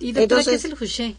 ¿Y 0.00 0.12
doctora, 0.12 0.22
Entonces- 0.22 0.46
qué 0.48 0.54
es 0.56 0.64
el 0.64 0.74
Juche? 0.76 1.16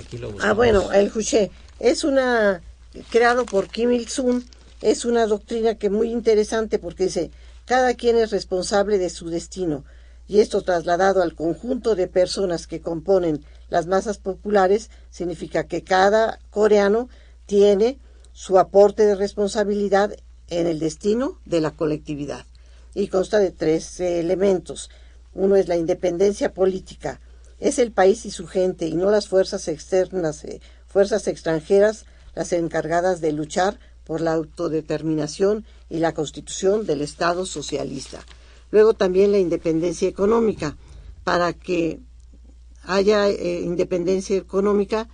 Aquí 0.00 0.18
lo 0.18 0.34
Ah, 0.40 0.52
bueno, 0.52 0.92
el 0.92 1.10
Juche 1.10 1.50
es 1.78 2.04
una 2.04 2.62
creado 3.10 3.44
por 3.46 3.68
Kim 3.68 3.92
Il-sung, 3.92 4.42
es 4.82 5.04
una 5.04 5.26
doctrina 5.26 5.76
que 5.76 5.90
muy 5.90 6.10
interesante 6.10 6.78
porque 6.78 7.04
dice, 7.04 7.30
cada 7.64 7.94
quien 7.94 8.16
es 8.16 8.30
responsable 8.30 8.98
de 8.98 9.10
su 9.10 9.28
destino 9.28 9.84
y 10.28 10.40
esto 10.40 10.62
trasladado 10.62 11.22
al 11.22 11.34
conjunto 11.34 11.94
de 11.94 12.08
personas 12.08 12.66
que 12.66 12.80
componen 12.80 13.44
las 13.68 13.86
masas 13.86 14.18
populares 14.18 14.90
significa 15.10 15.64
que 15.64 15.82
cada 15.82 16.38
coreano 16.50 17.08
tiene 17.46 17.98
su 18.32 18.58
aporte 18.58 19.04
de 19.04 19.14
responsabilidad 19.14 20.14
en 20.48 20.66
el 20.66 20.78
destino 20.78 21.38
de 21.44 21.60
la 21.60 21.70
colectividad 21.70 22.44
y 22.94 23.08
consta 23.08 23.38
de 23.38 23.50
tres 23.50 24.00
elementos. 24.00 24.90
Uno 25.34 25.56
es 25.56 25.68
la 25.68 25.76
independencia 25.76 26.52
política, 26.52 27.20
es 27.58 27.78
el 27.78 27.92
país 27.92 28.26
y 28.26 28.30
su 28.30 28.46
gente 28.46 28.86
y 28.86 28.94
no 28.94 29.10
las 29.10 29.28
fuerzas 29.28 29.68
externas, 29.68 30.44
eh, 30.44 30.60
fuerzas 30.86 31.26
extranjeras, 31.26 32.06
las 32.34 32.52
encargadas 32.52 33.20
de 33.20 33.32
luchar 33.32 33.78
por 34.04 34.20
la 34.20 34.34
autodeterminación 34.34 35.64
y 35.88 35.98
la 35.98 36.14
constitución 36.14 36.86
del 36.86 37.00
Estado 37.00 37.46
socialista. 37.46 38.20
Luego 38.70 38.94
también 38.94 39.32
la 39.32 39.38
independencia 39.38 40.08
económica. 40.08 40.76
Para 41.24 41.52
que 41.52 41.98
haya 42.84 43.28
eh, 43.28 43.60
independencia 43.62 44.36
económica 44.36 45.08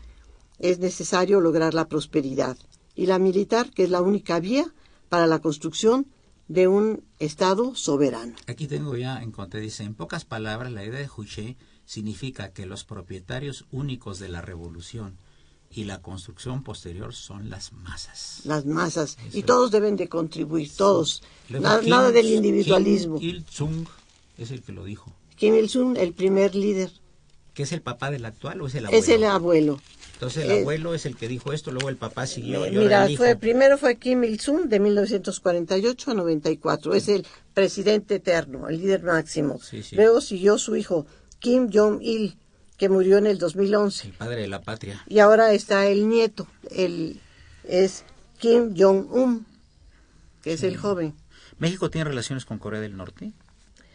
es 0.58 0.78
necesario 0.78 1.40
lograr 1.40 1.72
la 1.72 1.88
prosperidad. 1.88 2.56
Y 2.94 3.06
la 3.06 3.18
militar, 3.18 3.70
que 3.70 3.84
es 3.84 3.90
la 3.90 4.02
única 4.02 4.38
vía 4.38 4.66
para 5.08 5.26
la 5.26 5.38
construcción 5.38 6.06
de 6.48 6.68
un 6.68 7.02
Estado 7.18 7.74
soberano. 7.74 8.34
Aquí 8.46 8.66
tengo 8.66 8.96
ya, 8.96 9.22
encontré, 9.22 9.60
dice, 9.60 9.84
en 9.84 9.94
pocas 9.94 10.26
palabras, 10.26 10.72
la 10.72 10.84
idea 10.84 10.98
de 10.98 11.08
Juche 11.08 11.56
significa 11.84 12.52
que 12.52 12.66
los 12.66 12.84
propietarios 12.84 13.64
únicos 13.72 14.18
de 14.18 14.28
la 14.28 14.40
revolución 14.40 15.16
y 15.70 15.84
la 15.84 16.02
construcción 16.02 16.62
posterior 16.62 17.14
son 17.14 17.48
las 17.48 17.72
masas. 17.72 18.40
Las 18.44 18.66
masas. 18.66 19.16
Y 19.32 19.42
todos 19.42 19.70
deben 19.70 19.96
de 19.96 20.08
contribuir, 20.08 20.70
todos. 20.76 21.22
Luego, 21.48 21.64
Nada, 21.66 21.80
Kim- 21.80 21.90
nada 21.90 22.10
del 22.12 22.26
individualismo. 22.26 23.18
Kim 23.18 23.28
Il-sung 23.36 23.86
es 24.36 24.50
el 24.50 24.62
que 24.62 24.72
lo 24.72 24.84
dijo. 24.84 25.12
Kim 25.36 25.54
Il-sung, 25.54 25.96
el 25.96 26.12
primer 26.12 26.54
líder, 26.54 26.90
¿Que 27.54 27.64
es 27.64 27.72
el 27.72 27.82
papá 27.82 28.10
del 28.10 28.24
actual 28.24 28.62
o 28.62 28.66
es 28.66 28.74
el 28.74 28.86
abuelo? 28.86 29.02
es 29.02 29.08
el 29.10 29.24
abuelo. 29.24 29.80
Entonces 30.14 30.44
el 30.44 30.50
eh, 30.52 30.60
abuelo 30.60 30.94
es 30.94 31.04
el 31.04 31.16
que 31.16 31.26
dijo 31.28 31.52
esto, 31.52 31.70
luego 31.72 31.88
el 31.90 31.96
papá 31.96 32.26
siguió. 32.26 32.66
y 32.66 32.70
Mira, 32.70 33.08
fue, 33.16 33.34
primero 33.36 33.76
fue 33.76 33.96
Kim 33.96 34.24
Il-sung 34.24 34.68
de 34.68 34.78
1948 34.80 36.10
a 36.10 36.14
94. 36.14 36.94
Es 36.94 37.08
el 37.08 37.26
presidente 37.54 38.14
eterno, 38.16 38.68
el 38.68 38.78
líder 38.78 39.02
máximo. 39.02 39.58
Sí, 39.60 39.82
sí. 39.82 39.96
Luego 39.96 40.20
siguió 40.20 40.58
su 40.58 40.76
hijo 40.76 41.06
Kim 41.42 41.68
Jong-il, 41.72 42.36
que 42.78 42.88
murió 42.88 43.18
en 43.18 43.26
el 43.26 43.36
2011. 43.38 44.06
El 44.08 44.12
padre 44.14 44.36
de 44.42 44.48
la 44.48 44.62
patria. 44.62 45.02
Y 45.08 45.18
ahora 45.18 45.52
está 45.52 45.86
el 45.86 46.08
nieto, 46.08 46.46
el, 46.70 47.20
es 47.64 48.04
Kim 48.38 48.74
Jong-un, 48.78 49.44
que 50.42 50.54
es 50.54 50.62
el 50.62 50.76
joven. 50.76 51.14
¿México 51.58 51.90
tiene 51.90 52.06
relaciones 52.08 52.44
con 52.44 52.58
Corea 52.58 52.80
del 52.80 52.96
Norte? 52.96 53.32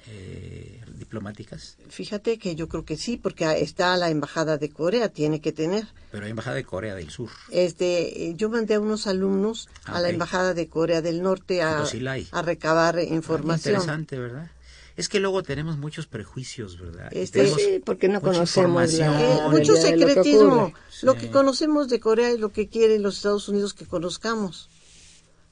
Eh, 0.10 0.82
diplomáticas. 0.95 1.78
Fíjate 1.89 2.38
que 2.38 2.56
yo 2.56 2.68
creo 2.70 2.86
que 2.86 2.95
sí, 2.95 3.18
porque 3.18 3.45
está 3.62 3.95
la 3.98 4.10
embajada 4.10 4.58
de 4.58 4.70
Corea, 4.70 5.10
tiene 5.10 5.41
que 5.41 5.52
tener. 5.52 5.86
Pero 6.12 6.26
hay 6.26 6.32
embajada 6.32 6.56
de 6.56 6.64
Corea 6.64 6.95
del 6.95 7.10
Sur. 7.10 7.30
Este, 7.50 8.28
eh, 8.30 8.34
yo 8.36 8.50
mandé 8.50 8.76
a 8.76 8.80
unos 8.80 9.08
alumnos 9.08 9.68
Ah, 9.86 9.98
a 9.98 10.02
la 10.02 10.10
embajada 10.10 10.54
de 10.54 10.68
Corea 10.68 11.02
del 11.02 11.22
Norte 11.22 11.62
sí 11.89 12.06
a 12.32 12.41
recabar 12.41 12.98
Ah, 12.98 13.04
información. 13.04 13.76
Interesante, 13.76 14.18
¿verdad? 14.18 14.50
Es 14.98 15.10
que 15.10 15.20
luego 15.20 15.43
tenemos 15.43 15.78
muchos 15.78 16.08
prejuicios, 16.08 16.80
¿verdad? 16.80 17.10
Este, 17.12 17.48
sí, 17.48 17.82
porque 17.86 18.10
no 18.10 18.20
conocemos 18.20 18.93
la-. 18.93 19.22
Eh, 19.22 19.50
mucho 19.52 19.76
ya, 19.76 19.91
lo 19.95 20.08
que 20.08 20.08
secretismo. 20.08 20.74
Lo 21.04 21.16
que 21.16 21.30
conocemos 21.30 21.88
de 21.88 22.00
Corea 22.00 22.32
es 22.32 22.39
lo 22.39 22.50
que 22.50 22.68
quieren 22.68 23.04
los 23.04 23.18
Estados 23.18 23.48
Unidos 23.48 23.76
que 23.76 23.86
conozcamos. 23.86 24.70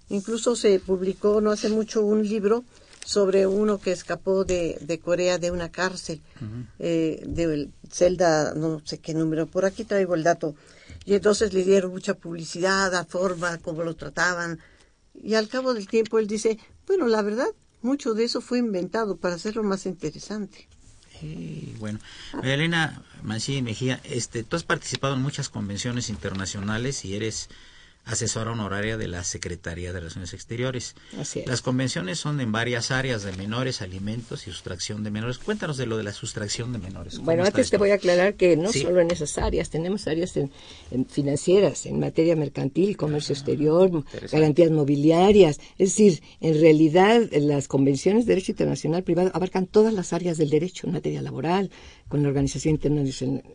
Incluso 0.10 0.56
se 0.56 0.80
publicó 0.80 1.42
no 1.42 1.52
hace 1.52 1.70
mucho 1.70 2.02
un 2.02 2.28
libro 2.28 2.64
sobre 3.06 3.46
uno 3.46 3.78
que 3.80 3.92
escapó 3.92 4.46
de, 4.46 4.80
de 4.82 5.00
Corea 5.00 5.38
de 5.38 5.52
una 5.52 5.72
cárcel, 5.72 6.22
eh, 6.80 7.22
de 7.26 7.70
celda, 7.92 8.56
no 8.56 8.82
sé 8.84 8.98
qué 8.98 9.14
número, 9.14 9.46
por 9.46 9.64
aquí 9.66 9.84
traigo 9.84 10.16
el 10.16 10.24
dato. 10.24 10.56
Y 11.06 11.14
entonces 11.14 11.54
le 11.54 11.64
dieron 11.64 11.92
mucha 11.92 12.16
publicidad, 12.16 12.92
la 12.92 13.06
forma, 13.06 13.60
cómo 13.60 13.84
lo 13.84 13.96
trataban. 13.96 14.60
Y 15.14 15.36
al 15.36 15.48
cabo 15.48 15.76
del 15.76 15.88
tiempo 15.88 16.18
él 16.18 16.26
dice, 16.26 16.58
bueno, 16.88 17.08
la 17.08 17.22
verdad, 17.22 17.50
mucho 17.86 18.14
de 18.14 18.26
eso 18.26 18.42
fue 18.42 18.60
inventado 18.60 19.18
para 19.18 19.36
hacerlo 19.36 19.64
más 19.64 19.86
interesante. 19.86 20.68
Sí, 21.20 21.74
bueno, 21.80 22.00
María 22.34 22.56
Elena 22.56 23.04
Mancilla 23.24 23.60
y 23.60 23.62
Mejía, 23.62 24.02
este, 24.04 24.44
tú 24.44 24.58
has 24.58 24.64
participado 24.64 25.16
en 25.16 25.22
muchas 25.22 25.48
convenciones 25.48 26.10
internacionales 26.10 27.06
y 27.06 27.16
eres 27.16 27.50
asesora 28.06 28.52
honoraria 28.52 28.98
de 28.98 29.08
la 29.08 29.24
Secretaría 29.24 29.92
de 29.92 30.00
Relaciones 30.00 30.34
Exteriores. 30.34 30.96
Así 31.20 31.40
es. 31.40 31.48
Las 31.48 31.62
convenciones 31.62 32.20
son 32.20 32.40
en 32.40 32.52
varias 32.52 32.92
áreas 32.92 33.24
de 33.24 33.32
menores, 33.34 33.82
alimentos 33.82 34.48
y 34.48 34.52
sustracción 34.52 35.04
de 35.04 35.12
menores. 35.12 35.38
Cuéntanos 35.40 35.78
de 35.78 35.86
lo 35.88 35.98
de 35.98 36.04
la 36.04 36.14
sustracción 36.14 36.72
de 36.72 36.78
menores. 36.80 37.16
¿Cómo 37.16 37.26
Bueno, 37.26 37.44
antes 37.44 37.70
te 37.70 37.78
voy 37.78 37.92
a 37.92 37.96
aclarar 37.96 38.36
que 38.36 38.56
no 38.58 38.72
Sí. 38.72 38.82
solo 38.82 39.02
en 39.02 39.12
esas 39.12 39.38
áreas, 39.38 39.70
tenemos 39.70 40.08
áreas 40.08 40.38
en, 40.38 40.52
en 40.92 41.06
financieras, 41.06 41.86
en 41.86 42.00
materia 42.00 42.36
mercantil, 42.36 42.96
comercio 42.96 43.34
exterior, 43.34 43.90
Ah, 43.94 43.98
interesante. 43.98 44.38
garantías 44.38 44.72
mobiliarias. 44.72 45.60
Es 45.78 45.90
decir, 45.90 46.22
en 46.42 46.60
realidad 46.62 47.22
las 47.32 47.68
convenciones 47.68 48.26
de 48.26 48.34
derecho 48.34 48.52
internacional 48.52 49.04
privado 49.04 49.32
abarcan 49.34 49.66
todas 49.68 49.94
las 49.94 50.14
áreas 50.14 50.38
del 50.38 50.50
derecho, 50.50 50.88
en 50.88 50.94
materia 50.94 51.22
laboral, 51.22 51.72
con 52.08 52.22
la 52.22 52.30
Organización 52.30 52.80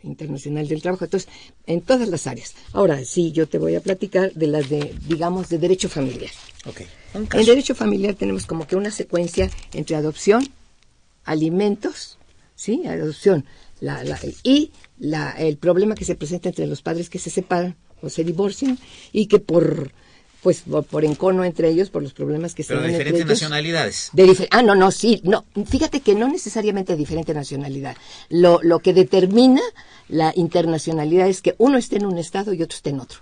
Internacional, 0.02 0.66
del 0.68 0.82
Trabajo. 0.82 1.04
Entonces, 1.04 1.28
en 1.66 1.80
todas 1.82 2.08
las 2.08 2.26
áreas. 2.26 2.54
Ahora, 2.72 3.04
sí, 3.04 3.32
yo 3.32 3.46
te 3.46 3.58
voy 3.58 3.74
a 3.76 3.80
platicar 3.80 4.32
de 4.34 4.46
las 4.48 4.68
de, 4.68 4.94
digamos, 5.08 5.48
de 5.48 5.58
derecho 5.58 5.88
familiar. 5.88 6.30
En 7.14 7.46
derecho 7.46 7.74
familiar 7.74 8.14
tenemos 8.14 8.46
como 8.46 8.66
que 8.66 8.76
una 8.76 8.90
secuencia 8.90 9.48
entre 9.72 9.96
adopción, 9.96 10.46
alimentos, 11.24 12.18
¿sí? 12.54 12.86
Adopción, 12.86 13.44
la, 13.80 14.04
la- 14.04 14.18
y 14.42 14.72
la, 14.98 15.30
el 15.32 15.56
problema 15.56 15.94
que 15.94 16.04
se 16.04 16.14
presenta 16.14 16.48
entre 16.48 16.66
los 16.66 16.82
padres 16.82 17.08
que 17.08 17.18
se 17.18 17.30
separan 17.30 17.76
o 18.02 18.08
se 18.08 18.24
divorcian 18.24 18.78
y 19.12 19.26
que 19.26 19.38
por 19.38 19.92
pues 20.42 20.62
por, 20.62 20.84
por 20.84 21.04
encono 21.04 21.44
entre 21.44 21.68
ellos, 21.68 21.90
por 21.90 22.02
los 22.02 22.12
problemas 22.12 22.54
que 22.54 22.62
se 22.62 22.68
Pero 22.68 22.80
de 22.80 22.86
entre 22.88 22.98
diferentes 23.04 23.26
ellos, 23.26 23.42
nacionalidades. 23.42 24.10
de 24.12 24.26
difer- 24.26 24.48
ah, 24.50 24.62
no, 24.62 24.74
no, 24.74 24.90
sí, 24.90 25.20
no. 25.24 25.44
Fíjate 25.66 26.00
que 26.00 26.14
no 26.14 26.28
necesariamente 26.28 26.92
de 26.94 26.98
diferente 26.98 27.34
nacionalidad. 27.34 27.96
Lo, 28.28 28.60
lo 28.62 28.78
que 28.80 28.94
determina 28.94 29.60
la 30.08 30.32
internacionalidad 30.36 31.28
es 31.28 31.42
que 31.42 31.54
uno 31.58 31.78
esté 31.78 31.96
en 31.96 32.06
un 32.06 32.18
estado 32.18 32.52
y 32.54 32.62
otro 32.62 32.76
esté 32.76 32.90
en 32.90 33.00
otro. 33.00 33.20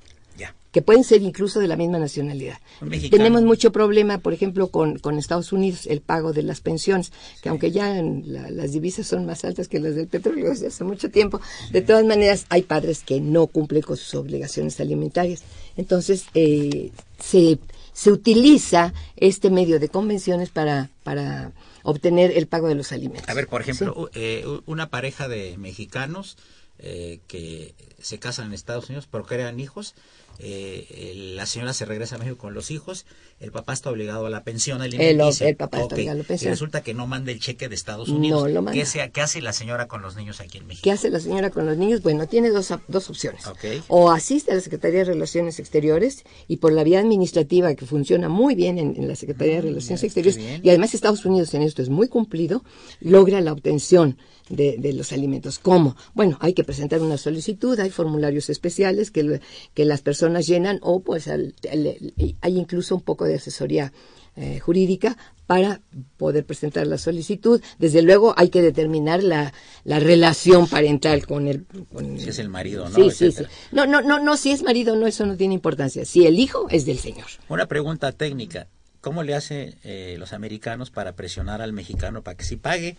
Que 0.72 0.82
pueden 0.82 1.02
ser 1.04 1.22
incluso 1.22 1.60
de 1.60 1.66
la 1.68 1.76
misma 1.76 1.98
nacionalidad. 1.98 2.58
Mexicano. 2.82 3.16
Tenemos 3.22 3.42
mucho 3.42 3.72
problema, 3.72 4.18
por 4.18 4.34
ejemplo, 4.34 4.68
con, 4.68 4.98
con 4.98 5.18
Estados 5.18 5.52
Unidos, 5.52 5.86
el 5.86 6.00
pago 6.02 6.32
de 6.32 6.42
las 6.42 6.60
pensiones, 6.60 7.10
que 7.42 7.48
aunque 7.48 7.70
ya 7.70 7.98
en 7.98 8.24
la- 8.32 8.50
las 8.50 8.72
divisas 8.72 9.06
son 9.06 9.24
más 9.24 9.44
altas 9.44 9.66
que 9.68 9.80
las 9.80 9.94
del 9.94 10.08
petróleo 10.08 10.50
desde 10.50 10.66
hace 10.66 10.84
mucho 10.84 11.10
tiempo, 11.10 11.40
de 11.72 11.80
todas 11.82 12.04
maneras 12.04 12.44
hay 12.50 12.62
padres 12.62 13.02
que 13.02 13.20
no 13.20 13.46
cumplen 13.46 13.82
con 13.82 13.96
sus 13.96 14.14
obligaciones 14.14 14.78
alimentarias. 14.80 15.42
Entonces, 15.76 16.26
eh, 16.34 16.90
se, 17.18 17.58
se 17.94 18.10
utiliza 18.12 18.92
este 19.16 19.50
medio 19.50 19.80
de 19.80 19.88
convenciones 19.88 20.50
para, 20.50 20.90
para 21.02 21.52
obtener 21.82 22.32
el 22.36 22.46
pago 22.46 22.68
de 22.68 22.74
los 22.74 22.92
alimentos. 22.92 23.28
A 23.28 23.34
ver, 23.34 23.48
por 23.48 23.62
ejemplo, 23.62 24.10
Sí. 24.12 24.20
eh, 24.20 24.44
una 24.66 24.90
pareja 24.90 25.28
de 25.28 25.56
mexicanos 25.56 26.36
eh, 26.80 27.18
que 27.26 27.74
se 28.00 28.20
casan 28.20 28.46
en 28.48 28.52
Estados 28.52 28.88
Unidos, 28.88 29.08
pero 29.10 29.24
crean 29.24 29.58
hijos, 29.58 29.94
eh, 30.40 31.32
la 31.34 31.46
señora 31.46 31.72
se 31.72 31.84
regresa 31.84 32.16
a 32.16 32.18
México 32.18 32.38
con 32.38 32.54
los 32.54 32.70
hijos, 32.70 33.06
el 33.40 33.52
papá 33.52 33.72
está 33.72 33.90
obligado 33.90 34.26
a 34.26 34.30
la 34.30 34.44
pensión 34.44 34.82
alimenticia. 34.82 35.48
el 35.48 35.56
papá 35.56 35.80
está 35.80 35.94
obligado 35.94 36.16
a 36.16 36.22
la 36.22 36.26
pensión. 36.26 36.48
Y 36.48 36.52
resulta 36.52 36.82
que 36.82 36.94
no 36.94 37.06
manda 37.06 37.32
el 37.32 37.40
cheque 37.40 37.68
de 37.68 37.74
Estados 37.74 38.08
No 38.08 38.16
Unidos. 38.16 38.50
lo 38.50 38.62
manda. 38.62 38.72
¿Qué, 38.72 39.20
hace 39.20 39.42
la 39.42 39.52
señora 39.52 39.88
con 39.88 40.02
los 40.02 40.16
niños 40.16 40.40
aquí 40.40 40.58
en 40.58 40.66
México? 40.66 40.84
¿Qué 40.84 40.92
hace 40.92 41.10
la 41.10 41.20
señora 41.20 41.50
con 41.50 41.66
los 41.66 41.76
niños? 41.76 42.02
Bueno, 42.02 42.26
tiene 42.26 42.50
dos, 42.50 42.72
dos 42.88 43.10
opciones. 43.10 43.46
Ok. 43.46 43.64
O 43.88 44.10
asiste 44.10 44.52
a 44.52 44.54
la 44.54 44.60
Secretaría 44.60 45.00
de 45.00 45.04
Relaciones 45.06 45.58
Exteriores 45.58 46.24
y 46.46 46.58
por 46.58 46.72
la 46.72 46.84
vía 46.84 47.00
administrativa 47.00 47.74
que 47.74 47.86
funciona 47.86 48.28
muy 48.28 48.54
bien 48.54 48.78
en, 48.78 48.96
en 48.96 49.08
la 49.08 49.16
Secretaría 49.16 49.56
de 49.56 49.62
Relaciones 49.62 50.00
qué 50.00 50.06
Exteriores 50.06 50.38
y 50.62 50.68
además 50.68 50.94
Estados 50.94 51.24
Unidos 51.24 51.52
en 51.54 51.62
esto 51.62 51.82
es 51.82 51.88
muy 51.88 52.08
cumplido, 52.08 52.64
logra 53.00 53.40
la 53.40 53.52
obtención 53.52 54.18
de, 54.48 54.76
de 54.78 54.92
los 54.92 55.12
alimentos. 55.12 55.58
¿Cómo? 55.58 55.96
Bueno, 56.14 56.38
hay 56.40 56.52
que 56.54 56.64
presentar 56.64 57.00
una 57.00 57.16
solicitud, 57.18 57.78
hay 57.80 57.90
formularios 57.90 58.48
especiales 58.50 59.10
que, 59.10 59.40
que 59.74 59.84
las 59.84 60.00
personas 60.02 60.46
llenan 60.46 60.78
o 60.82 61.00
pues 61.00 61.28
al- 61.28 61.54
al- 61.70 62.14
hay 62.40 62.58
incluso 62.58 62.94
un 62.96 63.02
poco 63.02 63.24
de 63.24 63.34
asesoría 63.36 63.92
eh, 64.36 64.60
jurídica 64.60 65.16
para 65.46 65.80
poder 66.16 66.44
presentar 66.46 66.86
la 66.86 66.96
solicitud. 66.98 67.60
Desde 67.78 68.02
luego 68.02 68.34
hay 68.36 68.50
que 68.50 68.62
determinar 68.62 69.22
la, 69.22 69.52
la 69.84 69.98
relación 69.98 70.68
parental 70.68 71.26
con 71.26 71.48
el... 71.48 71.64
con- 71.92 72.18
Si 72.20 72.28
es 72.28 72.38
el 72.38 72.48
marido, 72.48 72.88
¿no? 72.88 72.94
Sí, 72.94 73.10
sí, 73.10 73.32
sí. 73.32 73.44
No, 73.72 73.84
no, 73.86 74.00
no, 74.00 74.20
no, 74.20 74.36
si 74.36 74.52
es 74.52 74.62
marido, 74.62 74.94
no, 74.94 75.06
eso 75.08 75.26
no 75.26 75.36
tiene 75.36 75.54
importancia. 75.54 76.04
Si 76.04 76.24
el 76.26 76.38
hijo 76.38 76.68
es 76.70 76.86
del 76.86 76.98
señor. 76.98 77.26
Una 77.48 77.66
pregunta 77.66 78.12
técnica. 78.12 78.68
¿Cómo 79.00 79.22
le 79.22 79.34
hacen 79.34 79.76
eh, 79.84 80.16
los 80.18 80.32
americanos 80.32 80.90
para 80.90 81.14
presionar 81.14 81.62
al 81.62 81.72
mexicano 81.72 82.22
para 82.22 82.36
que 82.36 82.44
sí 82.44 82.56
pague? 82.56 82.96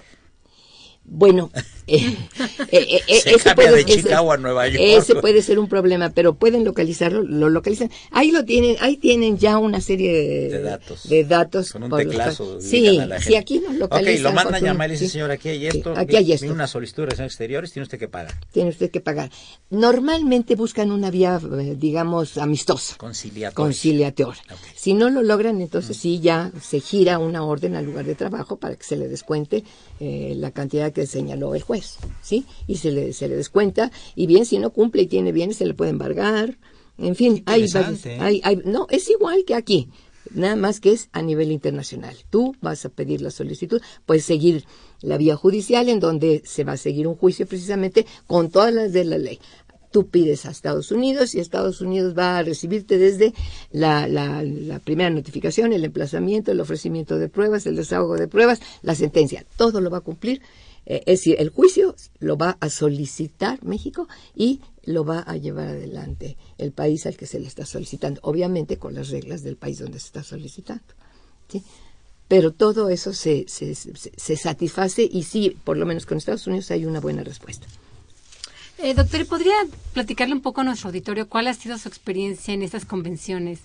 Bueno, 1.12 1.50
eh, 1.88 2.16
eh, 2.72 3.02
eh, 3.08 3.22
Se 3.22 3.32
ese 3.36 3.56
puede- 3.56 3.78
de 3.78 3.86
Chicago 3.86 4.32
a 4.32 4.38
Nueva 4.38 4.68
York. 4.68 4.80
Ese 4.80 5.16
puede 5.16 5.42
ser 5.42 5.58
un 5.58 5.68
problema, 5.68 6.12
pero 6.12 6.36
pueden 6.36 6.64
localizarlo, 6.64 7.24
lo 7.24 7.50
localizan. 7.50 7.90
Ahí 8.12 8.30
lo 8.32 8.46
tienen, 8.46 8.76
ahí 8.80 8.96
tienen 8.98 9.40
ya 9.40 9.58
una 9.58 9.82
serie 9.82 10.12
de, 10.50 10.62
datos. 10.62 11.10
de 11.10 11.24
datos 11.24 11.72
Con 11.72 11.84
un 11.84 11.90
los 11.90 11.98
teclazo. 12.00 12.60
digan 12.60 13.10
Sí, 13.20 13.24
gente. 13.24 13.38
aquí 13.38 13.58
nos 13.60 13.72
Ok, 13.74 13.80
localizan. 13.80 14.24
lo 14.24 14.32
mandan 14.34 14.56
a 14.56 14.60
llamar 14.60 14.90
y 14.90 14.94
dice, 14.94 15.10
señor, 15.10 15.32
aquí 15.32 15.50
hay 15.50 15.66
esto. 15.66 15.94
aquí 15.98 16.16
hay 16.16 16.32
esto. 16.32 16.46
una 16.54 16.68
solicitud 16.68 17.02
de 17.04 17.06
relaciones 17.08 17.32
exteriores, 17.32 17.72
tiene 17.74 17.84
usted 17.86 17.98
que 17.98 18.08
pagar. 18.08 18.36
Tiene 18.52 18.70
usted 18.70 18.92
que 18.92 19.02
pagar. 19.02 19.32
Normalmente 19.72 20.54
buscan 20.56 20.92
una 20.92 21.10
vía, 21.10 21.40
eh, 21.60 21.76
digamos, 21.76 22.38
amistosa. 22.38 22.98
Conciliatoria. 22.98 23.56
conciliatoria. 23.66 24.42
Ok. 24.52 24.60
Si 24.76 24.94
no 24.94 25.10
lo 25.10 25.24
logran, 25.24 25.60
entonces 25.60 25.98
sí 25.98 26.20
ya 26.20 26.52
se 26.62 26.80
gira 26.82 27.18
una 27.18 27.44
orden 27.44 27.76
al 27.76 27.86
lugar 27.86 28.06
de 28.06 28.14
trabajo 28.14 28.58
para 28.58 28.76
que 28.76 28.84
se 28.84 28.96
le 28.96 29.08
descuente 29.08 29.64
eh, 30.00 30.34
la 30.38 30.52
cantidad 30.52 30.89
que 30.92 31.06
señaló 31.08 31.56
el 31.56 31.62
juez, 31.62 31.98
¿sí? 32.22 32.46
Y 32.68 32.78
se 32.78 32.92
le, 32.92 33.14
se 33.14 33.28
le 33.28 33.36
descuenta, 33.36 33.92
y 34.16 34.28
bien, 34.28 34.46
si 34.46 34.60
no 34.60 34.72
cumple 34.72 35.04
y 35.04 35.08
tiene 35.08 35.32
bienes, 35.32 35.58
se 35.58 35.66
le 35.66 35.74
puede 35.74 35.92
embargar. 35.92 36.58
En 36.98 37.16
fin, 37.16 37.44
hay, 37.46 37.62
¿eh? 37.64 37.68
hay, 38.20 38.42
hay- 38.44 38.62
no, 38.66 38.88
es 38.90 39.10
igual 39.10 39.44
que 39.46 39.56
aquí, 39.56 39.90
nada 40.34 40.56
más 40.58 40.80
que 40.80 40.92
es 40.92 41.10
a 41.14 41.22
nivel 41.22 41.52
internacional. 41.52 42.16
Tú 42.30 42.56
vas 42.62 42.84
a 42.86 42.90
pedir 42.90 43.22
la 43.22 43.32
solicitud, 43.32 43.82
puedes 44.06 44.26
seguir 44.26 44.66
la 45.02 45.18
vía 45.18 45.36
judicial 45.38 45.88
en 45.90 46.00
donde 46.02 46.42
se 46.46 46.64
va 46.66 46.74
a 46.74 46.78
seguir 46.78 47.08
un 47.08 47.16
juicio 47.16 47.48
precisamente 47.48 48.06
con 48.28 48.50
todas 48.50 48.74
las 48.74 48.92
de 48.92 49.06
la 49.06 49.18
ley. 49.18 49.40
tú 49.92 50.08
pides 50.08 50.46
a 50.46 50.52
Estados 50.52 50.92
Unidos 50.92 51.34
y 51.34 51.40
Estados 51.40 51.82
Unidos 51.82 52.14
va 52.16 52.38
a 52.38 52.44
recibirte 52.44 53.00
desde 53.00 53.34
la, 53.72 54.08
la, 54.08 54.44
la 54.44 54.78
primera 54.80 55.10
notificación, 55.10 55.74
el 55.74 55.84
emplazamiento, 55.84 56.52
el 56.52 56.60
ofrecimiento 56.60 57.18
de 57.18 57.28
pruebas, 57.28 57.66
el 57.66 57.76
desahogo 57.76 58.16
de 58.16 58.28
pruebas, 58.28 58.60
la 58.84 58.94
sentencia. 58.94 59.46
Todo 59.58 59.82
lo 59.82 59.90
va 59.90 59.98
a 60.00 60.02
cumplir. 60.02 60.42
Eh, 60.90 61.04
es 61.06 61.20
decir, 61.20 61.36
el 61.40 61.50
juicio 61.50 61.96
lo 62.20 62.36
va 62.36 62.58
a 62.60 62.70
solicitar 62.70 63.64
México 63.64 64.08
y 64.36 64.60
lo 64.84 65.06
va 65.06 65.20
a 65.20 65.38
llevar 65.38 65.70
adelante 65.70 66.36
el 66.58 66.72
país 66.72 67.06
al 67.06 67.16
que 67.16 67.28
se 67.28 67.40
le 67.40 67.48
está 67.48 67.66
solicitando, 67.66 68.20
obviamente 68.24 68.78
con 68.78 68.96
las 68.96 69.10
reglas 69.10 69.44
del 69.44 69.56
país 69.56 69.78
donde 69.80 70.00
se 70.00 70.08
está 70.08 70.24
solicitando. 70.24 70.84
¿sí? 71.48 71.64
Pero 72.28 72.52
todo 72.52 72.90
eso 72.90 73.14
se, 73.14 73.46
se, 73.48 73.76
se, 73.76 73.94
se 73.96 74.36
satisface 74.36 75.08
y 75.10 75.24
sí, 75.24 75.56
por 75.64 75.78
lo 75.78 75.86
menos 75.86 76.06
con 76.06 76.18
Estados 76.18 76.48
Unidos 76.48 76.72
hay 76.72 76.86
una 76.86 77.00
buena 77.00 77.24
respuesta. 77.24 77.68
Eh, 78.80 78.94
doctor, 78.94 79.26
¿podría 79.28 79.56
platicarle 79.94 80.34
un 80.34 80.42
poco 80.42 80.62
a 80.62 80.64
nuestro 80.64 80.88
auditorio 80.88 81.30
cuál 81.30 81.48
ha 81.48 81.54
sido 81.54 81.78
su 81.78 81.88
experiencia 81.88 82.54
en 82.54 82.64
estas 82.64 82.86
convenciones? 82.86 83.60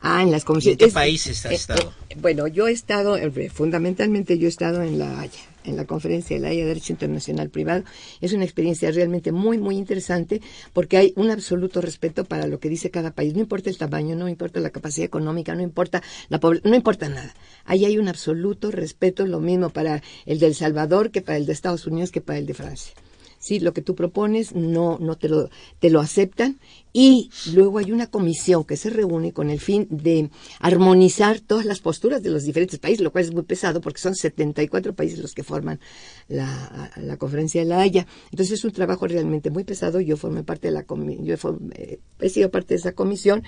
Ah, 0.00 0.22
en 0.22 0.30
las 0.30 0.42
¿Y 0.42 0.46
comisiones. 0.46 0.74
en 0.74 0.78
qué 0.78 0.84
Es- 0.86 0.94
países 0.94 1.46
has 1.46 1.52
estado? 1.52 1.92
bueno, 2.20 2.46
yo 2.46 2.68
he 2.68 2.72
estado, 2.72 3.16
eh, 3.16 3.50
fundamentalmente 3.50 4.38
yo 4.38 4.46
he 4.46 4.48
estado 4.50 4.82
en 4.82 4.98
la 4.98 5.20
Haya, 5.20 5.40
en 5.64 5.76
la 5.76 5.84
conferencia 5.84 6.36
de 6.36 6.42
la 6.42 6.48
Haya 6.48 6.60
de 6.62 6.66
Derecho 6.68 6.92
Internacional 6.92 7.48
Privado. 7.50 7.82
Es 8.20 8.32
una 8.32 8.44
experiencia 8.44 8.90
realmente 8.90 9.32
muy, 9.32 9.58
muy 9.58 9.76
interesante 9.76 10.40
porque 10.72 10.96
hay 10.98 11.12
un 11.16 11.30
absoluto 11.30 11.80
respeto 11.80 12.24
para 12.24 12.46
lo 12.46 12.60
que 12.60 12.68
dice 12.68 12.90
cada 12.90 13.10
país. 13.12 13.34
No 13.34 13.40
importa 13.40 13.70
el 13.70 13.78
tamaño, 13.78 14.14
no 14.16 14.28
importa 14.28 14.60
la 14.60 14.70
capacidad 14.70 15.06
económica, 15.06 15.54
no 15.54 15.62
importa 15.62 16.02
la 16.28 16.38
no 16.62 16.74
importa 16.76 17.08
nada. 17.08 17.34
Ahí 17.64 17.84
hay 17.84 17.98
un 17.98 18.08
absoluto 18.08 18.70
respeto, 18.70 19.26
lo 19.26 19.40
mismo 19.40 19.70
para 19.70 20.02
el 20.26 20.38
de 20.38 20.46
El 20.46 20.54
Salvador 20.54 21.10
que 21.10 21.22
para 21.22 21.38
el 21.38 21.46
de 21.46 21.52
Estados 21.52 21.86
Unidos 21.86 22.12
que 22.12 22.20
para 22.20 22.38
el 22.38 22.46
de 22.46 22.54
Francia. 22.54 22.92
Sí, 23.38 23.60
lo 23.60 23.72
que 23.74 23.82
tú 23.82 23.94
propones 23.94 24.54
no, 24.54 24.98
no 24.98 25.16
te 25.16 25.28
lo, 25.28 25.50
te 25.78 25.90
lo 25.90 26.00
aceptan 26.00 26.58
y 26.98 27.28
luego 27.52 27.76
hay 27.76 27.92
una 27.92 28.06
comisión 28.06 28.64
que 28.64 28.78
se 28.78 28.88
reúne 28.88 29.34
con 29.34 29.50
el 29.50 29.60
fin 29.60 29.86
de 29.90 30.30
armonizar 30.60 31.40
todas 31.40 31.66
las 31.66 31.80
posturas 31.80 32.22
de 32.22 32.30
los 32.30 32.44
diferentes 32.44 32.78
países, 32.78 33.02
lo 33.02 33.12
cual 33.12 33.24
es 33.24 33.34
muy 33.34 33.42
pesado 33.42 33.82
porque 33.82 34.00
son 34.00 34.14
74 34.14 34.94
países 34.94 35.18
los 35.18 35.34
que 35.34 35.42
forman 35.42 35.78
la, 36.26 36.90
la 36.96 37.18
conferencia 37.18 37.60
de 37.60 37.66
la 37.68 37.80
Haya. 37.80 38.06
Entonces 38.30 38.58
es 38.58 38.64
un 38.64 38.72
trabajo 38.72 39.06
realmente 39.06 39.50
muy 39.50 39.64
pesado. 39.64 40.00
Yo 40.00 40.16
formé 40.16 40.42
parte 40.42 40.68
de 40.68 40.72
la 40.72 40.86
yo 40.86 41.34
he, 41.34 41.38
form- 41.38 41.70
eh, 41.74 42.00
sido 42.30 42.50
parte 42.50 42.72
de 42.72 42.76
esa 42.78 42.92
comisión 42.92 43.42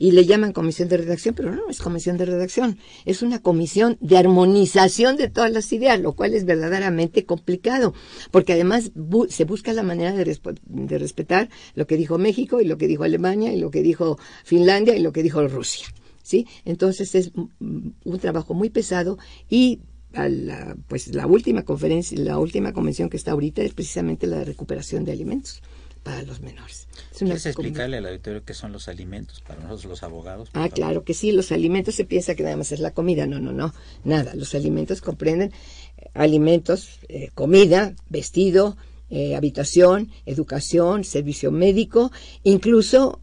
y 0.00 0.10
le 0.10 0.26
llaman 0.26 0.52
comisión 0.52 0.88
de 0.88 0.96
redacción, 0.96 1.36
pero 1.36 1.54
no 1.54 1.68
es 1.70 1.78
comisión 1.80 2.16
de 2.16 2.24
redacción, 2.26 2.78
es 3.04 3.22
una 3.22 3.40
comisión 3.40 3.96
de 4.00 4.16
armonización 4.16 5.16
de 5.16 5.28
todas 5.28 5.52
las 5.52 5.72
ideas, 5.72 6.00
lo 6.00 6.14
cual 6.14 6.34
es 6.34 6.44
verdaderamente 6.44 7.24
complicado, 7.24 7.94
porque 8.32 8.54
además 8.54 8.92
bu- 8.94 9.28
se 9.28 9.44
busca 9.44 9.72
la 9.72 9.84
manera 9.84 10.12
de, 10.12 10.24
respo- 10.26 10.58
de 10.64 10.98
respetar 10.98 11.48
lo 11.76 11.86
que 11.86 11.96
dijo 11.96 12.18
México 12.18 12.60
y 12.60 12.64
lo 12.64 12.76
que 12.76 12.87
dijo 12.88 13.04
Alemania 13.04 13.52
y 13.52 13.60
lo 13.60 13.70
que 13.70 13.82
dijo 13.82 14.18
Finlandia 14.44 14.96
y 14.96 15.00
lo 15.00 15.12
que 15.12 15.22
dijo 15.22 15.46
Rusia. 15.46 15.86
¿Sí? 16.22 16.46
Entonces 16.64 17.14
es 17.14 17.32
un 17.34 18.18
trabajo 18.20 18.52
muy 18.52 18.68
pesado 18.68 19.18
y 19.48 19.80
a 20.14 20.28
la, 20.28 20.76
pues 20.88 21.14
la 21.14 21.26
última 21.26 21.64
conferencia, 21.64 22.18
la 22.18 22.38
última 22.38 22.72
convención 22.72 23.08
que 23.08 23.16
está 23.16 23.32
ahorita 23.32 23.62
es 23.62 23.74
precisamente 23.74 24.26
la 24.26 24.38
de 24.38 24.44
recuperación 24.44 25.04
de 25.04 25.12
alimentos 25.12 25.62
para 26.02 26.22
los 26.22 26.40
menores. 26.40 26.88
Es 27.12 27.20
una 27.20 27.32
¿Quieres 27.32 27.46
explicarle 27.46 27.98
al 27.98 28.06
auditorio 28.06 28.44
qué 28.44 28.54
son 28.54 28.72
los 28.72 28.88
alimentos 28.88 29.42
para 29.42 29.60
nosotros 29.60 29.84
los 29.84 30.02
abogados? 30.02 30.48
Ah, 30.50 30.60
favor? 30.60 30.70
claro 30.70 31.04
que 31.04 31.14
sí, 31.14 31.32
los 31.32 31.52
alimentos 31.52 31.94
se 31.94 32.04
piensa 32.04 32.34
que 32.34 32.42
nada 32.42 32.56
más 32.56 32.72
es 32.72 32.80
la 32.80 32.92
comida, 32.92 33.26
no, 33.26 33.40
no, 33.40 33.52
no, 33.52 33.74
nada, 34.04 34.34
los 34.34 34.54
alimentos 34.54 35.02
comprenden 35.02 35.52
eh, 35.98 36.06
alimentos, 36.14 37.00
eh, 37.08 37.30
comida, 37.34 37.94
vestido, 38.08 38.76
eh, 39.10 39.36
habitación, 39.36 40.10
educación, 40.26 41.04
servicio 41.04 41.50
médico, 41.50 42.12
incluso 42.42 43.20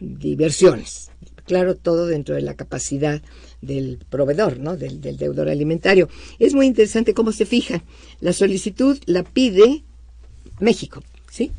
diversiones. 0.00 1.10
Claro, 1.46 1.76
todo 1.76 2.06
dentro 2.06 2.34
de 2.34 2.40
la 2.40 2.54
capacidad 2.54 3.20
del 3.60 3.98
proveedor, 4.08 4.58
¿no? 4.58 4.76
Del, 4.76 5.00
del 5.00 5.18
deudor 5.18 5.48
alimentario. 5.48 6.08
Es 6.38 6.54
muy 6.54 6.66
interesante 6.66 7.12
cómo 7.12 7.32
se 7.32 7.44
fija. 7.44 7.82
La 8.20 8.32
solicitud 8.32 8.98
la 9.06 9.24
pide 9.24 9.84
México, 10.58 11.02
¿sí? 11.30 11.52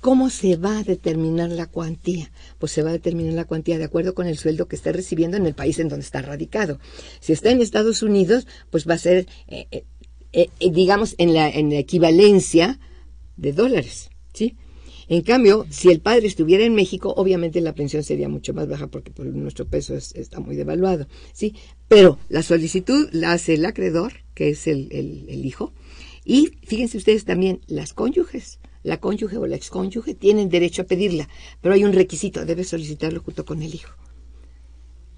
¿Cómo 0.00 0.30
se 0.30 0.56
va 0.56 0.78
a 0.78 0.82
determinar 0.82 1.50
la 1.50 1.66
cuantía? 1.66 2.30
Pues 2.58 2.72
se 2.72 2.82
va 2.82 2.88
a 2.88 2.94
determinar 2.94 3.34
la 3.34 3.44
cuantía 3.44 3.76
de 3.76 3.84
acuerdo 3.84 4.14
con 4.14 4.26
el 4.26 4.38
sueldo 4.38 4.66
que 4.66 4.76
esté 4.76 4.92
recibiendo 4.92 5.36
en 5.36 5.44
el 5.44 5.54
país 5.54 5.78
en 5.78 5.88
donde 5.88 6.04
está 6.04 6.22
radicado. 6.22 6.78
Si 7.20 7.34
está 7.34 7.50
en 7.50 7.60
Estados 7.60 8.02
Unidos, 8.02 8.46
pues 8.70 8.88
va 8.88 8.94
a 8.94 8.98
ser, 8.98 9.26
eh, 9.48 9.66
eh, 9.70 9.84
eh, 10.32 10.70
digamos, 10.70 11.14
en 11.18 11.34
la, 11.34 11.50
en 11.50 11.68
la 11.68 11.78
equivalencia 11.78 12.80
de 13.36 13.52
dólares, 13.52 14.10
¿sí? 14.32 14.56
En 15.08 15.22
cambio, 15.22 15.66
si 15.70 15.88
el 15.90 16.00
padre 16.00 16.26
estuviera 16.28 16.64
en 16.64 16.74
México, 16.74 17.12
obviamente 17.16 17.60
la 17.60 17.74
pensión 17.74 18.04
sería 18.04 18.28
mucho 18.28 18.54
más 18.54 18.68
baja 18.68 18.86
porque 18.86 19.10
nuestro 19.24 19.66
peso 19.66 19.96
es- 19.96 20.14
está 20.14 20.38
muy 20.40 20.54
devaluado, 20.54 21.08
¿sí? 21.32 21.54
Pero 21.88 22.18
la 22.28 22.42
solicitud 22.42 23.08
la 23.12 23.32
hace 23.32 23.54
el 23.54 23.64
acreedor, 23.64 24.12
que 24.34 24.50
es 24.50 24.66
el, 24.68 24.88
el- 24.92 25.26
el 25.28 25.44
hijo, 25.46 25.72
y 26.24 26.52
fíjense 26.64 26.96
ustedes 26.98 27.24
también, 27.24 27.60
las 27.66 27.92
cónyuges, 27.92 28.60
la 28.84 29.00
cónyuge 29.00 29.36
o 29.38 29.46
la 29.46 29.56
excónyuge 29.56 30.14
tienen 30.14 30.48
derecho 30.48 30.82
a 30.82 30.86
pedirla, 30.86 31.28
pero 31.60 31.74
hay 31.74 31.84
un 31.84 31.92
requisito, 31.92 32.44
debe 32.46 32.62
solicitarlo 32.64 33.20
junto 33.20 33.44
con 33.44 33.62
el 33.62 33.74
hijo, 33.74 33.92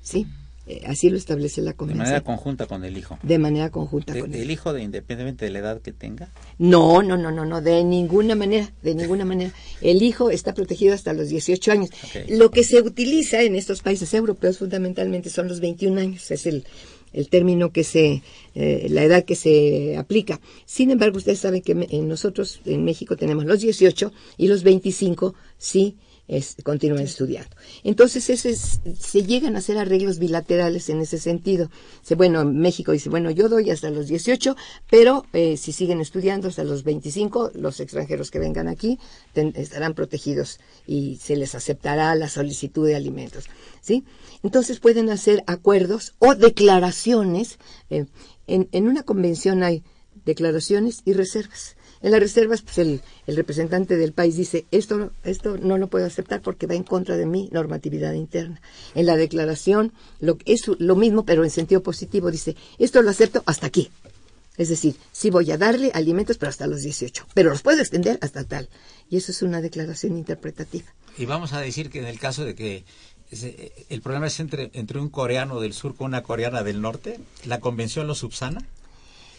¿sí? 0.01 0.27
Eh, 0.67 0.83
así 0.87 1.11
lo 1.11 1.17
establece 1.17 1.61
la 1.61 1.73
De 1.73 1.77
convención. 1.77 2.05
manera 2.05 2.21
conjunta 2.23 2.67
con 2.67 2.85
el 2.85 2.97
hijo. 2.97 3.19
De 3.25 3.39
manera 3.39 3.71
conjunta 3.71 4.13
De- 4.13 4.21
con 4.21 4.33
el 4.33 4.43
el 4.43 4.51
hijo, 4.53 4.73
de, 4.73 4.83
independientemente 4.83 5.45
de 5.45 5.51
la 5.51 5.59
edad 5.59 5.81
que 5.83 5.93
tenga. 5.93 6.31
no, 6.59 7.03
no, 7.03 7.17
no, 7.17 7.33
no, 7.33 7.45
no, 7.45 7.61
de 7.61 7.83
ninguna 7.83 8.37
manera, 8.37 8.71
de 8.83 8.95
ninguna 8.95 9.25
manera. 9.25 9.53
El 9.81 10.03
hijo 10.03 10.31
está 10.31 10.55
protegido 10.55 10.95
hasta 10.95 11.13
los 11.15 11.29
18 11.31 11.73
años. 11.73 11.91
Lo 12.29 12.51
que 12.53 12.63
se 12.63 12.81
utiliza 12.81 13.43
en 13.43 13.57
estos 13.57 13.83
países 13.83 14.15
europeos 14.15 14.59
fundamentalmente 14.59 15.31
son 15.31 15.49
los 15.49 15.59
21 15.61 15.99
años, 16.01 16.31
es 16.31 16.47
el, 16.47 16.65
el 17.13 17.29
término 17.29 17.73
que 17.73 17.83
se, 17.83 18.23
eh, 18.55 18.87
la 18.89 19.03
edad 19.03 19.25
que 19.25 19.35
se 19.35 19.97
aplica. 19.97 20.41
Sin 20.65 20.93
embargo, 20.93 21.19
ustedes 21.19 21.41
saben 21.41 21.63
que 21.63 21.75
me- 21.75 21.89
en 21.91 22.07
nosotros 22.07 22.61
en 22.67 22.85
México 22.85 23.17
tenemos 23.17 23.45
los 23.47 23.61
18 23.63 24.13
y 24.39 24.47
los 24.47 24.63
25 24.63 25.35
sí 25.59 25.97
es, 26.29 26.57
continúan 26.65 27.03
estudiando. 27.03 27.55
Entonces, 27.85 28.31
ese 28.31 28.51
es- 28.51 28.81
se 28.99 29.23
llegan 29.25 29.55
a 29.57 29.59
hacer 29.59 29.77
arreglos 29.77 30.19
bilaterales 30.19 30.89
en 30.89 31.01
ese 31.01 31.19
sentido. 31.19 31.71
Se, 32.03 32.15
bueno, 32.15 32.45
México 32.45 32.93
dice, 32.93 33.09
bueno, 33.11 33.31
yo 33.31 33.49
doy 33.49 33.71
hasta 33.71 33.91
los 33.91 34.07
18, 34.07 34.57
pero 34.91 35.25
eh, 35.33 35.57
si 35.57 35.73
siguen 35.73 36.01
estudiando 36.01 36.49
hasta 36.49 36.65
los 36.65 36.85
25, 36.85 37.51
los 37.55 37.81
extranjeros 37.81 38.31
que 38.31 38.39
vengan 38.39 38.69
aquí 38.69 38.99
ten- 39.35 39.53
estarán 39.57 39.95
protegidos 39.95 40.59
y 40.87 41.17
se 41.17 41.37
les 41.37 41.55
aceptará 41.55 42.15
la 42.15 42.29
solicitud 42.29 42.87
de 42.87 42.95
alimentos. 42.97 43.47
¿sí? 43.81 44.05
Entonces, 44.43 44.79
pueden 44.81 45.11
hacer 45.11 45.43
acuerdos 45.47 46.15
o 46.19 46.35
declaraciones. 46.35 47.59
eh, 47.91 48.07
en, 48.47 48.69
en 48.73 48.89
una 48.89 49.03
convención 49.03 49.63
hay 49.63 49.83
declaraciones 50.25 51.03
y 51.05 51.13
reservas. 51.13 51.77
En 52.03 52.11
las 52.11 52.21
reservas, 52.21 52.63
pues 52.63 52.79
el, 52.79 53.01
el 53.27 53.37
representante 53.37 53.97
del 53.97 54.13
país 54.13 54.37
dice, 54.37 54.67
esto, 54.71 55.13
esto 55.25 55.57
no 55.57 55.79
lo 55.79 55.89
puedo 55.89 56.05
aceptar 56.07 56.43
porque 56.43 56.67
va 56.67 56.75
en 56.75 56.83
contra 56.83 57.17
de 57.17 57.27
mi 57.27 57.49
normatividad 57.53 58.13
interna. 58.15 58.61
En 58.95 59.07
la 59.07 59.17
declaración 59.17 59.93
lo, 60.21 60.37
es 60.45 60.67
lo 60.79 60.97
mismo, 60.97 61.25
pero 61.25 61.45
en 61.45 61.51
sentido 61.51 61.83
positivo, 61.83 62.31
dice, 62.31 62.57
esto 62.79 63.03
lo 63.03 63.11
acepto 63.11 63.43
hasta 63.47 63.67
aquí. 63.67 63.91
Es 64.57 64.69
decir, 64.69 64.97
sí 65.13 65.31
voy 65.31 65.51
a 65.51 65.57
darle 65.57 65.91
alimentos, 65.95 66.37
pero 66.37 66.51
hasta 66.51 66.67
los 66.67 66.83
18, 66.83 67.27
pero 67.35 67.51
los 67.51 67.63
puedo 67.63 67.81
extender 67.81 68.19
hasta 68.21 68.45
tal. 68.45 68.69
Y 69.09 69.17
eso 69.17 69.33
es 69.33 69.43
una 69.43 69.61
declaración 69.63 70.19
interpretativa. 70.19 70.87
Y 71.17 71.25
vamos 71.25 71.53
a 71.53 71.61
decir 71.61 71.89
que 71.89 72.01
en 72.01 72.07
el 72.07 72.19
caso 72.19 72.45
de 72.45 72.55
que 72.55 72.85
el 73.89 74.03
problema 74.03 74.27
es 74.27 74.41
entre, 74.41 74.71
entre 74.75 75.01
un 75.01 75.09
coreano 75.09 75.61
del 75.61 75.73
sur 75.73 75.95
con 75.95 76.09
una 76.09 76.23
coreana 76.23 76.63
del 76.63 76.83
norte, 76.83 77.19
¿la 77.47 77.61
convención 77.61 78.07
lo 78.07 78.15
subsana? 78.15 78.67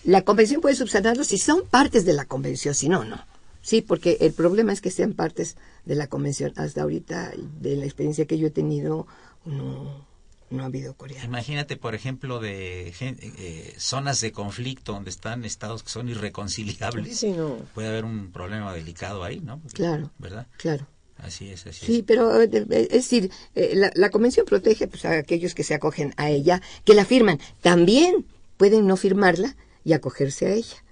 La 0.03 0.23
convención 0.23 0.61
puede 0.61 0.75
subsanarlo 0.75 1.23
si 1.23 1.37
son 1.37 1.65
partes 1.67 2.05
de 2.05 2.13
la 2.13 2.25
convención, 2.25 2.73
si 2.73 2.89
no, 2.89 3.03
no. 3.03 3.23
Sí, 3.61 3.81
porque 3.81 4.17
el 4.19 4.33
problema 4.33 4.73
es 4.73 4.81
que 4.81 4.91
sean 4.91 5.13
partes 5.13 5.55
de 5.85 5.95
la 5.95 6.07
convención. 6.07 6.51
Hasta 6.57 6.81
ahorita, 6.81 7.31
de 7.61 7.77
la 7.77 7.85
experiencia 7.85 8.25
que 8.25 8.37
yo 8.37 8.47
he 8.47 8.51
tenido, 8.51 9.07
no, 9.45 10.05
no 10.49 10.63
ha 10.63 10.65
habido 10.65 10.93
coreano. 10.95 11.25
Imagínate, 11.25 11.77
por 11.77 11.95
ejemplo, 11.95 12.39
de 12.41 12.93
eh, 12.99 13.73
zonas 13.77 14.19
de 14.19 14.33
conflicto 14.33 14.91
donde 14.91 15.09
están 15.09 15.45
estados 15.45 15.81
que 15.83 15.89
son 15.89 16.09
irreconciliables. 16.09 17.17
Sí, 17.17 17.31
no. 17.31 17.55
Puede 17.73 17.87
haber 17.87 18.03
un 18.03 18.31
problema 18.33 18.73
delicado 18.73 19.23
ahí, 19.23 19.39
¿no? 19.39 19.61
Claro. 19.73 20.11
¿Verdad? 20.19 20.47
Claro. 20.57 20.85
Así 21.17 21.47
es, 21.49 21.65
así 21.65 21.85
Sí, 21.85 21.97
es. 21.99 22.03
pero 22.05 22.41
eh, 22.41 22.49
es 22.51 22.89
decir, 22.89 23.31
eh, 23.55 23.71
la, 23.75 23.91
la 23.95 24.09
convención 24.09 24.45
protege 24.45 24.89
pues, 24.89 25.05
a 25.05 25.11
aquellos 25.11 25.55
que 25.55 25.63
se 25.63 25.73
acogen 25.73 26.13
a 26.17 26.29
ella, 26.29 26.61
que 26.83 26.95
la 26.95 27.05
firman. 27.05 27.39
También 27.61 28.25
pueden 28.57 28.87
no 28.87 28.97
firmarla 28.97 29.55
y 29.83 29.93
acogerse 29.93 30.45
a 30.47 30.51
ella. 30.51 30.82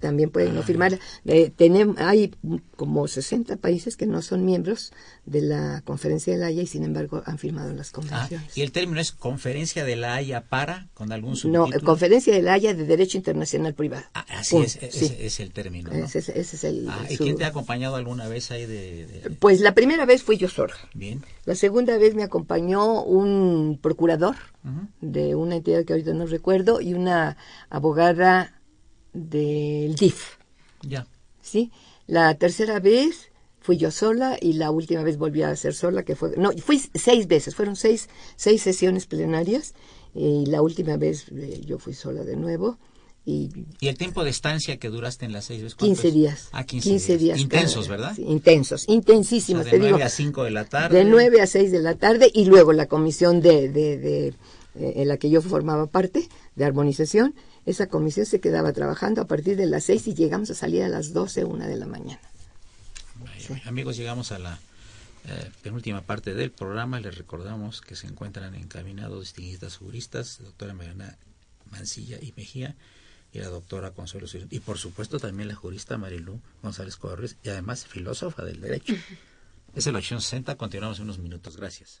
También 0.00 0.30
pueden 0.30 0.54
no 0.54 0.62
firmarla. 0.62 0.98
Eh, 1.24 1.50
tenemos, 1.54 1.96
hay 1.98 2.34
como 2.76 3.08
60 3.08 3.56
países 3.56 3.96
que 3.96 4.06
no 4.06 4.22
son 4.22 4.44
miembros 4.44 4.92
de 5.26 5.42
la 5.42 5.82
Conferencia 5.84 6.32
de 6.32 6.38
la 6.38 6.46
Haya 6.46 6.62
y 6.62 6.66
sin 6.66 6.84
embargo 6.84 7.22
han 7.26 7.38
firmado 7.38 7.72
las 7.74 7.88
Ah, 7.88 7.92
convenciones. 7.94 8.56
y 8.56 8.62
el 8.62 8.72
término 8.72 9.00
es 9.00 9.12
Conferencia 9.12 9.84
de 9.84 9.96
la 9.96 10.14
Haya 10.14 10.42
para, 10.48 10.86
con 10.94 11.10
algún 11.12 11.30
no, 11.32 11.36
subtítulo. 11.36 11.76
eh, 11.76 11.80
Conferencia 11.80 12.32
de 12.32 12.42
la 12.42 12.52
Haya 12.52 12.74
de 12.74 12.84
Derecho 12.84 13.16
Internacional 13.18 13.74
Privado. 13.74 14.04
Ah, 14.14 14.24
así 14.30 14.56
es, 14.58 14.78
Sí. 14.90 15.16
es 15.18 15.40
el 15.40 15.50
término. 15.52 15.90
¿no? 15.90 16.04
Ese, 16.04 16.20
es- 16.20 16.28
ese 16.28 16.56
es 16.56 16.64
el... 16.64 16.88
Ah, 16.88 17.04
¿Y 17.10 17.16
su- 17.16 17.24
quién 17.24 17.36
te 17.36 17.44
ha 17.44 17.48
acompañado 17.48 17.96
alguna 17.96 18.28
vez 18.28 18.50
ahí 18.50 18.66
de...? 18.66 19.06
de- 19.06 19.30
Pues 19.30 19.60
la 19.60 19.74
primera 19.74 20.06
vez 20.06 20.22
fui 20.22 20.36
yo 20.36 20.48
sola. 20.48 20.74
Bien. 20.94 21.22
La 21.44 21.54
segunda 21.54 21.98
vez 21.98 22.14
me 22.14 22.22
acompañó 22.22 23.02
un 23.02 23.78
procurador 23.82 24.36
de 25.00 25.34
una 25.34 25.56
entidad 25.56 25.84
que 25.84 25.94
ahorita 25.94 26.12
no 26.12 26.26
recuerdo 26.26 26.80
y 26.82 26.92
una 26.94 27.36
abogada 27.70 28.57
del 29.18 29.94
DIF. 29.94 30.36
Ya. 30.82 31.06
¿sí? 31.42 31.70
La 32.06 32.34
tercera 32.36 32.80
vez 32.80 33.30
fui 33.60 33.76
yo 33.76 33.90
sola 33.90 34.38
y 34.40 34.54
la 34.54 34.70
última 34.70 35.02
vez 35.02 35.18
volví 35.18 35.42
a 35.42 35.54
ser 35.56 35.74
sola, 35.74 36.02
que 36.04 36.16
fue, 36.16 36.34
no, 36.36 36.52
fui 36.52 36.80
seis 36.94 37.26
veces, 37.28 37.54
fueron 37.54 37.76
seis, 37.76 38.08
seis 38.36 38.62
sesiones 38.62 39.06
plenarias 39.06 39.74
y 40.14 40.46
la 40.46 40.62
última 40.62 40.96
vez 40.96 41.26
eh, 41.32 41.60
yo 41.66 41.78
fui 41.78 41.92
sola 41.94 42.22
de 42.24 42.36
nuevo 42.36 42.78
y 43.26 43.50
¿Y 43.80 43.88
el 43.88 43.98
tiempo 43.98 44.24
de 44.24 44.30
estancia 44.30 44.78
que 44.78 44.88
duraste 44.88 45.26
en 45.26 45.32
las 45.32 45.44
seis 45.44 45.60
veces? 45.62 45.74
cuánto 45.74 45.94
15 46.00 46.08
es? 46.08 46.14
días. 46.14 46.48
Ah, 46.52 46.64
15, 46.64 47.18
días. 47.18 47.38
Intensos, 47.38 47.86
cada- 47.86 47.96
¿verdad? 47.98 48.12
sí, 48.16 48.22
intensos, 48.22 48.88
O 48.88 48.92
intensísimos, 48.92 49.64
sea, 49.64 49.72
te 49.72 49.78
de 49.78 49.84
digo. 49.84 49.98
9 49.98 50.04
a 50.04 50.08
5 50.08 50.44
de 50.44 50.50
la 50.50 50.64
tarde. 50.64 50.96
De 50.96 51.04
9 51.04 51.42
a 51.42 51.46
6 51.46 51.70
de 51.70 51.80
la 51.80 51.94
tarde 51.96 52.30
y 52.32 52.46
luego 52.46 52.72
la 52.72 52.86
comisión 52.86 53.42
de, 53.42 53.68
de, 53.68 53.98
de, 53.98 54.28
eh, 54.28 54.34
en 54.76 55.08
la 55.08 55.18
que 55.18 55.28
yo 55.28 55.42
formaba 55.42 55.86
parte, 55.88 56.26
de 56.56 56.64
armonización, 56.64 57.34
esa 57.68 57.88
comisión 57.88 58.24
se 58.24 58.40
quedaba 58.40 58.72
trabajando 58.72 59.20
a 59.20 59.26
partir 59.26 59.56
de 59.56 59.66
las 59.66 59.84
6 59.84 60.08
y 60.08 60.14
llegamos 60.14 60.50
a 60.50 60.54
salir 60.54 60.82
a 60.82 60.88
las 60.88 61.12
12, 61.12 61.44
una 61.44 61.66
de 61.66 61.76
la 61.76 61.86
mañana. 61.86 62.20
Amigos, 63.66 63.96
llegamos 63.96 64.32
a 64.32 64.38
la 64.38 64.58
eh, 65.26 65.50
penúltima 65.62 66.00
parte 66.00 66.32
del 66.32 66.50
programa. 66.50 66.98
Les 66.98 67.16
recordamos 67.16 67.82
que 67.82 67.94
se 67.94 68.06
encuentran 68.06 68.54
encaminados 68.54 69.20
distinguidas 69.20 69.76
juristas, 69.76 70.38
doctora 70.42 70.72
Mariana 70.72 71.18
Mancilla 71.70 72.18
y 72.20 72.32
Mejía 72.36 72.74
y 73.32 73.38
la 73.40 73.48
doctora 73.48 73.90
Consuelo. 73.90 74.26
Y 74.48 74.60
por 74.60 74.78
supuesto 74.78 75.18
también 75.18 75.48
la 75.48 75.54
jurista 75.54 75.98
Marilú 75.98 76.40
González 76.62 76.96
Corres 76.96 77.36
y 77.42 77.50
además 77.50 77.86
filósofa 77.86 78.44
del 78.44 78.62
derecho. 78.62 78.94
Es 79.74 79.86
el 79.86 79.94
860, 79.94 80.56
continuamos 80.56 81.00
unos 81.00 81.18
minutos. 81.18 81.58
Gracias. 81.58 82.00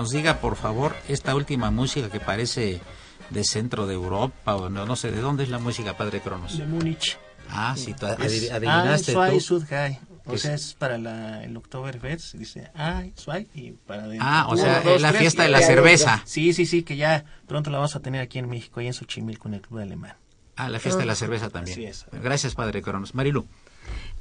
Nos 0.00 0.12
diga, 0.12 0.40
por 0.40 0.56
favor, 0.56 0.96
esta 1.08 1.34
última 1.34 1.70
música 1.70 2.08
que 2.08 2.20
parece 2.20 2.80
de 3.28 3.44
centro 3.44 3.86
de 3.86 3.92
Europa 3.94 4.56
o 4.56 4.70
no, 4.70 4.86
no 4.86 4.96
sé, 4.96 5.10
¿de 5.12 5.20
dónde 5.20 5.42
es 5.42 5.50
la 5.50 5.58
música, 5.58 5.94
padre 5.98 6.20
Cronos? 6.22 6.56
de 6.56 6.64
Múnich. 6.64 7.18
Ah, 7.50 7.74
sí, 7.76 7.92
tú 7.92 8.06
Es 8.06 8.50
adivinaste 8.50 9.12
tú. 9.12 9.40
Sudhai. 9.40 9.98
O 10.24 10.38
sea, 10.38 10.54
es 10.54 10.72
para 10.74 10.96
la, 10.96 11.44
el 11.44 11.54
Oktoberfest, 11.54 12.34
dice 12.36 12.70
zwei, 13.16 13.46
y 13.54 13.72
para 13.72 14.04
adentro. 14.04 14.26
Ah, 14.26 14.46
o 14.48 14.52
Uno, 14.52 14.62
sea, 14.62 14.80
dos, 14.80 14.96
es 14.96 15.02
la 15.02 15.08
tres, 15.10 15.20
fiesta 15.20 15.42
de 15.42 15.48
la 15.50 15.60
cerveza. 15.60 16.22
Sí, 16.24 16.54
sí, 16.54 16.64
sí, 16.64 16.82
que 16.82 16.96
ya 16.96 17.24
pronto 17.46 17.68
la 17.68 17.76
vamos 17.76 17.94
a 17.94 18.00
tener 18.00 18.22
aquí 18.22 18.38
en 18.38 18.48
México, 18.48 18.80
y 18.80 18.86
en 18.86 18.94
Xochimilco, 18.94 19.48
en 19.48 19.54
el 19.54 19.60
Club 19.60 19.80
Alemán. 19.80 20.16
Ah, 20.56 20.70
la 20.70 20.78
fiesta 20.78 21.00
de 21.00 21.06
la 21.06 21.14
cerveza 21.14 21.50
también. 21.50 21.74
Así 21.74 21.84
es. 21.84 22.06
Gracias, 22.12 22.54
padre 22.54 22.80
Cronos. 22.80 23.14
Marilu. 23.14 23.46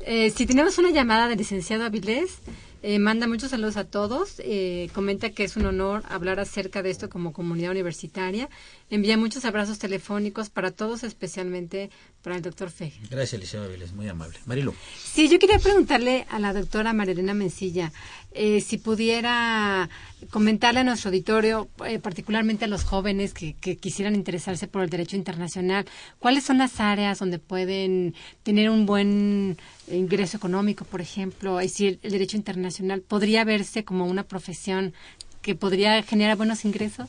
Eh, 0.01 0.31
si 0.31 0.45
tenemos 0.45 0.77
una 0.77 0.89
llamada 0.89 1.27
del 1.27 1.37
licenciado 1.37 1.85
Avilés, 1.85 2.39
eh, 2.81 2.99
manda 2.99 3.27
muchos 3.27 3.51
saludos 3.51 3.77
a 3.77 3.83
todos, 3.83 4.35
eh, 4.39 4.89
comenta 4.93 5.31
que 5.31 5.43
es 5.43 5.57
un 5.57 5.65
honor 5.65 6.03
hablar 6.09 6.39
acerca 6.39 6.81
de 6.81 6.89
esto 6.89 7.09
como 7.09 7.33
comunidad 7.33 7.71
universitaria, 7.71 8.49
envía 8.89 9.17
muchos 9.17 9.45
abrazos 9.45 9.79
telefónicos 9.79 10.49
para 10.49 10.71
todos, 10.71 11.03
especialmente 11.03 11.89
para 12.23 12.35
el 12.35 12.41
doctor 12.41 12.69
Feje. 12.69 12.99
Gracias, 13.09 13.39
Liceo 13.39 13.63
Avilés, 13.63 13.93
muy 13.93 14.07
amable. 14.07 14.37
Marilu. 14.45 14.73
Sí, 14.97 15.29
yo 15.29 15.39
quería 15.39 15.59
preguntarle 15.59 16.25
a 16.29 16.39
la 16.39 16.53
doctora 16.53 16.93
Marilena 16.93 17.33
Mencilla 17.33 17.91
eh, 18.31 18.61
si 18.61 18.77
pudiera 18.77 19.89
comentarle 20.29 20.81
a 20.81 20.83
nuestro 20.83 21.09
auditorio, 21.09 21.69
eh, 21.85 21.99
particularmente 21.99 22.65
a 22.65 22.67
los 22.67 22.83
jóvenes 22.83 23.33
que, 23.33 23.53
que 23.53 23.77
quisieran 23.77 24.15
interesarse 24.15 24.67
por 24.67 24.83
el 24.83 24.89
derecho 24.89 25.15
internacional, 25.15 25.85
cuáles 26.19 26.43
son 26.43 26.57
las 26.57 26.79
áreas 26.79 27.19
donde 27.19 27.39
pueden 27.39 28.13
tener 28.43 28.69
un 28.69 28.85
buen 28.85 29.57
ingreso 29.89 30.37
económico, 30.37 30.85
por 30.85 31.01
ejemplo, 31.01 31.61
y 31.61 31.69
si 31.69 31.87
el, 31.87 31.99
el 32.03 32.11
derecho 32.11 32.37
internacional 32.37 33.01
podría 33.01 33.43
verse 33.43 33.83
como 33.83 34.05
una 34.05 34.23
profesión 34.23 34.93
que 35.41 35.55
podría 35.55 36.03
generar 36.03 36.37
buenos 36.37 36.65
ingresos. 36.65 37.07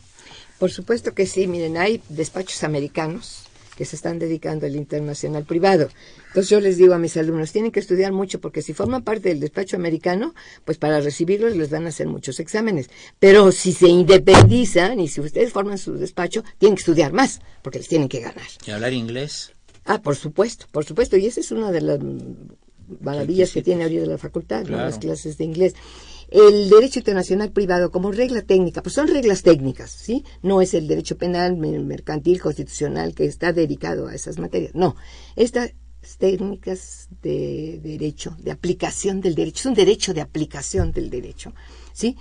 Por 0.61 0.71
supuesto 0.71 1.15
que 1.15 1.27
sí, 1.27 1.47
miren, 1.47 1.79
hay 1.79 2.03
despachos 2.11 2.63
americanos 2.65 3.45
que 3.77 3.87
se 3.87 3.97
están 3.97 4.19
dedicando 4.19 4.67
al 4.67 4.77
internacional 4.77 5.47
privado. 5.47 5.89
Entonces 6.29 6.51
yo 6.51 6.61
les 6.61 6.77
digo 6.77 6.93
a 6.93 6.99
mis 6.99 7.17
alumnos, 7.17 7.51
tienen 7.51 7.73
que 7.73 7.81
estudiar 7.81 8.13
mucho 8.13 8.43
porque 8.43 8.61
si 8.61 8.75
forman 8.75 9.03
parte 9.03 9.31
del 9.31 9.41
despacho 9.41 9.77
americano, 9.77 10.35
pues 10.67 10.77
para 10.77 11.01
recibirlos 11.01 11.57
les 11.57 11.71
van 11.71 11.87
a 11.87 11.89
hacer 11.89 12.09
muchos 12.09 12.41
exámenes. 12.41 12.91
Pero 13.19 13.53
si 13.53 13.73
se 13.73 13.89
independizan 13.89 15.01
y 15.01 15.09
si 15.09 15.23
ustedes 15.23 15.51
forman 15.51 15.79
su 15.79 15.95
despacho, 15.95 16.45
tienen 16.59 16.77
que 16.77 16.81
estudiar 16.81 17.15
más 17.15 17.41
porque 17.63 17.79
les 17.79 17.89
tienen 17.89 18.11
que 18.11 18.21
ganar. 18.21 18.47
¿Y 18.67 18.71
hablar 18.71 18.93
inglés? 18.93 19.53
Ah, 19.87 20.03
por 20.03 20.15
supuesto, 20.15 20.67
por 20.71 20.85
supuesto. 20.85 21.17
Y 21.17 21.25
esa 21.25 21.41
es 21.41 21.51
una 21.53 21.73
de 21.73 21.81
las 21.81 22.01
maravillas 23.01 23.51
que 23.53 23.63
tiene 23.63 23.85
ahorita 23.85 24.05
la 24.05 24.19
facultad, 24.19 24.67
las 24.67 24.99
clases 24.99 25.39
de 25.39 25.45
inglés. 25.45 25.75
El 26.31 26.71
derecho 26.71 27.01
internacional 27.01 27.51
privado 27.51 27.91
como 27.91 28.13
regla 28.13 28.43
técnica, 28.43 28.83
pues 28.83 28.95
son 28.95 29.09
reglas 29.09 29.43
técnicas, 29.43 29.91
¿sí? 29.91 30.25
No 30.43 30.63
es 30.63 30.75
el 30.75 30.87
derecho 30.87 31.19
penal, 31.19 31.57
mercantil, 31.57 32.41
constitucional 32.41 33.15
que 33.15 33.25
está 33.25 33.53
dedicado 33.53 34.07
a 34.07 34.15
esas 34.15 34.39
materias. 34.39 34.73
No, 34.75 34.97
estas 35.35 35.73
técnicas 36.19 37.09
de 37.21 37.81
derecho, 37.83 38.37
de 38.39 38.53
aplicación 38.53 39.21
del 39.21 39.35
derecho, 39.35 39.61
es 39.61 39.67
un 39.67 39.75
derecho 39.75 40.15
de 40.15 40.21
aplicación 40.21 40.93
del 40.93 41.11
derecho, 41.11 41.53
¿sí? 41.93 42.17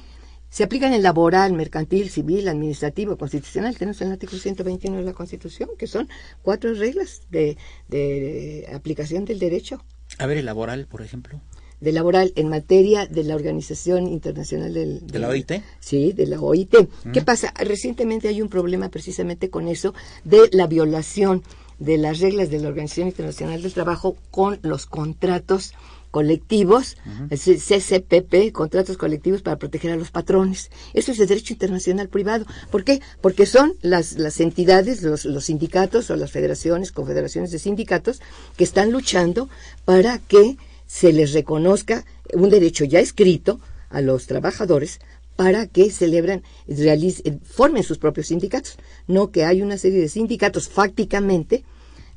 Se 0.49 0.63
aplican 0.63 0.93
en 0.93 1.03
laboral, 1.03 1.53
mercantil, 1.53 2.09
civil, 2.09 2.47
administrativo, 2.47 3.15
constitucional. 3.19 3.77
Tenemos 3.77 4.01
el 4.01 4.11
artículo 4.11 4.41
121 4.41 4.97
de 4.97 5.03
la 5.03 5.13
Constitución, 5.13 5.69
que 5.77 5.85
son 5.85 6.09
cuatro 6.41 6.73
reglas 6.73 7.21
de, 7.29 7.55
de 7.87 8.67
aplicación 8.73 9.25
del 9.25 9.37
derecho. 9.37 9.83
A 10.17 10.25
ver, 10.25 10.39
el 10.39 10.45
laboral, 10.47 10.87
por 10.87 11.03
ejemplo 11.03 11.39
de 11.81 11.91
laboral 11.91 12.33
en 12.35 12.49
materia 12.49 13.05
de 13.05 13.23
la 13.23 13.35
Organización 13.35 14.07
Internacional 14.07 14.73
del, 14.73 15.07
de, 15.07 15.19
la 15.19 15.29
OIT. 15.29 15.51
Sí, 15.79 16.13
de 16.13 16.27
la 16.27 16.39
OIT. 16.39 16.75
¿Qué 17.13 17.21
pasa? 17.21 17.53
Recientemente 17.57 18.27
hay 18.27 18.41
un 18.41 18.49
problema 18.49 18.89
precisamente 18.89 19.49
con 19.49 19.67
eso 19.67 19.93
de 20.23 20.49
la 20.51 20.67
violación 20.67 21.43
de 21.79 21.97
las 21.97 22.19
reglas 22.19 22.49
de 22.49 22.59
la 22.59 22.67
Organización 22.67 23.07
Internacional 23.07 23.61
del 23.61 23.73
Trabajo 23.73 24.17
con 24.31 24.59
los 24.61 24.85
contratos 24.85 25.73
colectivos, 26.11 26.97
CCPP, 27.29 28.51
contratos 28.51 28.97
colectivos 28.97 29.41
para 29.41 29.57
proteger 29.57 29.91
a 29.91 29.95
los 29.95 30.11
patrones. 30.11 30.71
Eso 30.93 31.11
es 31.11 31.17
de 31.17 31.27
derecho 31.27 31.53
internacional 31.53 32.09
privado. 32.09 32.45
¿Por 32.71 32.83
qué? 32.83 33.01
Porque 33.21 33.45
son 33.45 33.73
las, 33.81 34.13
las 34.13 34.39
entidades, 34.39 35.03
los, 35.03 35.25
los 35.25 35.45
sindicatos 35.45 36.09
o 36.09 36.15
las 36.15 36.31
federaciones, 36.31 36.91
confederaciones 36.91 37.51
de 37.51 37.59
sindicatos 37.59 38.21
que 38.57 38.63
están 38.63 38.91
luchando 38.91 39.49
para 39.85 40.17
que 40.17 40.57
se 40.89 41.13
les 41.13 41.33
reconozca 41.33 42.03
un 42.33 42.49
derecho 42.49 42.83
ya 42.83 42.99
escrito 42.99 43.59
a 43.89 44.01
los 44.01 44.25
trabajadores 44.25 44.99
para 45.35 45.67
que 45.67 45.91
celebren, 45.91 46.43
realicen, 46.67 47.39
formen 47.41 47.83
sus 47.83 47.99
propios 47.99 48.27
sindicatos, 48.27 48.77
no 49.07 49.29
que 49.31 49.45
hay 49.45 49.61
una 49.61 49.77
serie 49.77 50.01
de 50.01 50.09
sindicatos 50.09 50.67
fácticamente 50.67 51.63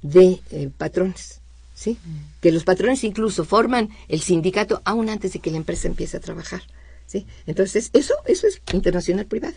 de 0.01 0.41
eh, 0.51 0.71
patrones, 0.77 1.43
¿sí? 1.75 1.99
Que 2.41 2.51
los 2.51 2.65
patrones 2.65 3.05
incluso 3.05 3.45
forman 3.45 3.91
el 4.09 4.23
sindicato 4.23 4.81
aún 4.87 5.11
antes 5.11 5.35
de 5.35 5.41
que 5.41 5.51
la 5.51 5.59
empresa 5.59 5.87
empiece 5.87 6.17
a 6.17 6.21
trabajar, 6.21 6.63
¿sí? 7.07 7.27
Entonces, 7.47 7.91
eso, 7.93 8.15
eso 8.25 8.47
es 8.47 8.63
internacional 8.73 9.27
privado. 9.27 9.55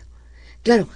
Claro, 0.62 0.88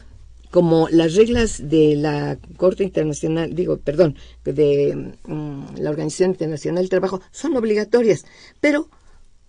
como 0.51 0.89
las 0.91 1.15
reglas 1.15 1.69
de 1.69 1.97
la 1.97 2.39
Corte 2.57 2.83
Internacional, 2.83 3.55
digo, 3.55 3.79
perdón, 3.79 4.17
de 4.45 5.15
mm, 5.25 5.77
la 5.77 5.91
Organización 5.91 6.31
Internacional 6.31 6.83
del 6.83 6.91
Trabajo 6.91 7.21
son 7.31 7.57
obligatorias, 7.57 8.25
pero 8.61 8.89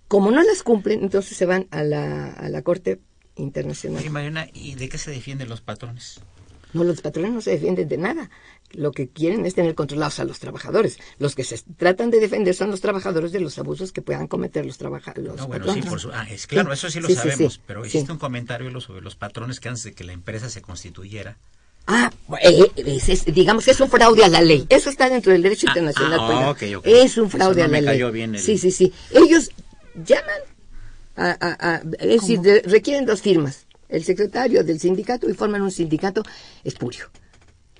como 0.07 0.31
no 0.31 0.43
las 0.43 0.63
cumplen, 0.63 1.01
entonces 1.03 1.37
se 1.37 1.45
van 1.45 1.67
a 1.71 1.83
la, 1.83 2.31
a 2.31 2.49
la 2.49 2.61
Corte 2.61 2.99
Internacional. 3.35 4.05
Y 4.05 4.09
Mariana, 4.09 4.47
¿y 4.53 4.75
de 4.75 4.89
qué 4.89 4.97
se 4.97 5.11
defienden 5.11 5.49
los 5.49 5.61
patrones? 5.61 6.19
No, 6.74 6.84
los 6.84 7.01
patrones 7.01 7.32
no 7.34 7.41
se 7.41 7.51
defienden 7.51 7.88
de 7.88 7.97
nada 7.97 8.30
lo 8.74 8.91
que 8.91 9.09
quieren 9.09 9.45
es 9.45 9.53
tener 9.55 9.76
controlados 9.76 10.19
a 10.19 10.24
los 10.24 10.39
trabajadores. 10.39 10.97
Los 11.19 11.36
que 11.36 11.43
se 11.43 11.59
tratan 11.78 12.09
de 12.09 12.19
defender 12.19 12.55
son 12.55 12.72
los 12.72 12.82
trabajadores 12.82 13.32
de 13.32 13.39
los 13.39 13.57
abusos 13.59 13.91
que 13.91 14.01
puedan 14.01 14.28
cometer 14.28 14.65
los 14.65 14.78
trabajadores. 14.78 15.36
No, 15.36 15.47
bueno, 15.47 15.74
sí, 15.74 15.82
por 15.82 15.99
su, 15.99 16.11
ah, 16.11 16.28
es 16.30 16.47
claro, 16.47 16.72
eso 16.72 16.89
sí 16.89 16.99
lo 16.99 17.09
sabemos, 17.09 17.59
pero 17.65 17.84
existe 17.84 18.11
un 18.11 18.17
comentario 18.17 18.80
sobre 18.80 19.01
los 19.01 19.15
patrones 19.15 19.59
que 19.59 19.69
antes 19.69 19.84
de 19.84 19.93
que 19.93 20.03
la 20.03 20.13
empresa 20.13 20.49
se 20.49 20.61
constituyera, 20.61 21.38
Ah, 21.88 22.11
eh, 22.43 22.72
digamos 23.26 23.65
que 23.65 23.72
es 23.72 23.82
un 23.82 23.89
fraude 23.89 24.24
a 24.24 24.30
la 24.30 24.41
ley. 24.41 24.67
Eso 24.69 24.91
está 24.91 25.09
dentro 25.09 25.32
del 25.32 25.41
derecho 25.41 25.65
ah, 25.67 25.72
internacional. 25.72 26.19
Ah, 26.22 26.55
Es 26.84 27.17
un 27.17 27.28
fraude 27.30 27.63
a 27.63 27.67
la 27.67 27.82
ley. 27.82 28.38
Sí, 28.38 28.59
sí, 28.59 28.69
sí. 28.69 28.93
Ellos 29.09 29.49
llaman 29.95 30.41
a, 31.17 31.82
es 31.99 32.22
decir, 32.22 32.39
requieren 32.65 33.07
dos 33.07 33.22
firmas. 33.22 33.65
El 33.91 34.03
secretario 34.03 34.63
del 34.63 34.79
sindicato 34.79 35.29
y 35.29 35.33
forman 35.33 35.61
un 35.61 35.71
sindicato 35.71 36.23
espurio 36.63 37.11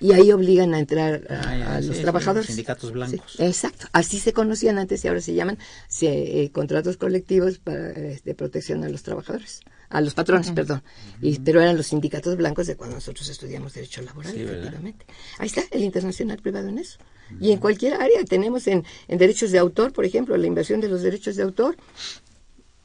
y 0.02 0.14
ahí 0.14 0.32
obligan 0.32 0.74
a 0.74 0.80
entrar 0.80 1.22
a, 1.30 1.76
ah, 1.76 1.82
los 1.82 2.00
trabajadores. 2.00 2.48
sindicatos 2.48 2.92
blancos. 2.92 3.40
exacto, 3.40 3.86
así 3.94 4.20
se 4.20 4.34
conocían 4.34 4.80
antes 4.80 5.06
y 5.06 5.08
ahora 5.08 5.22
se 5.22 5.36
llaman 5.36 5.60
eh, 6.02 6.50
contratos 6.52 6.98
colectivos 6.98 7.60
para, 7.60 7.94
de 7.94 8.14
este, 8.14 8.34
protección 8.34 8.84
a 8.84 8.90
los 8.90 9.04
trabajadores, 9.04 9.62
a 9.90 10.02
los 10.02 10.16
patrones, 10.16 10.50
perdón. 10.52 10.82
y, 11.22 11.38
pero 11.40 11.62
eran 11.62 11.78
los 11.78 11.88
sindicatos 11.88 12.36
blancos 12.36 12.66
de 12.66 12.76
cuando 12.76 12.96
nosotros 12.96 13.30
estudiamos 13.30 13.74
derecho 13.74 14.02
laboral, 14.02 14.36
efectivamente. 14.36 15.06
Ahí 15.38 15.48
está 15.48 15.62
el 15.70 15.84
internacional 15.84 16.40
privado 16.40 16.70
en 16.70 16.80
eso. 16.80 16.98
Y 17.40 17.52
en 17.52 17.60
cualquier 17.60 17.94
área 17.94 18.26
tenemos 18.26 18.68
en, 18.68 18.84
en 19.08 19.18
derechos 19.18 19.52
de 19.52 19.60
autor, 19.60 19.94
por 19.94 20.04
ejemplo, 20.04 20.36
la 20.36 20.48
inversión 20.48 20.82
de 20.82 20.90
los 20.90 21.02
derechos 21.02 21.36
de 21.36 21.44
autor, 21.44 21.78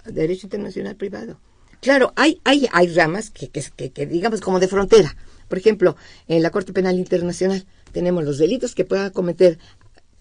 derecho 0.05 0.47
internacional 0.47 0.95
privado. 0.95 1.41
Claro, 1.81 2.13
hay, 2.17 2.41
hay, 2.45 2.67
hay 2.73 2.89
ramas 2.95 3.31
que, 3.31 3.49
que, 3.49 3.91
que 3.91 4.07
digamos 4.07 4.41
como 4.41 4.61
de 4.61 4.69
frontera. 4.69 5.17
Por 5.49 5.59
ejemplo, 5.59 5.97
en 6.27 6.43
la 6.43 6.51
Corte 6.51 6.73
Penal 6.73 6.99
Internacional 6.99 7.65
tenemos 7.93 8.25
los 8.25 8.39
delitos 8.39 8.75
que 8.75 8.85
puedan 8.85 9.11
cometer 9.11 9.59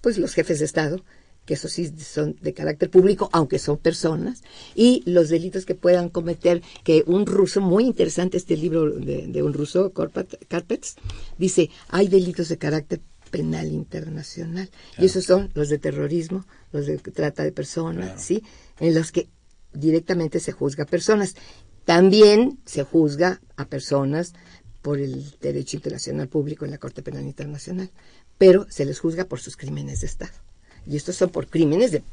pues 0.01 0.17
los 0.17 0.33
jefes 0.33 0.59
de 0.59 0.65
Estado, 0.65 1.03
que 1.45 1.53
eso 1.53 1.67
sí 1.67 1.91
son 1.99 2.35
de 2.41 2.53
carácter 2.53 2.89
público, 2.89 3.29
aunque 3.31 3.59
son 3.59 3.77
personas, 3.77 4.43
y 4.75 5.03
los 5.05 5.29
delitos 5.29 5.65
que 5.65 5.75
puedan 5.75 6.09
cometer, 6.09 6.61
que 6.83 7.03
un 7.07 7.25
ruso, 7.25 7.61
muy 7.61 7.85
interesante 7.85 8.37
este 8.37 8.57
libro 8.57 8.89
de, 8.89 9.43
un 9.43 9.53
ruso, 9.53 9.93
Carpets, 10.47 10.95
dice, 11.37 11.69
hay 11.89 12.07
delitos 12.07 12.49
de 12.49 12.57
carácter 12.57 13.01
penal 13.29 13.67
internacional, 13.67 14.69
y 14.97 15.05
esos 15.05 15.25
son 15.25 15.51
los 15.53 15.69
de 15.69 15.77
terrorismo, 15.77 16.45
los 16.71 16.87
de 16.87 16.97
trata 16.97 17.43
de 17.43 17.51
personas, 17.51 18.21
¿sí? 18.21 18.43
En 18.79 18.93
los 18.93 19.11
que 19.11 19.27
directamente 19.75 20.39
se 20.39 20.51
juzga 20.51 20.83
a 20.83 20.87
personas. 20.87 21.35
También 21.85 22.59
se 22.65 22.83
juzga 22.83 23.41
a 23.57 23.65
personas 23.65 24.33
por 24.81 24.99
el 24.99 25.35
derecho 25.41 25.77
internacional 25.77 26.27
público 26.27 26.65
en 26.65 26.71
la 26.71 26.77
Corte 26.77 27.01
Penal 27.01 27.23
Internacional, 27.23 27.89
pero 28.37 28.67
se 28.69 28.85
les 28.85 28.99
juzga 28.99 29.25
por 29.25 29.39
sus 29.39 29.57
crímenes 29.57 30.01
de 30.01 30.07
Estado. 30.07 30.33
Y 30.87 30.95
estos 30.95 31.15
son 31.15 31.29
por 31.29 31.47
crímenes 31.47 31.91
de 31.91 32.03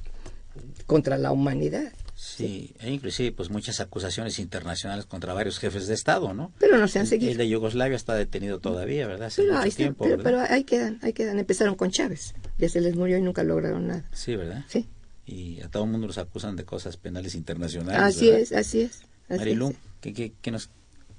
contra 0.87 1.19
la 1.19 1.33
humanidad. 1.33 1.93
Sí, 2.15 2.75
e 2.81 2.91
inclusive 2.91 3.33
pues 3.33 3.51
muchas 3.51 3.81
acusaciones 3.81 4.39
internacionales 4.39 5.07
contra 5.07 5.33
varios 5.33 5.59
jefes 5.59 5.87
de 5.87 5.95
Estado, 5.95 6.35
¿no? 6.35 6.53
Pero 6.59 6.79
no 6.79 6.87
se 6.89 6.99
han 6.99 7.07
seguido. 7.07 7.33
El 7.33 7.39
de 7.39 7.49
Yugoslavia 7.49 7.97
está 7.97 8.15
detenido 8.15 8.61
todavía, 8.61 9.07
¿verdad? 9.07 9.33
pero, 9.35 9.59
ahí 9.59 9.71
tiempo, 9.71 10.07
pero, 10.23 10.41
ahí 10.41 10.65
quedan, 10.65 10.99
ahí 11.03 11.13
quedan. 11.13 11.39
Empezaron 11.39 11.75
con 11.75 11.91
Chávez, 11.91 12.35
ya 12.59 12.69
se 12.69 12.81
les 12.81 12.95
murió 12.95 13.19
y 13.19 13.23
nunca 13.23 13.43
lograron 13.43 13.87
nada. 13.87 14.05
Sí, 14.13 14.37
¿verdad? 14.37 14.65
Sí. 14.69 14.89
Y 15.25 15.61
a 15.61 15.69
todo 15.69 15.85
el 15.85 15.91
mundo 15.91 16.07
los 16.07 16.19
acusan 16.19 16.57
de 16.57 16.65
cosas 16.65 16.97
penales 16.97 17.35
internacionales. 17.35 18.03
Así 18.03 18.29
es, 18.29 18.53
así 18.53 18.83
es. 18.83 19.03
Marilu, 19.29 19.75
¿qué, 20.01 20.33
qué, 20.43 20.51
nos, 20.51 20.71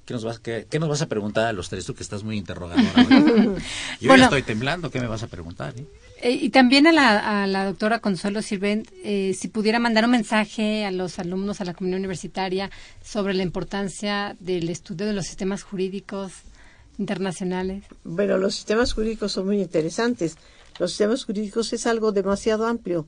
¿Qué 0.05 0.13
nos, 0.13 0.25
vas, 0.25 0.39
qué, 0.39 0.67
nos 0.79 0.89
vas 0.89 1.01
a 1.01 1.07
preguntar 1.07 1.45
a 1.47 1.53
los 1.53 1.69
tres? 1.69 1.85
Tú 1.85 1.95
que 1.95 2.03
estás 2.03 2.23
muy 2.23 2.37
interrogadora. 2.37 2.83
Yo 4.01 4.15
ya 4.15 4.23
estoy 4.25 4.43
temblando. 4.43 4.91
¿Qué 4.91 4.99
me 4.99 5.07
vas 5.07 5.23
a 5.23 5.27
preguntar? 5.27 5.73
Eh? 5.77 5.85
Eh, 6.21 6.31
y 6.31 6.49
también 6.49 6.87
a 6.87 6.91
la, 6.91 7.43
a 7.43 7.47
la 7.47 7.65
doctora 7.65 7.99
Consuelo 7.99 8.41
Sirvent, 8.41 8.89
eh, 9.05 9.33
si 9.37 9.47
pudiera 9.47 9.79
mandar 9.79 10.03
un 10.03 10.11
mensaje 10.11 10.83
a 10.83 10.91
los 10.91 11.19
alumnos, 11.19 11.61
a 11.61 11.65
la 11.65 11.73
comunidad 11.73 11.99
universitaria, 11.99 12.69
sobre 13.01 13.33
la 13.33 13.43
importancia 13.43 14.35
del 14.41 14.69
estudio 14.69 15.05
de 15.05 15.13
los 15.13 15.25
sistemas 15.25 15.63
jurídicos 15.63 16.33
internacionales. 16.97 17.85
Bueno, 18.03 18.37
los 18.37 18.55
sistemas 18.55 18.91
jurídicos 18.91 19.31
son 19.31 19.45
muy 19.45 19.61
interesantes. 19.61 20.35
Los 20.79 20.91
sistemas 20.91 21.23
jurídicos 21.23 21.71
es 21.71 21.87
algo 21.87 22.11
demasiado 22.11 22.67
amplio. 22.67 23.05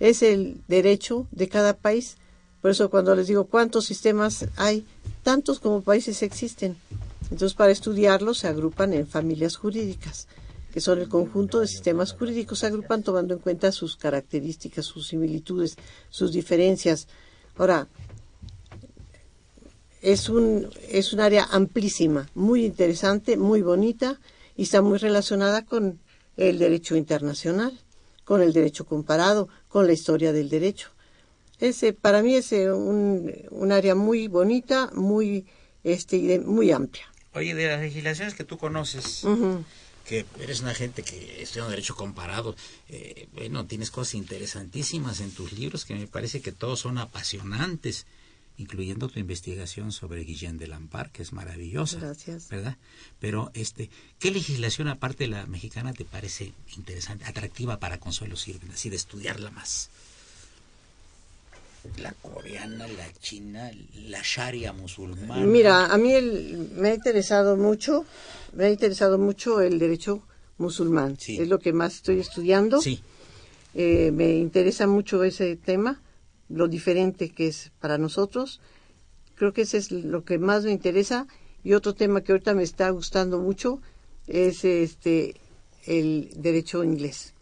Es 0.00 0.22
el 0.22 0.60
derecho 0.68 1.26
de 1.30 1.48
cada 1.48 1.76
país 1.76 2.16
por 2.64 2.70
eso 2.70 2.88
cuando 2.88 3.14
les 3.14 3.26
digo 3.26 3.44
cuántos 3.44 3.84
sistemas 3.84 4.46
hay, 4.56 4.86
tantos 5.22 5.60
como 5.60 5.82
países 5.82 6.22
existen. 6.22 6.78
Entonces 7.24 7.52
para 7.52 7.72
estudiarlos 7.72 8.38
se 8.38 8.48
agrupan 8.48 8.94
en 8.94 9.06
familias 9.06 9.56
jurídicas, 9.56 10.28
que 10.72 10.80
son 10.80 10.98
el 10.98 11.10
conjunto 11.10 11.60
de 11.60 11.66
sistemas 11.66 12.14
jurídicos, 12.14 12.60
se 12.60 12.66
agrupan 12.68 13.02
tomando 13.02 13.34
en 13.34 13.40
cuenta 13.40 13.70
sus 13.70 13.98
características, 13.98 14.86
sus 14.86 15.08
similitudes, 15.08 15.76
sus 16.08 16.32
diferencias. 16.32 17.06
Ahora, 17.58 17.86
es 20.00 20.30
un, 20.30 20.70
es 20.88 21.12
un 21.12 21.20
área 21.20 21.44
amplísima, 21.50 22.30
muy 22.34 22.64
interesante, 22.64 23.36
muy 23.36 23.60
bonita 23.60 24.18
y 24.56 24.62
está 24.62 24.80
muy 24.80 24.96
relacionada 24.96 25.66
con 25.66 26.00
el 26.38 26.58
derecho 26.58 26.96
internacional, 26.96 27.78
con 28.24 28.42
el 28.42 28.52
derecho 28.52 28.84
comparado, 28.86 29.48
con 29.68 29.86
la 29.86 29.92
historia 29.92 30.32
del 30.32 30.48
derecho. 30.48 30.90
Ese, 31.60 31.92
para 31.92 32.22
mí 32.22 32.34
es 32.34 32.52
un, 32.52 33.32
un 33.50 33.72
área 33.72 33.94
muy 33.94 34.28
bonita, 34.28 34.90
muy, 34.94 35.46
este, 35.84 36.40
muy 36.40 36.72
amplia. 36.72 37.04
Oye, 37.34 37.54
de 37.54 37.66
las 37.68 37.80
legislaciones 37.80 38.34
que 38.34 38.44
tú 38.44 38.58
conoces, 38.58 39.24
que 40.04 40.24
eres 40.40 40.60
una 40.60 40.74
gente 40.74 41.02
que 41.02 41.42
estudia 41.42 41.64
un 41.64 41.70
derecho 41.70 41.94
comparado, 41.96 42.54
eh, 42.88 43.28
bueno, 43.32 43.66
tienes 43.66 43.90
cosas 43.90 44.14
interesantísimas 44.14 45.20
en 45.20 45.30
tus 45.32 45.52
libros 45.52 45.84
que 45.84 45.94
me 45.94 46.06
parece 46.06 46.40
que 46.40 46.52
todos 46.52 46.80
son 46.80 46.98
apasionantes, 46.98 48.06
incluyendo 48.56 49.08
tu 49.08 49.18
investigación 49.18 49.90
sobre 49.92 50.22
Guillén 50.24 50.58
de 50.58 50.68
Lampar, 50.68 51.10
que 51.10 51.22
es 51.22 51.32
maravillosa. 51.32 51.98
Gracias. 51.98 52.48
¿Verdad? 52.48 52.76
Pero, 53.20 53.50
este, 53.54 53.90
¿qué 54.20 54.30
legislación 54.30 54.88
aparte 54.88 55.24
de 55.24 55.30
la 55.30 55.46
mexicana 55.46 55.92
te 55.92 56.04
parece 56.04 56.52
interesante, 56.76 57.24
atractiva 57.24 57.78
para 57.80 57.98
Consuelo 57.98 58.36
Sirven, 58.36 58.70
así 58.70 58.90
de 58.90 58.96
estudiarla 58.96 59.50
más? 59.50 59.90
la 61.98 62.12
coreana, 62.12 62.86
la 62.88 63.12
china, 63.20 63.70
la 64.08 64.20
sharia 64.22 64.72
musulmana. 64.72 65.44
Mira, 65.44 65.92
a 65.92 65.98
mí 65.98 66.12
el- 66.14 66.70
me 66.76 66.88
ha 66.90 66.94
interesado 66.94 67.58
mucho, 67.58 68.06
me 68.54 68.64
ha 68.64 68.70
interesado 68.70 69.18
mucho 69.18 69.60
el 69.60 69.78
derecho 69.78 70.22
musulmán. 70.56 71.18
Sí. 71.20 71.36
Es 71.38 71.46
lo 71.48 71.58
que 71.58 71.74
más 71.74 71.96
estoy 71.96 72.20
estudiando. 72.20 72.80
Sí, 72.80 73.00
Eh, 73.76 74.12
me 74.12 74.30
interesa 74.36 74.86
mucho 74.86 75.24
ese 75.24 75.56
tema, 75.56 76.00
lo 76.48 76.68
diferente 76.68 77.30
que 77.30 77.48
es 77.48 77.72
para 77.80 77.98
nosotros. 77.98 78.60
Creo 79.34 79.52
que 79.52 79.62
ese 79.62 79.78
es 79.78 79.90
lo 79.90 80.24
que 80.24 80.38
más 80.38 80.64
me 80.64 80.72
interesa. 80.72 81.26
Y 81.62 81.72
otro 81.72 81.94
tema 81.94 82.20
que 82.22 82.32
ahorita 82.32 82.54
me 82.54 82.62
está 82.62 82.90
gustando 82.90 83.40
mucho 83.40 83.80
es 84.26 84.64
este 84.64 85.34
el 85.86 86.30
derecho 86.36 86.82
inglés. 86.82 87.34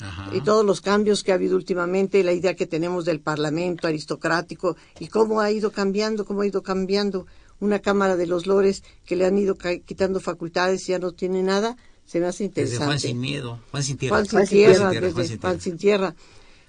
ajá. 0.00 0.34
y 0.34 0.40
todos 0.40 0.64
los 0.64 0.80
cambios 0.80 1.22
que 1.22 1.32
ha 1.32 1.34
habido 1.34 1.54
últimamente, 1.56 2.24
la 2.24 2.32
idea 2.32 2.54
que 2.54 2.66
tenemos 2.66 3.04
del 3.04 3.20
Parlamento 3.20 3.86
aristocrático 3.86 4.76
y 4.98 5.08
cómo 5.08 5.40
ha 5.40 5.50
ido 5.50 5.70
cambiando, 5.70 6.24
cómo 6.24 6.40
ha 6.42 6.46
ido 6.46 6.62
cambiando 6.62 7.26
una 7.60 7.78
Cámara 7.78 8.16
de 8.16 8.26
los 8.26 8.46
Lores 8.46 8.82
que 9.04 9.16
le 9.16 9.26
han 9.26 9.38
ido 9.38 9.56
quitando 9.84 10.18
facultades 10.20 10.88
y 10.88 10.92
ya 10.92 10.98
no 10.98 11.12
tiene 11.12 11.42
nada, 11.42 11.76
se 12.04 12.20
me 12.20 12.26
hace 12.26 12.44
Desde 12.44 12.60
interesante. 12.60 12.86
Juan 12.86 13.00
sin 13.00 13.20
miedo, 13.20 13.60
Juan 13.70 13.82
sin 13.82 13.96
tierra. 13.98 14.16
Juan 14.16 14.26
sin 14.26 14.46
tierra, 14.48 14.78
Juan 14.78 14.92
desde 14.92 15.12
Juan 15.12 15.26
sin 15.26 15.38
Juan 15.38 15.58
tierra. 15.58 15.60
sin 15.60 15.78
tierra. 15.78 16.14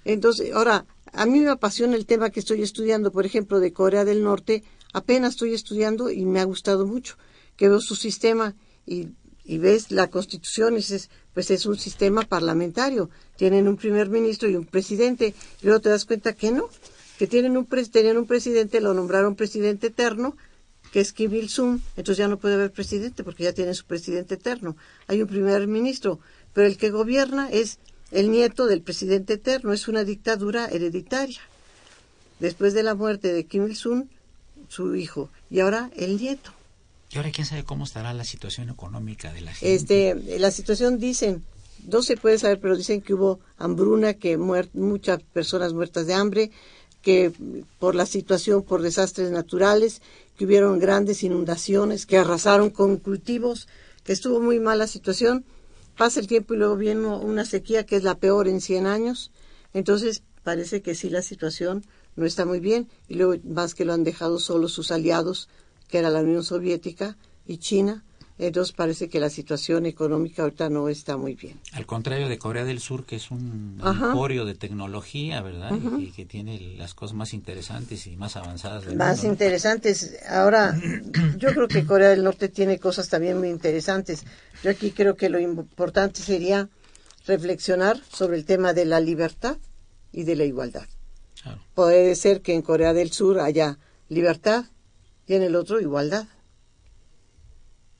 Entonces, 0.05 0.53
ahora, 0.53 0.85
a 1.11 1.25
mí 1.25 1.39
me 1.39 1.49
apasiona 1.49 1.95
el 1.95 2.05
tema 2.05 2.29
que 2.29 2.39
estoy 2.39 2.61
estudiando, 2.61 3.11
por 3.11 3.25
ejemplo, 3.25 3.59
de 3.59 3.73
Corea 3.73 4.05
del 4.05 4.23
Norte. 4.23 4.63
Apenas 4.93 5.33
estoy 5.33 5.53
estudiando 5.53 6.09
y 6.09 6.25
me 6.25 6.39
ha 6.39 6.43
gustado 6.43 6.85
mucho, 6.85 7.17
que 7.55 7.69
veo 7.69 7.79
su 7.79 7.95
sistema 7.95 8.55
y, 8.85 9.09
ves 9.45 9.91
la 9.91 10.09
constitución, 10.09 10.73
y 10.73 10.77
dices, 10.77 11.09
pues 11.33 11.51
es 11.51 11.65
un 11.65 11.77
sistema 11.77 12.21
parlamentario. 12.23 13.09
Tienen 13.37 13.67
un 13.67 13.77
primer 13.77 14.09
ministro 14.09 14.49
y 14.49 14.55
un 14.55 14.65
presidente. 14.65 15.33
Y 15.61 15.65
luego 15.65 15.81
te 15.81 15.89
das 15.89 16.05
cuenta 16.05 16.33
que 16.33 16.51
no, 16.51 16.69
que 17.17 17.27
tienen 17.27 17.57
un, 17.57 17.65
tenían 17.65 18.17
un 18.17 18.25
presidente, 18.25 18.81
lo 18.81 18.93
nombraron 18.93 19.35
presidente 19.35 19.87
eterno, 19.87 20.35
que 20.91 20.99
es 20.99 21.11
Kim 21.11 21.33
Il-sung, 21.33 21.79
entonces 21.97 22.17
ya 22.17 22.27
no 22.27 22.37
puede 22.37 22.53
haber 22.53 22.71
presidente 22.71 23.23
porque 23.23 23.43
ya 23.43 23.53
tiene 23.53 23.73
su 23.73 23.85
presidente 23.85 24.35
eterno. 24.35 24.77
Hay 25.07 25.21
un 25.23 25.27
primer 25.27 25.67
ministro, 25.67 26.19
pero 26.53 26.67
el 26.67 26.77
que 26.77 26.91
gobierna 26.91 27.49
es 27.49 27.79
el 28.13 28.31
nieto 28.31 28.65
del 28.67 28.81
presidente 28.81 29.33
eterno, 29.33 29.73
es 29.73 29.87
una 29.87 30.03
dictadura 30.03 30.67
hereditaria. 30.67 31.41
Después 32.39 32.73
de 32.73 32.83
la 32.83 32.95
muerte 32.95 33.33
de 33.33 33.45
Kim 33.45 33.65
Il-sung, 33.67 34.05
su 34.69 34.95
hijo, 34.95 35.29
y 35.49 35.59
ahora 35.59 35.89
el 35.95 36.17
nieto. 36.17 36.51
Y 37.11 37.17
ahora 37.17 37.31
quién 37.31 37.45
sabe 37.45 37.63
cómo 37.63 37.83
estará 37.83 38.13
la 38.13 38.23
situación 38.23 38.69
económica 38.69 39.31
de 39.33 39.41
la 39.41 39.53
gente. 39.53 39.73
Este, 39.75 40.39
la 40.39 40.51
situación 40.51 40.97
dicen, 40.99 41.43
no 41.87 42.01
se 42.01 42.17
puede 42.17 42.39
saber, 42.39 42.59
pero 42.59 42.75
dicen 42.75 43.01
que 43.01 43.13
hubo 43.13 43.39
hambruna, 43.57 44.13
que 44.15 44.37
muer- 44.37 44.69
muchas 44.73 45.21
personas 45.21 45.73
muertas 45.73 46.07
de 46.07 46.13
hambre, 46.15 46.51
que 47.01 47.31
por 47.79 47.93
la 47.95 48.05
situación, 48.05 48.63
por 48.63 48.81
desastres 48.81 49.29
naturales, 49.31 50.01
que 50.37 50.45
hubieron 50.45 50.79
grandes 50.79 51.21
inundaciones, 51.23 52.05
que 52.05 52.17
arrasaron 52.17 52.69
con 52.71 52.97
cultivos, 52.97 53.67
que 54.03 54.13
estuvo 54.13 54.39
muy 54.41 54.59
mala 54.59 54.87
situación. 54.87 55.45
Pasa 55.97 56.19
el 56.19 56.27
tiempo 56.27 56.53
y 56.53 56.57
luego 56.57 56.75
viene 56.75 57.05
una 57.07 57.45
sequía 57.45 57.85
que 57.85 57.95
es 57.95 58.03
la 58.03 58.15
peor 58.15 58.47
en 58.47 58.61
100 58.61 58.87
años. 58.87 59.31
Entonces 59.73 60.23
parece 60.43 60.81
que 60.81 60.95
sí 60.95 61.09
la 61.09 61.21
situación 61.21 61.83
no 62.15 62.25
está 62.25 62.45
muy 62.45 62.59
bien 62.59 62.87
y 63.07 63.15
luego 63.15 63.35
más 63.43 63.75
que 63.75 63.85
lo 63.85 63.93
han 63.93 64.03
dejado 64.03 64.39
solo 64.39 64.67
sus 64.67 64.91
aliados, 64.91 65.49
que 65.87 65.99
era 65.99 66.09
la 66.09 66.21
Unión 66.21 66.43
Soviética 66.43 67.17
y 67.45 67.57
China. 67.57 68.03
Entonces 68.47 68.73
parece 68.73 69.07
que 69.07 69.21
la 69.21 69.29
situación 69.29 69.85
económica 69.85 70.43
ahorita 70.43 70.69
no 70.69 70.89
está 70.89 71.15
muy 71.15 71.33
bien. 71.33 71.59
Al 71.71 71.85
contrario 71.85 72.27
de 72.27 72.37
Corea 72.37 72.65
del 72.65 72.81
Sur, 72.81 73.05
que 73.05 73.15
es 73.15 73.31
un 73.31 73.79
emporio 73.81 74.43
de 74.43 74.53
tecnología, 74.53 75.41
¿verdad? 75.41 75.71
Y 75.97 76.11
que 76.11 76.25
tiene 76.25 76.75
las 76.77 76.93
cosas 76.93 77.15
más 77.15 77.33
interesantes 77.33 78.05
y 78.05 78.17
más 78.17 78.35
avanzadas 78.35 78.85
del 78.85 78.97
Más 78.97 79.23
interesantes. 79.23 80.17
Ahora, 80.27 80.77
yo 81.37 81.53
creo 81.53 81.69
que 81.69 81.85
Corea 81.85 82.09
del 82.09 82.23
Norte 82.23 82.49
tiene 82.49 82.79
cosas 82.79 83.07
también 83.07 83.39
muy 83.39 83.49
interesantes. 83.49 84.25
Yo 84.61 84.71
aquí 84.71 84.91
creo 84.91 85.15
que 85.15 85.29
lo 85.29 85.39
importante 85.39 86.21
sería 86.21 86.67
reflexionar 87.25 87.97
sobre 88.11 88.35
el 88.35 88.43
tema 88.43 88.73
de 88.73 88.83
la 88.83 88.99
libertad 88.99 89.57
y 90.11 90.23
de 90.23 90.35
la 90.35 90.43
igualdad. 90.43 90.85
Claro. 91.41 91.61
Puede 91.75 92.15
ser 92.15 92.41
que 92.41 92.53
en 92.53 92.61
Corea 92.61 92.91
del 92.91 93.13
Sur 93.13 93.39
haya 93.39 93.79
libertad 94.09 94.65
y 95.27 95.35
en 95.35 95.43
el 95.43 95.55
otro 95.55 95.79
igualdad. 95.79 96.27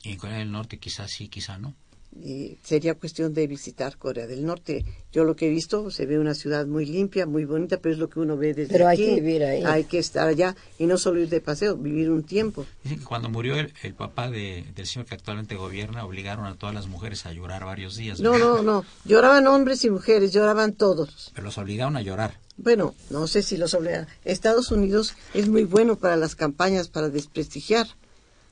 Y 0.04 0.12
en 0.12 0.18
Corea 0.18 0.38
del 0.38 0.51
Norte 0.51 0.78
quizás 0.78 1.10
sí, 1.12 1.28
quizás 1.30 1.60
no. 1.60 1.74
y 2.22 2.58
sería 2.64 2.93
cuestión 2.93 3.34
de 3.34 3.47
visitar 3.47 3.97
Corea 3.97 4.28
del 4.28 4.45
Norte. 4.45 4.86
Yo 5.12 5.24
lo 5.24 5.36
que 5.36 5.47
he 5.47 5.49
visto, 5.49 5.89
se 5.89 6.06
ve 6.06 6.20
una 6.20 6.36
ciudad 6.36 6.68
muy 6.68 6.86
limpia, 6.86 7.26
muy 7.26 7.45
bonita, 7.45 7.78
pero 7.78 7.93
es 7.93 7.99
lo 7.99 8.08
que 8.10 8.20
uno 8.20 8.38
ve 8.38 8.54
desde 8.54 8.72
Pero 8.74 8.88
hay 8.88 8.97
aquí. 9.01 9.06
que 9.16 9.22
vivir 9.22 9.43
ahí. 9.43 9.64
Hay 9.66 9.86
que 9.86 9.97
estar 9.97 10.28
allá 10.28 10.56
y 10.78 10.86
no 10.86 10.97
solo 10.99 11.22
ir 11.22 11.30
de 11.30 11.41
paseo, 11.41 11.76
vivir 11.78 12.12
un 12.12 12.24
tiempo. 12.24 12.66
Dicen 12.84 12.99
que 12.99 13.06
cuando 13.06 13.30
murió 13.30 13.56
el, 13.56 13.74
el 13.82 13.93
papá 13.95 14.30
de, 14.30 14.64
del 14.76 14.86
señor 14.86 15.08
que 15.08 15.16
actualmente 15.16 15.56
gobierna, 15.56 16.06
obligaron 16.06 16.45
a 16.45 16.56
todas 16.56 16.76
las 16.76 16.86
mujeres 16.88 17.26
a 17.26 17.34
llorar 17.34 17.66
varios 17.66 17.95
días. 17.95 18.20
No, 18.20 18.34
¿verdad? 18.34 18.47
no, 18.47 18.62
no. 18.62 18.86
Lloraban 19.06 19.47
hombres 19.47 19.84
y 19.86 19.89
mujeres, 19.89 20.34
lloraban 20.34 20.74
todos. 20.74 21.32
Pero 21.34 21.45
los 21.45 21.58
obligaron 21.58 21.95
a 21.97 22.01
llorar. 22.01 22.38
Bueno, 22.58 22.93
no 23.10 23.26
sé 23.26 23.41
si 23.41 23.58
los 23.58 23.74
obligan. 23.74 24.08
Estados 24.26 24.70
Unidos 24.72 25.16
es 25.34 25.47
muy 25.49 25.64
bueno 25.64 25.95
para 25.95 26.16
las 26.18 26.36
campañas 26.36 26.89
para 26.89 27.10
desprestigiar. 27.10 27.88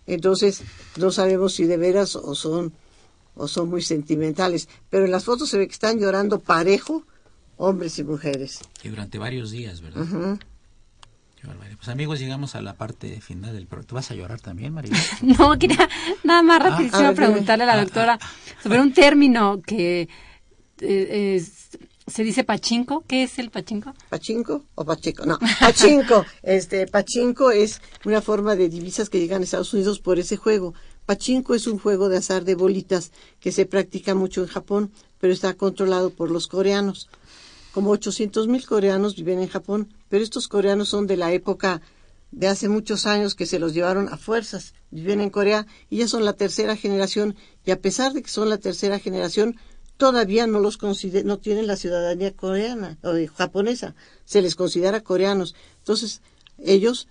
Entonces, 0.08 0.62
no 0.98 1.12
sabemos 1.12 1.54
si 1.54 1.66
de 1.66 1.78
veras 1.78 2.16
o 2.16 2.36
son 2.36 2.74
o 3.36 3.48
son 3.48 3.70
muy 3.70 3.82
sentimentales, 3.82 4.68
pero 4.90 5.06
en 5.06 5.12
las 5.12 5.24
fotos 5.24 5.50
se 5.50 5.58
ve 5.58 5.66
que 5.68 5.74
están 5.74 6.00
llorando 6.00 6.40
parejo 6.40 7.04
hombres 7.58 7.98
y 8.00 8.04
mujeres. 8.04 8.60
Y 8.84 8.90
durante 8.90 9.18
varios 9.20 9.52
días, 9.52 9.80
¿verdad? 9.82 10.38
Barbaridad. 11.44 11.78
Pues 11.78 11.90
amigos, 11.90 12.20
llegamos 12.20 12.54
a 12.56 12.62
la 12.62 12.76
parte 12.76 13.20
final 13.22 13.54
del 13.54 13.66
programa. 13.66 13.88
¿Tú 13.88 13.96
vas 13.96 14.12
a 14.12 14.16
llorar 14.16 14.40
también, 14.42 14.74
María? 14.74 14.92
No, 15.22 15.58
quería 15.58 15.90
nada 16.24 16.44
más 16.44 16.62
rapidísimo 16.62 16.98
a 17.00 17.02
ver, 17.02 17.14
dime. 17.16 17.28
preguntarle 17.28 17.64
a 17.64 17.68
la 17.68 17.82
doctora 17.82 18.20
sobre 18.62 18.80
un 18.80 18.94
término 18.94 19.60
que 19.66 20.08
eh, 20.82 21.36
es- 21.38 21.70
se 22.08 22.24
dice 22.24 22.44
pachinko. 22.44 23.04
¿Qué 23.08 23.24
es 23.24 23.40
el 23.40 23.50
pachinko? 23.50 23.94
¿Pachinko 24.10 24.64
o 24.76 24.86
Pacheco? 24.86 25.26
No, 25.26 25.40
Pachinko. 25.60 26.26
Este, 26.44 26.88
Pachinko 26.88 27.52
es 27.52 27.82
una 28.06 28.22
forma 28.22 28.56
de 28.56 28.70
divisas 28.70 29.10
que 29.10 29.20
llegan 29.20 29.42
a 29.42 29.44
Estados 29.44 29.74
Unidos 29.74 30.00
por 30.00 30.20
ese 30.20 30.38
juego. 30.38 30.74
Pachinko 31.06 31.56
es 31.56 31.68
un 31.68 31.80
juego 31.80 32.10
de 32.10 32.18
azar 32.18 32.44
de 32.44 32.56
bolitas 32.56 33.12
que 33.40 33.52
se 33.52 33.66
practica 33.66 34.16
mucho 34.16 34.42
en 34.42 34.48
Japón, 34.48 34.92
pero 35.20 35.34
está 35.34 35.54
controlado 35.54 36.10
por 36.10 36.32
los 36.32 36.48
coreanos. 36.48 37.10
Como 37.74 37.92
800 37.92 38.48
mil 38.48 38.66
coreanos 38.66 39.16
viven 39.16 39.40
en 39.40 39.48
Japón, 39.48 39.94
pero 40.10 40.24
estos 40.24 40.48
coreanos 40.48 40.90
son 40.90 41.08
de 41.08 41.18
la 41.18 41.32
época 41.32 41.82
de 42.32 42.48
hace 42.48 42.70
muchos 42.70 43.06
años 43.06 43.36
que 43.36 43.46
se 43.46 43.60
los 43.60 43.74
llevaron 43.74 44.10
a 44.10 44.18
fuerzas. 44.18 44.74
Viven 44.90 45.22
en 45.22 45.30
Corea 45.30 45.68
y 45.90 45.98
ya 45.98 46.08
son 46.08 46.26
la 46.26 46.34
tercera 46.34 46.76
generación 46.76 47.36
y 47.66 47.72
a 47.72 47.80
pesar 47.80 48.14
de 48.14 48.22
que 48.22 48.30
son 48.30 48.50
la 48.50 48.58
tercera 48.58 49.00
generación, 49.00 49.58
todavía 50.06 50.48
no 50.48 50.60
los 50.60 50.78
consider- 50.80 51.26
no 51.26 51.38
tienen 51.38 51.68
la 51.68 51.76
ciudadanía 51.76 52.32
coreana 52.44 52.98
o 53.04 53.12
de- 53.14 53.28
japonesa. 53.28 53.94
Se 54.26 54.42
les 54.42 54.56
considera 54.56 55.02
coreanos. 55.02 55.54
Entonces, 55.78 56.22
ellos 56.58 57.08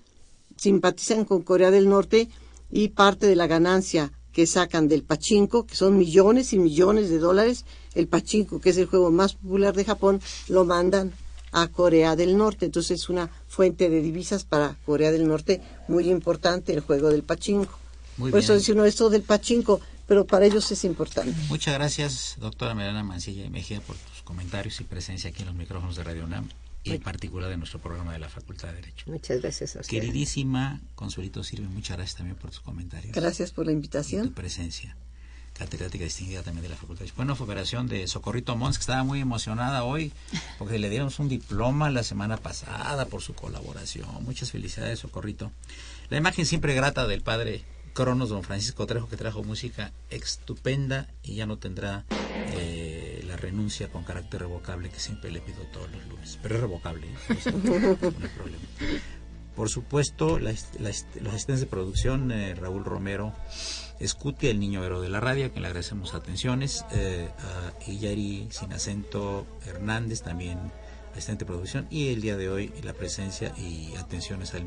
simpatizan 0.56 1.24
con 1.24 1.42
Corea 1.42 1.70
del 1.70 1.88
Norte 1.88 2.28
y 2.68 2.88
parte 2.88 3.26
de 3.28 3.36
la 3.36 3.46
ganancia 3.46 4.10
que 4.32 4.44
sacan 4.46 4.88
del 4.88 5.04
pachinko, 5.04 5.66
que 5.68 5.76
son 5.76 5.96
millones 5.98 6.52
y 6.52 6.58
millones 6.58 7.10
de 7.10 7.18
dólares, 7.20 7.64
el 7.94 8.08
pachinko, 8.08 8.60
que 8.60 8.70
es 8.70 8.76
el 8.76 8.86
juego 8.86 9.12
más 9.12 9.34
popular 9.34 9.72
de 9.76 9.84
Japón, 9.84 10.20
lo 10.48 10.64
mandan 10.64 11.12
a 11.52 11.68
Corea 11.68 12.16
del 12.16 12.36
Norte. 12.36 12.66
Entonces 12.66 13.02
es 13.02 13.08
una 13.08 13.30
fuente 13.46 13.88
de 13.88 14.02
divisas 14.02 14.42
para 14.44 14.76
Corea 14.84 15.12
del 15.12 15.28
Norte 15.28 15.60
muy 15.86 16.10
importante 16.10 16.72
el 16.72 16.80
juego 16.80 17.08
del 17.10 17.22
pachinko. 17.22 17.74
Muy 18.16 18.32
Por 18.32 18.40
eso 18.40 18.54
dice 18.54 18.72
uno 18.72 18.84
esto 18.84 19.10
del 19.10 19.22
pachinko, 19.22 19.80
pero 20.10 20.26
para 20.26 20.44
ellos 20.44 20.68
es 20.72 20.82
importante. 20.82 21.32
Muchas 21.48 21.72
gracias, 21.72 22.34
doctora 22.40 22.74
Mariana 22.74 23.04
Mancilla 23.04 23.44
y 23.44 23.48
Mejía, 23.48 23.80
por 23.80 23.94
tus 23.94 24.22
comentarios 24.24 24.80
y 24.80 24.82
presencia 24.82 25.30
aquí 25.30 25.42
en 25.42 25.46
los 25.46 25.54
micrófonos 25.54 25.94
de 25.94 26.02
Radio 26.02 26.24
UNAM 26.24 26.48
y 26.82 26.94
en 26.94 27.00
particular 27.00 27.48
de 27.48 27.56
nuestro 27.56 27.78
programa 27.78 28.12
de 28.12 28.18
la 28.18 28.28
Facultad 28.28 28.70
de 28.70 28.74
Derecho. 28.74 29.04
Muchas 29.06 29.40
gracias 29.40 29.76
a 29.76 29.80
usted. 29.82 29.88
Queridísima 29.88 30.80
Consuelito 30.96 31.44
Sirve, 31.44 31.68
muchas 31.68 31.96
gracias 31.96 32.16
también 32.16 32.36
por 32.36 32.50
tus 32.50 32.58
comentarios. 32.58 33.14
Gracias 33.14 33.52
por 33.52 33.66
la 33.66 33.70
y 33.70 33.74
tu 33.74 33.76
invitación. 33.76 34.30
presencia. 34.30 34.96
Catedrática 35.56 36.02
distinguida 36.02 36.42
también 36.42 36.64
de 36.64 36.70
la 36.70 36.76
Facultad. 36.76 37.06
Bueno, 37.14 37.36
fue 37.36 37.44
operación 37.44 37.86
de 37.86 38.08
Socorrito 38.08 38.56
Mons, 38.56 38.78
que 38.78 38.82
estaba 38.82 39.04
muy 39.04 39.20
emocionada 39.20 39.84
hoy, 39.84 40.12
porque 40.58 40.80
le 40.80 40.90
dieron 40.90 41.12
un 41.18 41.28
diploma 41.28 41.88
la 41.88 42.02
semana 42.02 42.36
pasada 42.36 43.06
por 43.06 43.22
su 43.22 43.34
colaboración. 43.34 44.08
Muchas 44.24 44.50
felicidades, 44.50 44.98
Socorrito. 44.98 45.52
La 46.08 46.16
imagen 46.16 46.46
siempre 46.46 46.74
grata 46.74 47.06
del 47.06 47.22
padre 47.22 47.62
Cronos, 48.00 48.30
don 48.30 48.42
Francisco 48.42 48.86
Trejo, 48.86 49.10
que 49.10 49.18
trajo 49.18 49.44
música 49.44 49.92
estupenda 50.08 51.06
y 51.22 51.34
ya 51.34 51.44
no 51.44 51.58
tendrá 51.58 52.06
eh, 52.54 53.22
la 53.26 53.36
renuncia 53.36 53.88
con 53.88 54.04
carácter 54.04 54.40
revocable 54.40 54.88
que 54.88 54.98
siempre 54.98 55.30
le 55.30 55.42
pido 55.42 55.64
todos 55.70 55.90
los 55.90 56.06
lunes. 56.06 56.38
Pero 56.42 56.54
es 56.54 56.60
revocable, 56.62 57.08
¿eh? 57.08 57.52
No 57.62 57.74
hay 57.74 58.30
problema. 58.34 58.64
Por 59.54 59.68
supuesto, 59.68 60.38
los 60.38 60.64
asistentes 60.80 61.60
de 61.60 61.66
producción, 61.66 62.32
eh, 62.32 62.54
Raúl 62.54 62.86
Romero, 62.86 63.34
Escuti, 63.98 64.46
el 64.46 64.60
niño 64.60 64.82
héroe 64.82 65.02
de 65.02 65.10
la 65.10 65.20
radio, 65.20 65.44
a 65.44 65.48
quien 65.50 65.60
le 65.60 65.68
agradecemos 65.68 66.14
atenciones, 66.14 66.86
eh, 66.92 67.28
a 67.38 67.74
Iyari 67.86 68.48
Sin 68.50 68.72
Acento 68.72 69.46
Hernández, 69.66 70.22
también 70.22 70.58
asistente 71.12 71.44
de 71.44 71.48
producción, 71.50 71.86
y 71.90 72.14
el 72.14 72.22
día 72.22 72.38
de 72.38 72.48
hoy 72.48 72.72
la 72.82 72.94
presencia 72.94 73.52
y 73.58 73.94
atenciones 73.96 74.54
al 74.54 74.64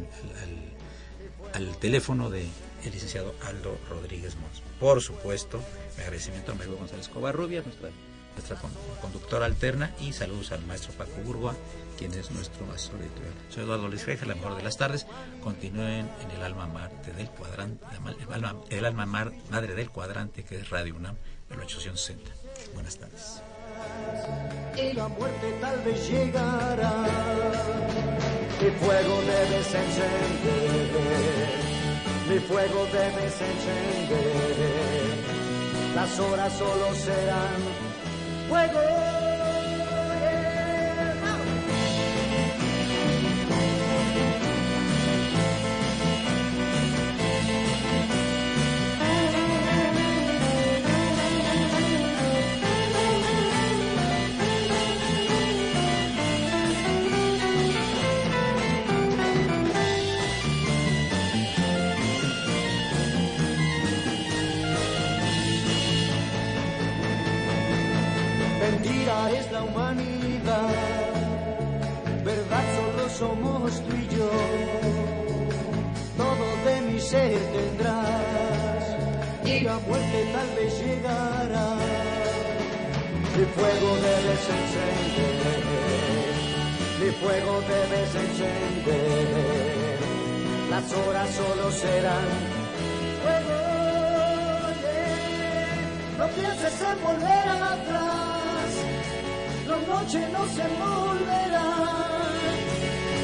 teléfono 1.79 2.29
de 2.29 2.45
el 2.86 2.91
licenciado 2.91 3.34
Aldo 3.45 3.77
Rodríguez 3.89 4.36
Mons. 4.36 4.61
Por 4.79 5.01
supuesto, 5.01 5.59
mi 5.97 6.03
agradecimiento 6.03 6.51
a 6.51 6.55
Mario 6.55 6.75
González 6.77 7.07
Covarrubias, 7.09 7.65
nuestra, 7.65 7.89
nuestra 8.36 8.55
con- 8.57 8.71
conductora 9.01 9.45
alterna, 9.45 9.93
y 9.99 10.13
saludos 10.13 10.51
al 10.51 10.65
maestro 10.65 10.91
Paco 10.93 11.11
Burgoa, 11.23 11.55
quien 11.97 12.13
es 12.13 12.31
nuestro 12.31 12.65
maestro 12.65 12.97
editorial. 12.99 13.34
Soy 13.49 13.63
Eduardo 13.63 13.88
Luis 13.88 14.03
Feja, 14.03 14.25
la 14.25 14.36
mejor 14.36 14.55
de 14.55 14.63
las 14.63 14.77
tardes. 14.77 15.05
Continúen 15.43 16.09
en 16.21 16.31
el 16.36 16.41
alma 16.43 16.67
marte 16.67 17.13
del 17.13 17.29
cuadrante, 17.29 17.86
el 18.69 18.86
alma, 18.86 19.05
el 19.23 19.51
madre 19.51 19.75
del 19.75 19.89
cuadrante, 19.89 20.43
que 20.43 20.57
es 20.59 20.69
Radio 20.69 20.95
UNAM, 20.95 21.15
el 21.51 21.59
860. 21.59 22.31
Buenas 22.73 22.97
tardes. 22.97 23.41
y 24.77 24.93
la 24.93 25.07
muerte 25.07 25.53
tal 25.61 25.81
vez 25.84 26.09
llegará. 26.09 27.05
Mi 28.61 28.69
fuego 28.71 29.21
debes 29.21 29.73
encender, 29.73 31.53
mi 32.34 32.39
fuego 32.39 32.88
debes 32.91 33.41
encender. 33.41 35.15
Las 35.93 36.19
horas 36.19 36.51
solo 36.57 36.95
serán 36.95 37.61
fuego. 38.49 39.53
Debes 84.43 84.83
encender, 84.89 86.33
mi 86.99 87.09
fuego 87.11 87.61
debes 87.61 88.15
encender. 88.15 89.97
Las 90.69 90.93
horas 90.93 91.29
solo 91.29 91.71
serán 91.71 92.29
fuego. 93.21 93.53
No 96.17 96.27
pienses 96.29 96.81
en 96.81 97.03
volver 97.03 97.47
atrás, 97.73 98.69
la 99.67 99.77
noche 99.93 100.19
no 100.31 100.45
se 100.45 100.65
volverá, 100.83 101.71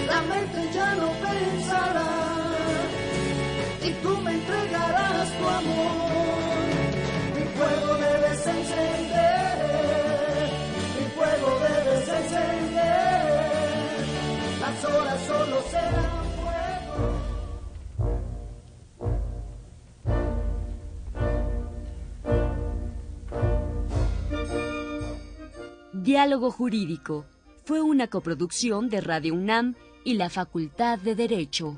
la 0.08 0.22
mente 0.22 0.60
ya 0.74 0.96
no 0.96 1.10
pensará, 1.28 2.12
y 3.84 3.92
tú 4.04 4.18
me 4.22 4.32
entregarás 4.32 5.30
tu 5.38 5.48
amor. 5.48 6.66
Mi 7.36 7.44
fuego 7.58 7.94
debes 7.98 8.48
encender, 8.48 9.39
debes 11.60 12.08
encender, 12.08 13.32
las 14.60 14.86
horas 14.86 15.20
solo 15.28 15.62
serán 15.70 16.26
fuego. 16.38 17.30
Diálogo 25.94 26.52
Jurídico 26.52 27.26
fue 27.66 27.82
una 27.82 28.08
coproducción 28.08 28.90
de 28.90 29.02
Radio 29.02 29.34
UNAM 29.36 29.76
y 30.04 30.16
la 30.16 30.30
Facultad 30.30 30.98
de 31.00 31.16
Derecho. 31.16 31.78